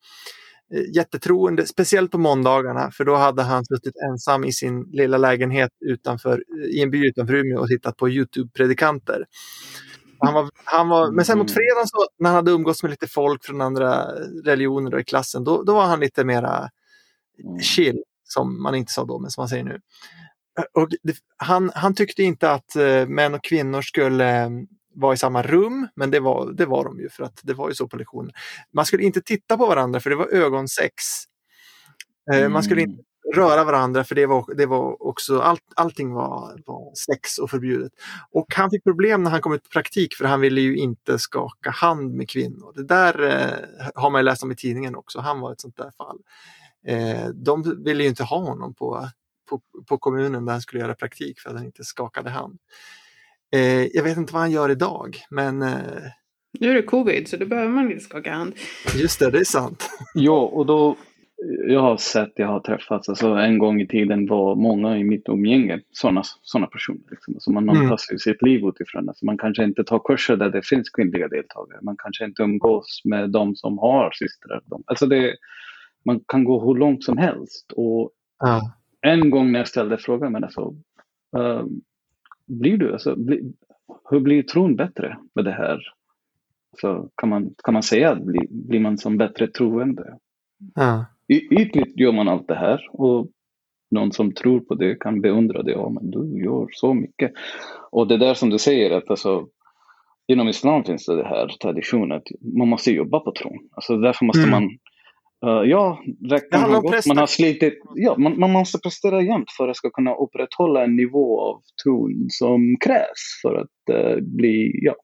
eh, 0.75 0.95
jättetroende, 0.95 1.67
speciellt 1.67 2.11
på 2.11 2.19
måndagarna 2.19 2.91
för 2.91 3.05
då 3.05 3.17
hade 3.17 3.43
han 3.43 3.65
suttit 3.65 3.95
ensam 4.11 4.45
i 4.45 4.53
sin 4.53 4.83
lilla 4.83 5.19
lägenhet 5.19 5.71
utanför, 5.87 6.45
i 6.71 6.83
en 6.83 6.91
by 6.91 7.07
utanför 7.07 7.35
Umeå 7.35 7.61
och 7.61 7.69
tittat 7.69 7.97
på 7.97 8.09
Youtube-predikanter. 8.09 9.25
Han 10.19 10.35
var, 10.35 10.51
han 10.65 10.89
var, 10.89 11.11
men 11.11 11.25
sen 11.25 11.39
mot 11.39 11.51
fredagen 11.51 11.87
så, 11.87 12.07
när 12.19 12.29
han 12.31 12.37
hade 12.37 12.51
umgåtts 12.51 12.83
med 12.83 12.91
lite 12.91 13.07
folk 13.07 13.45
från 13.45 13.61
andra 13.61 14.05
religioner 14.45 15.01
i 15.01 15.05
klassen, 15.05 15.45
då, 15.45 15.63
då 15.63 15.75
var 15.75 15.87
han 15.87 16.01
lite 16.01 16.25
mera 16.25 16.71
chill, 17.63 18.03
som 18.25 18.63
man 18.63 18.75
inte 18.75 18.93
sa 18.93 19.05
då, 19.05 19.19
men 19.19 19.31
som 19.31 19.41
man 19.41 19.49
säger 19.49 19.65
nu. 19.65 19.81
Och 20.73 20.89
det, 21.03 21.17
han, 21.37 21.71
han 21.75 21.95
tyckte 21.95 22.23
inte 22.23 22.53
att 22.53 22.77
eh, 22.77 23.07
män 23.07 23.35
och 23.35 23.45
kvinnor 23.45 23.83
skulle 23.83 24.45
eh, 24.45 24.51
vara 24.95 25.15
i 25.15 25.17
samma 25.17 25.43
rum, 25.43 25.89
men 25.95 26.11
det 26.11 26.21
var, 26.21 26.53
det 26.53 26.67
var 26.67 26.85
de 26.85 27.01
ju 27.01 27.09
för 27.09 27.25
att 27.25 27.41
det 27.43 27.55
var 27.55 27.69
ju 27.69 27.75
så 27.75 27.89
på 27.89 27.97
lektionen. 27.97 28.33
Man 28.73 28.87
skulle 28.87 29.03
inte 29.03 29.21
titta 29.21 29.57
på 29.57 29.67
varandra 29.67 30.01
för 30.01 30.11
det 30.11 30.17
var 30.17 30.29
ögonsex. 30.35 30.95
Eh, 32.35 32.49
Man 32.49 32.63
skulle 32.63 32.81
inte 32.83 33.03
röra 33.35 33.65
varandra 33.65 34.05
för 34.05 34.15
det 34.15 34.27
var, 34.27 34.55
det 34.57 34.67
var 34.67 35.03
också, 35.03 35.41
allt, 35.41 35.63
allting 35.77 36.13
var, 36.13 36.63
var 36.67 36.95
sex 36.95 37.39
och 37.39 37.51
förbjudet. 37.51 37.93
Och 38.31 38.55
han 38.55 38.71
fick 38.71 38.85
problem 38.85 39.23
när 39.23 39.31
han 39.31 39.41
kom 39.41 39.53
ut 39.53 39.63
på 39.63 39.69
praktik 39.69 40.15
för 40.15 40.25
han 40.25 40.41
ville 40.41 40.61
ju 40.61 40.77
inte 40.77 41.19
skaka 41.19 41.71
hand 41.71 42.15
med 42.15 42.31
kvinnor. 42.31 42.73
Det 42.77 42.85
där 42.85 43.23
eh, 43.23 43.87
har 43.95 44.11
man 44.11 44.25
läst 44.25 44.43
om 44.43 44.53
i 44.53 44.57
tidningen 44.57 44.97
också, 44.97 45.21
han 45.21 45.41
var 45.41 45.53
ett 45.53 45.61
sånt 45.61 45.77
där 45.77 45.91
fall. 45.91 46.19
Eh, 46.87 47.29
de 47.35 47.83
ville 47.85 48.03
ju 48.03 48.09
inte 48.09 48.25
ha 48.25 48.39
honom 48.39 48.75
på, 48.75 49.09
på, 49.51 49.61
på 49.89 49.99
kommunen 49.99 50.45
där 50.47 50.53
han 50.53 50.63
skulle 50.63 50.83
göra 50.83 50.95
praktik 50.95 51.41
för 51.41 51.51
att 51.51 51.57
han 51.57 51.65
inte 51.67 51.85
skakade 51.85 52.31
hand. 52.31 52.59
Eh, 53.55 53.87
jag 53.87 54.03
vet 54.03 54.17
inte 54.17 54.33
vad 54.33 54.43
han 54.43 54.51
gör 54.51 54.71
idag, 54.71 55.17
men 55.31 55.63
eh, 55.63 55.79
Nu 56.61 56.71
är 56.71 56.75
det 56.75 56.83
covid 56.83 57.29
så 57.29 57.37
då 57.37 57.47
behöver 57.47 57.71
man 57.71 57.91
inte 57.93 58.05
skaka 58.05 58.33
hand. 58.33 58.53
just 58.97 59.19
det, 59.21 59.31
det 59.31 59.39
är 59.39 59.45
sant. 59.45 59.91
Ja, 60.15 60.41
och 60.41 60.67
då, 60.67 60.97
jag 61.69 61.81
har 61.81 61.97
sett, 61.97 62.33
jag 62.37 62.47
har 62.47 62.61
träffat, 62.61 63.09
alltså 63.09 63.27
en 63.29 63.59
gång 63.59 63.81
i 63.81 63.87
tiden 63.87 64.27
var 64.27 64.55
många 64.57 64.99
i 64.99 65.05
mitt 65.05 65.29
umgänge 65.29 65.81
sådana 65.91 66.23
såna 66.43 66.67
personer. 66.67 67.01
Liksom. 67.11 67.35
Alltså 67.35 67.51
man 67.53 67.69
Mm. 67.69 67.83
anpassar 67.83 68.13
ju 68.13 68.19
sitt 68.19 68.43
liv 68.43 68.61
utifrån. 68.65 69.09
Alltså 69.09 69.25
man 69.27 69.39
kanske 69.39 69.65
inte 69.65 69.85
tar 69.85 69.99
kurser 70.05 70.37
där 70.37 70.51
det 70.51 70.63
finns 70.67 70.91
kvinnliga 70.91 71.29
deltagare. 71.29 71.79
Man 71.83 71.97
kanske 71.99 72.25
inte 72.25 72.43
umgås 72.43 73.01
med 73.05 73.31
de 73.31 73.57
som 73.57 73.79
har 73.79 74.11
systrar. 74.11 74.61
Alltså 74.87 75.07
det, 75.07 75.35
man 76.05 76.21
kan 76.29 76.45
gå 76.45 76.65
hur 76.67 76.75
långt 76.79 77.05
som 77.05 77.19
helst. 77.19 77.73
Och 77.77 78.11
Ja. 78.39 78.73
En 79.03 79.31
gång 79.31 79.53
när 79.53 79.59
jag 79.61 79.69
ställde 79.69 79.99
frågan, 79.99 80.33
men 80.33 80.45
alltså, 80.45 80.75
eh, 81.37 81.65
blir 82.47 82.77
du, 82.77 82.93
alltså, 82.93 83.17
bli, 83.17 83.53
hur 84.11 84.21
blir 84.21 84.43
tron 84.43 84.77
bättre 84.77 85.19
med 85.35 85.45
det 85.45 85.53
här? 85.53 85.81
Så 86.81 87.09
kan, 87.17 87.29
man, 87.29 87.55
kan 87.65 87.75
man 87.75 87.83
säga 87.83 88.11
att 88.13 88.23
bli, 88.23 88.47
blir 88.51 88.81
man 88.81 88.99
som 88.99 89.17
bättre 89.19 89.47
troende? 89.47 90.19
Ja. 90.75 91.05
Y- 91.29 91.49
Ytligt 91.61 92.01
gör 92.01 92.13
man 92.13 92.29
allt 92.29 92.49
det 92.49 92.55
här 92.55 92.89
och 92.93 93.29
någon 93.91 94.13
som 94.13 94.33
tror 94.33 94.61
på 94.61 94.75
det 94.75 94.95
kan 94.95 95.21
beundra 95.21 95.63
det. 95.63 95.71
Ja, 95.73 95.89
men 95.89 96.11
du 96.11 96.43
gör 96.45 96.69
så 96.73 96.95
mycket. 96.95 97.33
Och 97.91 98.09
det 98.09 98.17
där 98.17 98.35
som 98.35 98.51
du 98.51 98.59
säger, 98.59 98.91
att 98.91 99.11
alltså, 99.11 99.47
inom 100.27 100.49
islam 100.49 100.85
finns 100.85 101.07
det, 101.07 101.17
det 101.17 101.29
här 101.29 101.49
traditionen 101.63 102.13
att 102.17 102.27
man 102.41 102.69
måste 102.69 102.91
jobba 102.93 103.21
på 103.21 103.33
tron. 103.33 103.69
Alltså 103.73 103.97
därför 103.97 104.25
måste 104.27 104.41
Mm. 104.43 104.51
man 104.51 104.79
Uh, 105.47 105.63
ja, 105.65 105.99
räknar 106.31 106.69
man 106.69 106.83
gott. 106.83 107.07
Man 107.07 107.17
har 107.17 107.27
slitit. 107.27 107.83
Ja, 107.95 108.15
man, 108.19 108.41
man 108.41 108.51
måste 108.51 108.79
prestera 108.79 109.23
jämt 109.23 109.51
för 109.57 109.69
att 109.69 109.77
ska 109.77 109.91
kunna 109.91 110.15
upprätthålla 110.15 110.85
en 110.85 110.97
nivå 110.97 111.41
av 111.41 111.63
tron 111.85 112.27
som 112.29 112.77
krävs 112.85 113.41
för 113.43 113.55
att 113.55 113.97
eh, 113.97 114.17
bli 114.21 114.71
ja, 114.73 114.95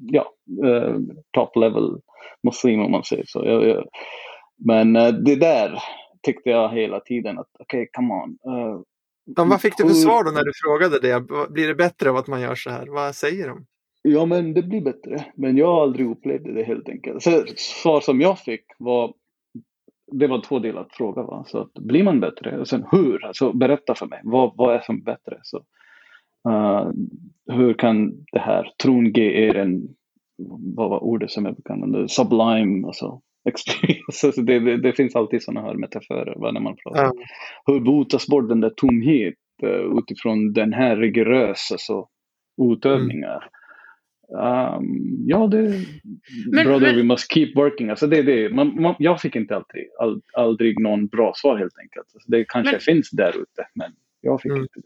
ja, 0.00 0.32
eh, 0.66 0.96
top 1.30 1.56
level 1.56 2.00
muslim 2.42 2.80
om 2.80 2.90
man 2.90 3.04
säger 3.04 3.24
så. 3.26 3.44
Jag, 3.44 3.68
jag, 3.68 3.84
men 4.64 4.92
det 5.24 5.36
där 5.36 5.78
tyckte 6.22 6.50
jag 6.50 6.74
hela 6.74 7.00
tiden 7.00 7.38
att 7.38 7.50
okej, 7.58 7.88
come 7.92 8.14
on. 8.14 8.36
Men 9.36 9.48
vad 9.48 9.60
fick 9.60 9.76
du 9.76 9.82
för 9.82 9.94
svar 9.94 10.24
då 10.24 10.30
när 10.30 10.44
du 10.44 10.52
frågade 10.64 11.00
det? 11.00 11.20
Blir 11.52 11.68
det 11.68 11.74
bättre 11.74 12.10
av 12.10 12.16
att 12.16 12.26
man 12.26 12.40
gör 12.40 12.54
så 12.54 12.70
här? 12.70 12.86
Vad 12.86 13.14
säger 13.14 13.48
de? 13.48 13.66
Ja, 14.02 14.26
men 14.26 14.54
det 14.54 14.62
blir 14.62 14.80
bättre. 14.80 15.24
Men 15.36 15.56
jag 15.56 15.66
har 15.66 15.82
aldrig 15.82 16.10
upplevt 16.10 16.44
det 16.44 16.62
helt 16.62 16.88
enkelt. 16.88 17.22
Så 17.22 17.44
svar 17.56 18.00
som 18.00 18.20
jag 18.20 18.38
fick 18.38 18.64
var 18.78 19.14
det 20.12 20.26
var 20.26 20.40
två 20.40 20.58
delar 20.58 20.80
att 20.80 20.92
fråga. 20.92 21.22
Va? 21.22 21.44
Så 21.46 21.58
att, 21.58 21.72
blir 21.72 22.02
man 22.02 22.20
bättre? 22.20 22.58
Och 22.58 22.68
sen 22.68 22.84
hur? 22.90 23.24
Alltså, 23.24 23.52
berätta 23.52 23.94
för 23.94 24.06
mig. 24.06 24.20
Vad, 24.24 24.52
vad 24.56 24.74
är 24.74 24.80
som 24.80 25.02
bättre? 25.02 25.38
Så, 25.42 25.56
eh, 26.48 26.90
hur 27.46 27.74
kan 27.74 28.24
det 28.32 28.38
här 28.38 28.70
tron 28.82 29.12
ge 29.12 29.48
er 29.48 29.56
en, 29.56 29.82
vad 30.76 30.90
var 30.90 31.04
ordet 31.04 31.30
som 31.30 31.46
jag 31.46 31.56
använda? 31.70 32.08
Sublime, 32.08 32.86
alltså 32.86 33.20
experience. 33.48 34.26
Alltså, 34.26 34.42
det, 34.42 34.58
det, 34.58 34.76
det 34.76 34.92
finns 34.92 35.16
alltid 35.16 35.42
sådana 35.42 35.66
här 35.66 35.74
metaforer 35.74 36.34
va, 36.36 36.52
när 36.52 36.60
man 36.60 36.76
pratar. 36.76 37.04
Ja. 37.04 37.12
Hur 37.66 37.80
botas 37.80 38.26
bort 38.26 38.48
den 38.48 38.60
där 38.60 38.72
tomhet 38.76 39.34
eh, 39.62 39.98
utifrån 39.98 40.52
den 40.52 40.72
här 40.72 40.96
rigorösa 40.96 41.74
så, 41.78 42.08
utövningar? 42.72 43.48
Um, 44.34 45.16
ja, 45.26 45.46
det 45.46 45.58
Men- 46.52 46.64
brother, 46.66 46.80
men- 46.80 46.96
we 46.96 47.02
must 47.02 47.32
keep 47.32 47.52
working. 47.54 47.90
Alltså 47.90 48.06
det, 48.06 48.22
det, 48.22 48.54
man, 48.54 48.82
man, 48.82 48.94
jag 48.98 49.20
fick 49.20 49.36
inte 49.36 49.56
alltid, 49.56 49.82
all, 50.00 50.20
aldrig 50.32 50.80
någon 50.80 51.06
bra 51.06 51.32
svar 51.36 51.58
helt 51.58 51.78
enkelt. 51.78 52.06
Alltså 52.14 52.30
det 52.30 52.44
kanske 52.48 52.72
Men- 52.72 52.80
finns 52.80 53.10
där 53.10 53.28
ute, 53.30 53.66
men 53.74 53.90
jag 54.20 54.40
fick 54.40 54.50
Mm. 54.50 54.62
inte 54.62 54.80
det. 54.80 54.82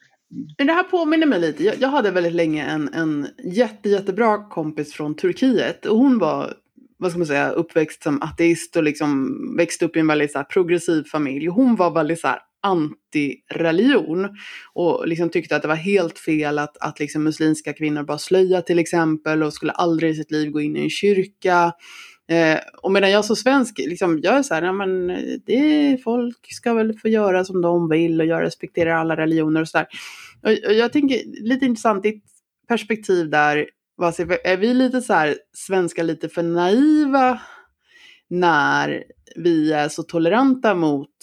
Men 0.59 0.67
det 0.67 0.73
här 0.73 0.83
påminner 0.83 1.27
mig 1.27 1.41
lite. 1.41 1.65
Jag, 1.65 1.75
jag 1.79 1.89
hade 1.89 2.11
väldigt 2.11 2.33
länge 2.33 2.65
en, 2.65 2.89
en 2.95 3.27
jätte, 3.45 3.89
jättebra 3.89 4.39
kompis 4.49 4.93
från 4.93 5.15
Turkiet. 5.17 5.87
Och 5.87 5.97
hon 5.99 6.19
var, 6.19 6.53
vad 6.99 7.11
ska 7.11 7.19
man 7.19 7.27
säga, 7.27 7.51
uppväxt 7.51 8.03
som 8.03 8.23
ateist 8.23 8.77
och 8.77 8.83
liksom 8.83 9.37
växte 9.57 9.85
upp 9.85 9.97
i 9.97 10.01
en 10.01 10.07
väldigt 10.07 10.33
så 10.33 10.39
här, 10.39 10.45
progressiv 10.45 11.05
familj. 11.05 11.47
Hon 11.47 11.77
var 11.77 11.91
väldigt 11.91 12.21
så 12.21 12.29
här, 12.29 12.39
antireligion 12.67 14.29
Och 14.75 15.09
liksom 15.09 15.31
tyckte 15.31 15.57
att 15.57 15.63
det 15.63 15.69
var 15.69 15.75
helt 15.75 16.19
fel 16.19 16.59
att, 16.59 16.77
att 16.81 17.01
liksom 17.01 17.25
muslimska 17.25 17.73
kvinnor 17.73 18.03
bara 18.03 18.19
slöja 18.19 18.63
till 18.63 18.79
exempel 18.79 19.43
och 19.43 19.55
skulle 19.55 19.73
aldrig 19.73 20.11
i 20.11 20.15
sitt 20.15 20.31
liv 20.31 20.51
gå 20.51 20.61
in 20.61 20.77
i 20.77 20.83
en 20.83 20.91
kyrka. 20.91 21.73
Eh, 22.29 22.59
och 22.83 22.93
medan 22.93 23.11
jag 23.11 23.25
som 23.25 23.37
svensk, 23.37 23.79
liksom, 23.79 24.21
jag 24.23 24.37
är 24.37 24.43
så 24.43 24.55
här, 24.55 24.63
ja, 24.63 24.73
men 24.73 25.11
eh, 25.11 25.17
det, 25.47 25.99
folk 26.05 26.53
ska 26.53 26.75
väl 26.75 26.99
få 26.99 27.09
göra 27.09 27.45
som 27.45 27.63
de 27.63 27.89
vill 27.89 28.21
och 28.21 28.27
jag 28.27 28.43
respekterar 28.43 28.91
alla 28.91 29.17
religioner 29.17 29.61
och 29.61 29.69
så 29.69 29.79
där. 29.79 29.87
Och, 30.43 30.69
och 30.69 30.75
jag 30.75 30.93
tänker, 30.93 31.21
lite 31.43 31.67
intressant, 31.67 32.03
ditt 32.03 32.25
perspektiv 32.69 33.31
där, 33.31 33.67
vad 33.97 34.21
är 34.45 34.57
vi 34.57 34.75
lite 34.75 35.01
så 35.01 35.13
här, 35.13 35.37
svenskar 35.53 36.05
lite 36.05 36.29
för 36.29 36.43
naiva 36.43 37.41
när 38.29 39.05
vi 39.37 39.73
är 39.73 39.89
så 39.89 40.03
toleranta 40.03 40.75
mot, 40.75 41.17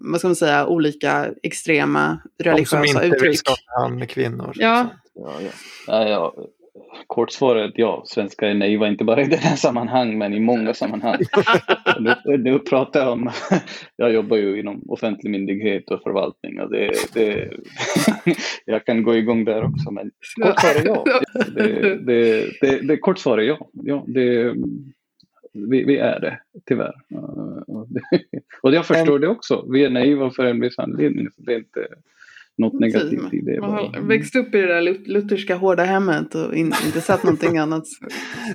vad 0.00 0.20
ska 0.20 0.28
man 0.28 0.36
säga, 0.36 0.66
olika 0.66 1.28
extrema 1.42 2.18
De 2.38 2.44
som 2.44 2.52
religiösa 2.52 2.86
inte 2.86 3.00
vill 3.00 3.14
uttryck? 3.14 3.38
skaka 3.38 3.80
hand 3.80 3.98
med 3.98 4.10
kvinnor. 4.10 4.52
Ja. 4.54 4.86
Ja, 5.14 5.32
ja. 5.40 5.50
Ja, 5.86 6.08
ja. 6.08 6.34
Kortsvaret, 7.06 7.72
ja, 7.74 8.02
svenskar 8.06 8.46
är 8.46 8.54
naiva, 8.54 8.88
inte 8.88 9.04
bara 9.04 9.22
i 9.22 9.26
det 9.26 9.36
här 9.36 9.56
sammanhang, 9.56 10.18
men 10.18 10.34
i 10.34 10.40
många 10.40 10.74
sammanhang. 10.74 11.18
nu, 12.24 12.38
nu 12.38 12.58
pratar 12.58 13.00
jag 13.00 13.12
om, 13.12 13.30
jag 13.96 14.12
jobbar 14.12 14.36
ju 14.36 14.60
inom 14.60 14.82
offentlig 14.88 15.30
myndighet 15.30 15.90
och 15.90 16.02
förvaltning 16.02 16.60
och 16.60 16.70
det, 16.70 16.92
det, 17.14 17.50
jag 18.64 18.84
kan 18.84 19.02
gå 19.02 19.16
igång 19.16 19.44
där 19.44 19.64
också, 19.64 19.90
men 19.90 20.10
kort 20.42 20.60
svar 20.60 20.74
är 20.74 20.86
ja. 20.86 21.04
Det, 21.54 21.96
det, 22.06 22.46
det, 22.60 22.86
det, 22.86 22.96
kort 22.96 23.18
svar 23.18 23.38
är 23.38 23.42
ja. 23.42 23.70
ja 23.72 24.04
det, 24.06 24.54
vi, 25.52 25.84
vi 25.84 25.96
är 25.96 26.20
det, 26.20 26.40
tyvärr. 26.68 26.94
Och, 27.66 27.88
det, 27.92 28.02
och 28.62 28.74
jag 28.74 28.86
förstår 28.86 29.18
det 29.18 29.28
också. 29.28 29.66
Vi 29.72 29.84
är 29.84 29.90
naiva 29.90 30.30
för 30.30 30.44
en 30.44 30.60
viss 30.60 30.78
anledning. 30.78 31.30
Så 31.30 31.42
det 31.42 31.52
är 31.52 31.58
inte 31.58 31.86
något 32.58 32.80
negativt 32.80 33.34
i 33.34 33.40
det. 33.40 33.60
Man 33.60 33.70
Bara. 33.70 33.80
har 33.80 34.00
växt 34.00 34.36
upp 34.36 34.54
i 34.54 34.60
det 34.60 34.66
där 34.66 34.80
lut- 34.80 35.08
lutherska 35.08 35.54
hårda 35.56 35.84
hemmet 35.84 36.34
och 36.34 36.54
in, 36.54 36.72
inte 36.86 37.00
sett 37.00 37.22
någonting 37.22 37.58
annat. 37.58 37.84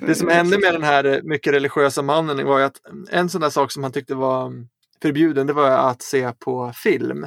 Det 0.06 0.14
som 0.14 0.28
hände 0.28 0.58
med 0.58 0.74
den 0.74 0.82
här 0.82 1.04
eh, 1.04 1.18
mycket 1.22 1.52
religiösa 1.52 2.02
mannen 2.02 2.46
var 2.46 2.58
ju 2.58 2.64
att 2.64 2.80
en 3.10 3.28
sån 3.28 3.40
där 3.40 3.50
sak 3.50 3.72
som 3.72 3.82
han 3.82 3.92
tyckte 3.92 4.14
var 4.14 4.52
förbjuden, 5.02 5.46
det 5.46 5.52
var 5.52 5.70
att 5.70 6.02
se 6.02 6.32
på 6.32 6.72
film. 6.74 7.26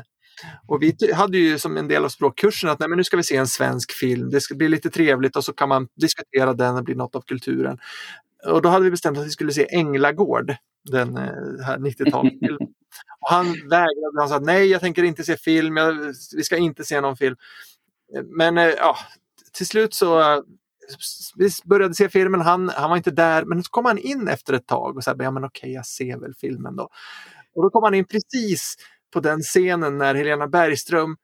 Och 0.68 0.84
vi 0.84 0.96
hade 1.14 1.38
ju 1.38 1.60
som 1.60 1.78
en 1.78 1.88
del 1.88 2.06
av 2.06 2.10
språkkursen 2.10 2.70
att 2.70 2.80
nej, 2.80 2.90
men 2.90 2.98
nu 2.98 3.04
ska 3.04 3.18
vi 3.18 3.24
se 3.24 3.36
en 3.36 3.48
svensk 3.48 3.92
film, 3.92 4.30
det 4.30 4.42
ska 4.42 4.56
bli 4.56 4.70
lite 4.70 4.90
trevligt 4.90 5.36
och 5.36 5.44
så 5.44 5.54
kan 5.54 5.70
man 5.70 5.88
diskutera 6.02 6.54
den 6.54 6.76
och 6.76 6.84
bli 6.84 6.96
något 6.96 7.16
av 7.16 7.22
kulturen. 7.22 7.78
Och 8.46 8.62
då 8.62 8.70
hade 8.70 8.86
vi 8.86 8.92
bestämt 8.92 9.18
att 9.18 9.26
vi 9.26 9.30
skulle 9.30 9.54
se 9.54 9.76
Änglagård, 9.76 10.56
den 10.92 11.18
eh, 11.18 11.66
här 11.66 11.78
90-talsfilmen. 11.78 12.58
Och 13.22 13.30
han 13.30 13.46
vägrade, 13.46 14.20
han 14.20 14.30
sa 14.30 14.40
nej 14.40 14.68
jag 14.68 14.82
tänker 14.82 15.04
inte 15.04 15.24
se 15.24 15.38
film, 15.38 15.78
jag, 15.78 16.14
vi 16.36 16.44
ska 16.44 16.58
inte 16.58 16.86
se 16.86 17.02
någon 17.02 17.18
film. 17.18 17.36
Men 18.26 18.58
eh, 18.58 18.66
ja, 18.66 18.98
till 19.54 19.68
slut 19.68 19.94
så 19.94 20.20
eh, 20.20 20.42
vi 21.36 21.50
började 21.66 21.94
se 21.94 22.10
filmen, 22.10 22.42
han, 22.42 22.70
han 22.70 22.90
var 22.90 22.98
inte 22.98 23.12
där, 23.12 23.46
men 23.46 23.64
så 23.64 23.70
kom 23.70 23.86
han 23.86 23.98
in 23.98 24.28
efter 24.28 24.54
ett 24.54 24.68
tag 24.68 24.98
och 24.98 25.04
sa, 25.04 25.16
ja 25.20 25.32
men 25.32 25.44
okej, 25.46 25.74
jag 25.74 25.86
ser 25.86 26.18
väl 26.18 26.34
filmen 26.36 26.76
då. 26.76 26.90
Och 27.56 27.64
då 27.64 27.70
kom 27.70 27.84
han 27.84 27.94
in 27.94 28.06
precis 28.06 28.76
på 29.14 29.20
den 29.20 29.40
scenen 29.40 29.98
när 29.98 30.16
Helena 30.16 30.48
Bergström 30.48 31.18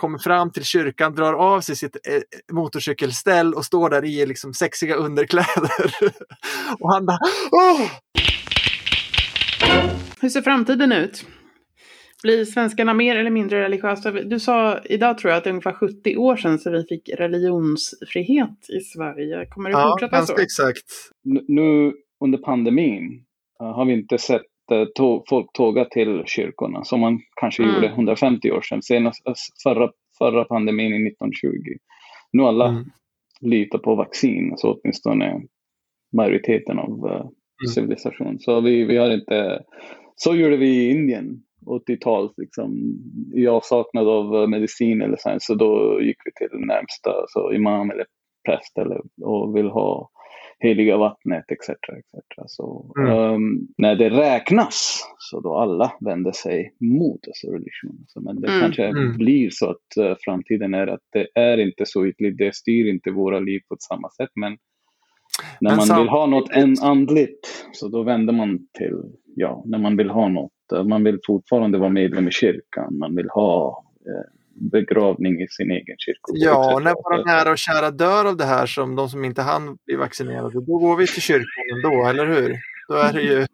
kommer 0.00 0.18
fram 0.18 0.50
till 0.52 0.64
kyrkan, 0.64 1.14
drar 1.14 1.32
av 1.34 1.60
sig 1.60 1.76
sitt 1.76 1.96
eh, 1.96 2.54
motorcykelställ 2.54 3.54
och 3.54 3.64
står 3.64 3.90
där 3.90 4.04
i 4.04 4.26
liksom 4.26 4.54
sexiga 4.54 4.94
underkläder. 4.94 5.70
och 6.80 6.92
han 6.92 7.06
bara 7.06 7.18
Åh! 7.52 7.80
Hur 10.20 10.28
ser 10.28 10.42
framtiden 10.42 10.92
ut? 10.92 11.24
Blir 12.22 12.44
svenskarna 12.44 12.94
mer 12.94 13.16
eller 13.16 13.30
mindre 13.30 13.62
religiösa? 13.64 14.10
Du 14.10 14.40
sa 14.40 14.78
idag 14.84 15.18
tror 15.18 15.30
jag 15.30 15.38
att 15.38 15.44
det 15.44 15.50
är 15.50 15.52
ungefär 15.52 15.72
70 15.72 16.16
år 16.16 16.36
sedan 16.36 16.58
så 16.58 16.70
vi 16.70 16.84
fick 16.88 17.08
religionsfrihet 17.18 18.70
i 18.78 18.80
Sverige. 18.80 19.46
Kommer 19.46 19.70
det 19.70 19.76
Ja, 19.76 19.90
fortsätta 19.92 20.16
ganska 20.16 20.36
så? 20.36 20.42
exakt. 20.42 20.86
Nu- 21.48 21.92
under 22.24 22.38
pandemin 22.38 23.24
eh, 23.60 23.66
har 23.66 23.84
vi 23.84 23.92
inte 23.92 24.18
sett 24.18 24.42
tå- 24.94 25.24
folk 25.28 25.52
tåga 25.52 25.84
till 25.84 26.22
kyrkorna 26.26 26.84
som 26.84 27.00
man 27.00 27.20
kanske 27.40 27.62
Mm. 27.62 27.74
gjorde 27.74 27.88
150 27.88 28.50
år 28.50 28.60
sedan. 28.60 28.82
Senast 28.82 29.26
eh, 29.26 29.34
förra, 29.62 29.90
förra 30.18 30.44
pandemin 30.44 30.94
i 30.94 31.06
1920. 31.08 31.48
Nu 32.32 32.42
alla 32.42 32.68
Mm. 32.68 32.84
litar 33.40 33.78
på 33.78 33.94
vaccin, 33.94 34.52
så 34.56 34.72
åtminstone 34.74 35.42
majoriteten 36.16 36.78
av 36.78 37.06
eh, 37.12 37.26
civilisation. 37.74 38.38
Så 38.40 38.60
vi, 38.60 38.84
vi 38.84 38.96
har 38.96 39.10
inte... 39.10 39.62
Så 40.16 40.34
gjorde 40.36 40.56
vi 40.56 40.68
i 40.68 40.90
Indien 40.90 41.42
80-talet, 41.66 42.32
liksom, 42.36 42.94
i 43.34 43.46
avsaknad 43.46 44.08
av 44.08 44.34
eh, 44.36 44.46
medicin 44.46 45.02
eller 45.02 45.16
så, 45.16 45.36
så 45.40 45.54
då 45.54 46.02
gick 46.02 46.16
vi 46.24 46.32
till 46.48 46.58
närmsta 46.58 47.10
så 47.28 47.52
imam 47.52 47.90
eller 47.90 48.04
präst 48.48 48.78
eller, 48.78 49.00
och 49.22 49.56
vill 49.56 49.68
ha 49.68 50.10
heliga 50.60 50.96
vattnet 50.96 51.44
etc. 51.52 51.68
etc. 51.68 52.42
Så, 52.46 52.94
Mm. 52.98 53.10
ehm, 53.12 53.60
när 53.78 53.94
det 53.96 54.10
räknas 54.10 55.00
så 55.18 55.40
då 55.40 55.56
alla 55.56 55.92
vänder 56.00 56.32
sig 56.32 56.74
mot 56.80 57.20
alltså, 57.26 57.46
religion. 57.50 58.04
Så, 58.08 58.20
men 58.20 58.40
det 58.40 58.48
Mm. 58.48 58.60
kanske 58.60 58.84
Mm. 58.86 59.16
blir 59.16 59.50
så 59.50 59.70
att 59.70 59.96
eh, 60.00 60.14
framtiden 60.20 60.74
är 60.74 60.86
att 60.86 61.00
det 61.12 61.26
är 61.34 61.58
inte 61.58 61.86
så 61.86 62.06
ytligt, 62.06 62.38
det 62.38 62.54
styr 62.54 62.86
inte 62.90 63.10
våra 63.10 63.40
liv 63.40 63.60
på 63.68 63.74
ett 63.74 63.82
samma 63.82 64.10
sätt. 64.10 64.30
Men 64.34 64.56
när 65.60 65.70
Men 65.76 65.86
man 65.88 65.98
vill 66.00 66.08
ha 66.08 66.26
något 66.26 66.50
en 66.50 66.74
andligt 66.82 67.66
så 67.72 67.88
då 67.88 68.02
vänder 68.02 68.32
man 68.32 68.58
till, 68.78 69.02
ja, 69.36 69.62
när 69.66 69.78
man 69.78 69.96
vill 69.96 70.10
ha 70.10 70.28
något. 70.28 70.52
Man 70.88 71.04
vill 71.04 71.18
fortfarande 71.26 71.78
vara 71.78 71.90
medlem 71.90 72.28
i 72.28 72.30
kyrkan, 72.30 72.98
man 72.98 73.16
vill 73.16 73.28
ha 73.30 73.84
eh, 74.06 74.39
begravning 74.60 75.42
i 75.42 75.48
sin 75.48 75.70
egen 75.70 75.96
kyrka. 75.98 76.20
Ja, 76.32 76.74
och 76.74 76.82
när 76.82 76.94
våra 76.94 77.24
nära 77.24 77.50
och 77.50 77.58
kära 77.58 77.90
dör 77.90 78.24
av 78.24 78.36
det 78.36 78.44
här 78.44 78.66
som 78.66 78.96
de 78.96 79.08
som 79.08 79.24
inte 79.24 79.42
hann 79.42 79.78
bli 79.86 79.96
vaccinerade, 79.96 80.54
då 80.54 80.78
går 80.78 80.96
vi 80.96 81.06
till 81.06 81.22
kyrkan 81.22 81.64
ändå, 81.76 82.06
eller 82.06 82.26
hur? 82.26 82.56
Då 82.88 82.94
är 82.94 83.12
det 83.12 83.22
ju... 83.22 83.46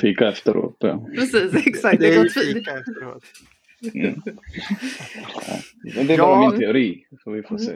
Fika 0.00 0.28
efteråt. 0.28 0.76
Ja. 0.78 1.06
Precis, 1.14 1.66
exakt. 1.66 2.00
Det 2.00 2.14
är 2.14 2.28
fint. 2.28 2.32
fika 2.32 2.70
efteråt. 2.78 3.22
Mm. 3.94 4.14
Men 5.96 6.06
det 6.06 6.14
är 6.14 6.18
Ja. 6.18 6.26
bara 6.26 6.50
min 6.50 6.60
teori, 6.60 7.04
så 7.24 7.30
vi 7.30 7.42
får 7.42 7.58
se. 7.58 7.72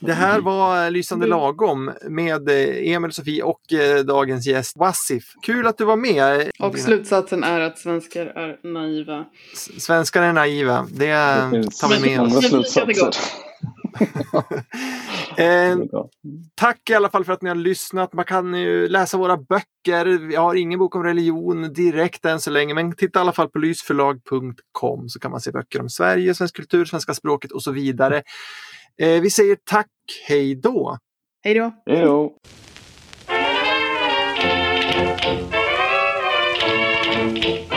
Det 0.00 0.12
här 0.12 0.40
var 0.40 0.90
Lysande 0.90 1.26
lagom 1.26 1.92
med 2.08 2.48
eh, 2.48 2.92
Emil, 2.94 3.12
Sofie 3.12 3.42
och 3.42 3.72
eh, 3.72 3.98
dagens 4.04 4.46
gäst 4.46 4.76
Wassif. 4.76 5.24
Kul 5.42 5.66
att 5.66 5.78
du 5.78 5.84
var 5.84 5.96
med. 5.96 6.50
Och 6.58 6.78
slutsatsen 6.78 7.44
är 7.44 7.60
att 7.60 7.78
svenskar 7.78 8.26
är 8.26 8.72
naiva. 8.72 9.24
S- 9.52 9.84
Svenskar 9.84 10.22
är 10.22 10.32
naiva. 10.32 10.86
Det 10.92 11.08
eh, 11.10 11.50
tar 11.50 11.88
vi 12.00 12.16
med 12.16 12.20
oss. 12.20 13.18
Eh, 15.36 15.78
tack 16.54 16.90
i 16.90 16.94
alla 16.94 17.10
fall 17.10 17.24
för 17.24 17.32
att 17.32 17.42
ni 17.42 17.48
har 17.48 17.56
lyssnat. 17.56 18.12
Man 18.12 18.24
kan 18.24 18.54
ju 18.54 18.88
läsa 18.88 19.16
våra 19.16 19.36
böcker. 19.36 20.32
Jag 20.32 20.40
har 20.40 20.54
ingen 20.54 20.78
bok 20.78 20.94
om 20.96 21.02
religion 21.04 21.72
direkt 21.72 22.24
än 22.24 22.40
så 22.40 22.50
länge, 22.50 22.74
men 22.74 22.92
titta 22.96 23.18
i 23.18 23.22
alla 23.22 23.32
fall 23.32 23.48
på 23.48 23.58
lysförlag.com 23.58 25.08
så 25.08 25.18
kan 25.20 25.30
man 25.30 25.40
se 25.40 25.50
böcker 25.52 25.80
om 25.80 25.88
Sverige, 25.90 26.34
svensk 26.34 26.56
kultur, 26.56 26.84
svenska 26.84 27.14
språket 27.14 27.52
och 27.52 27.62
så 27.62 27.70
vidare. 27.70 28.22
Eh, 29.02 29.20
vi 29.20 29.30
säger 29.30 29.56
tack, 29.64 29.86
hej 30.28 30.54
då! 30.54 30.98
Hej 31.44 31.54
då! 31.54 31.72
Hej 31.86 32.00
då! 32.00 32.38
Thank 37.18 37.44
you. 37.44 37.67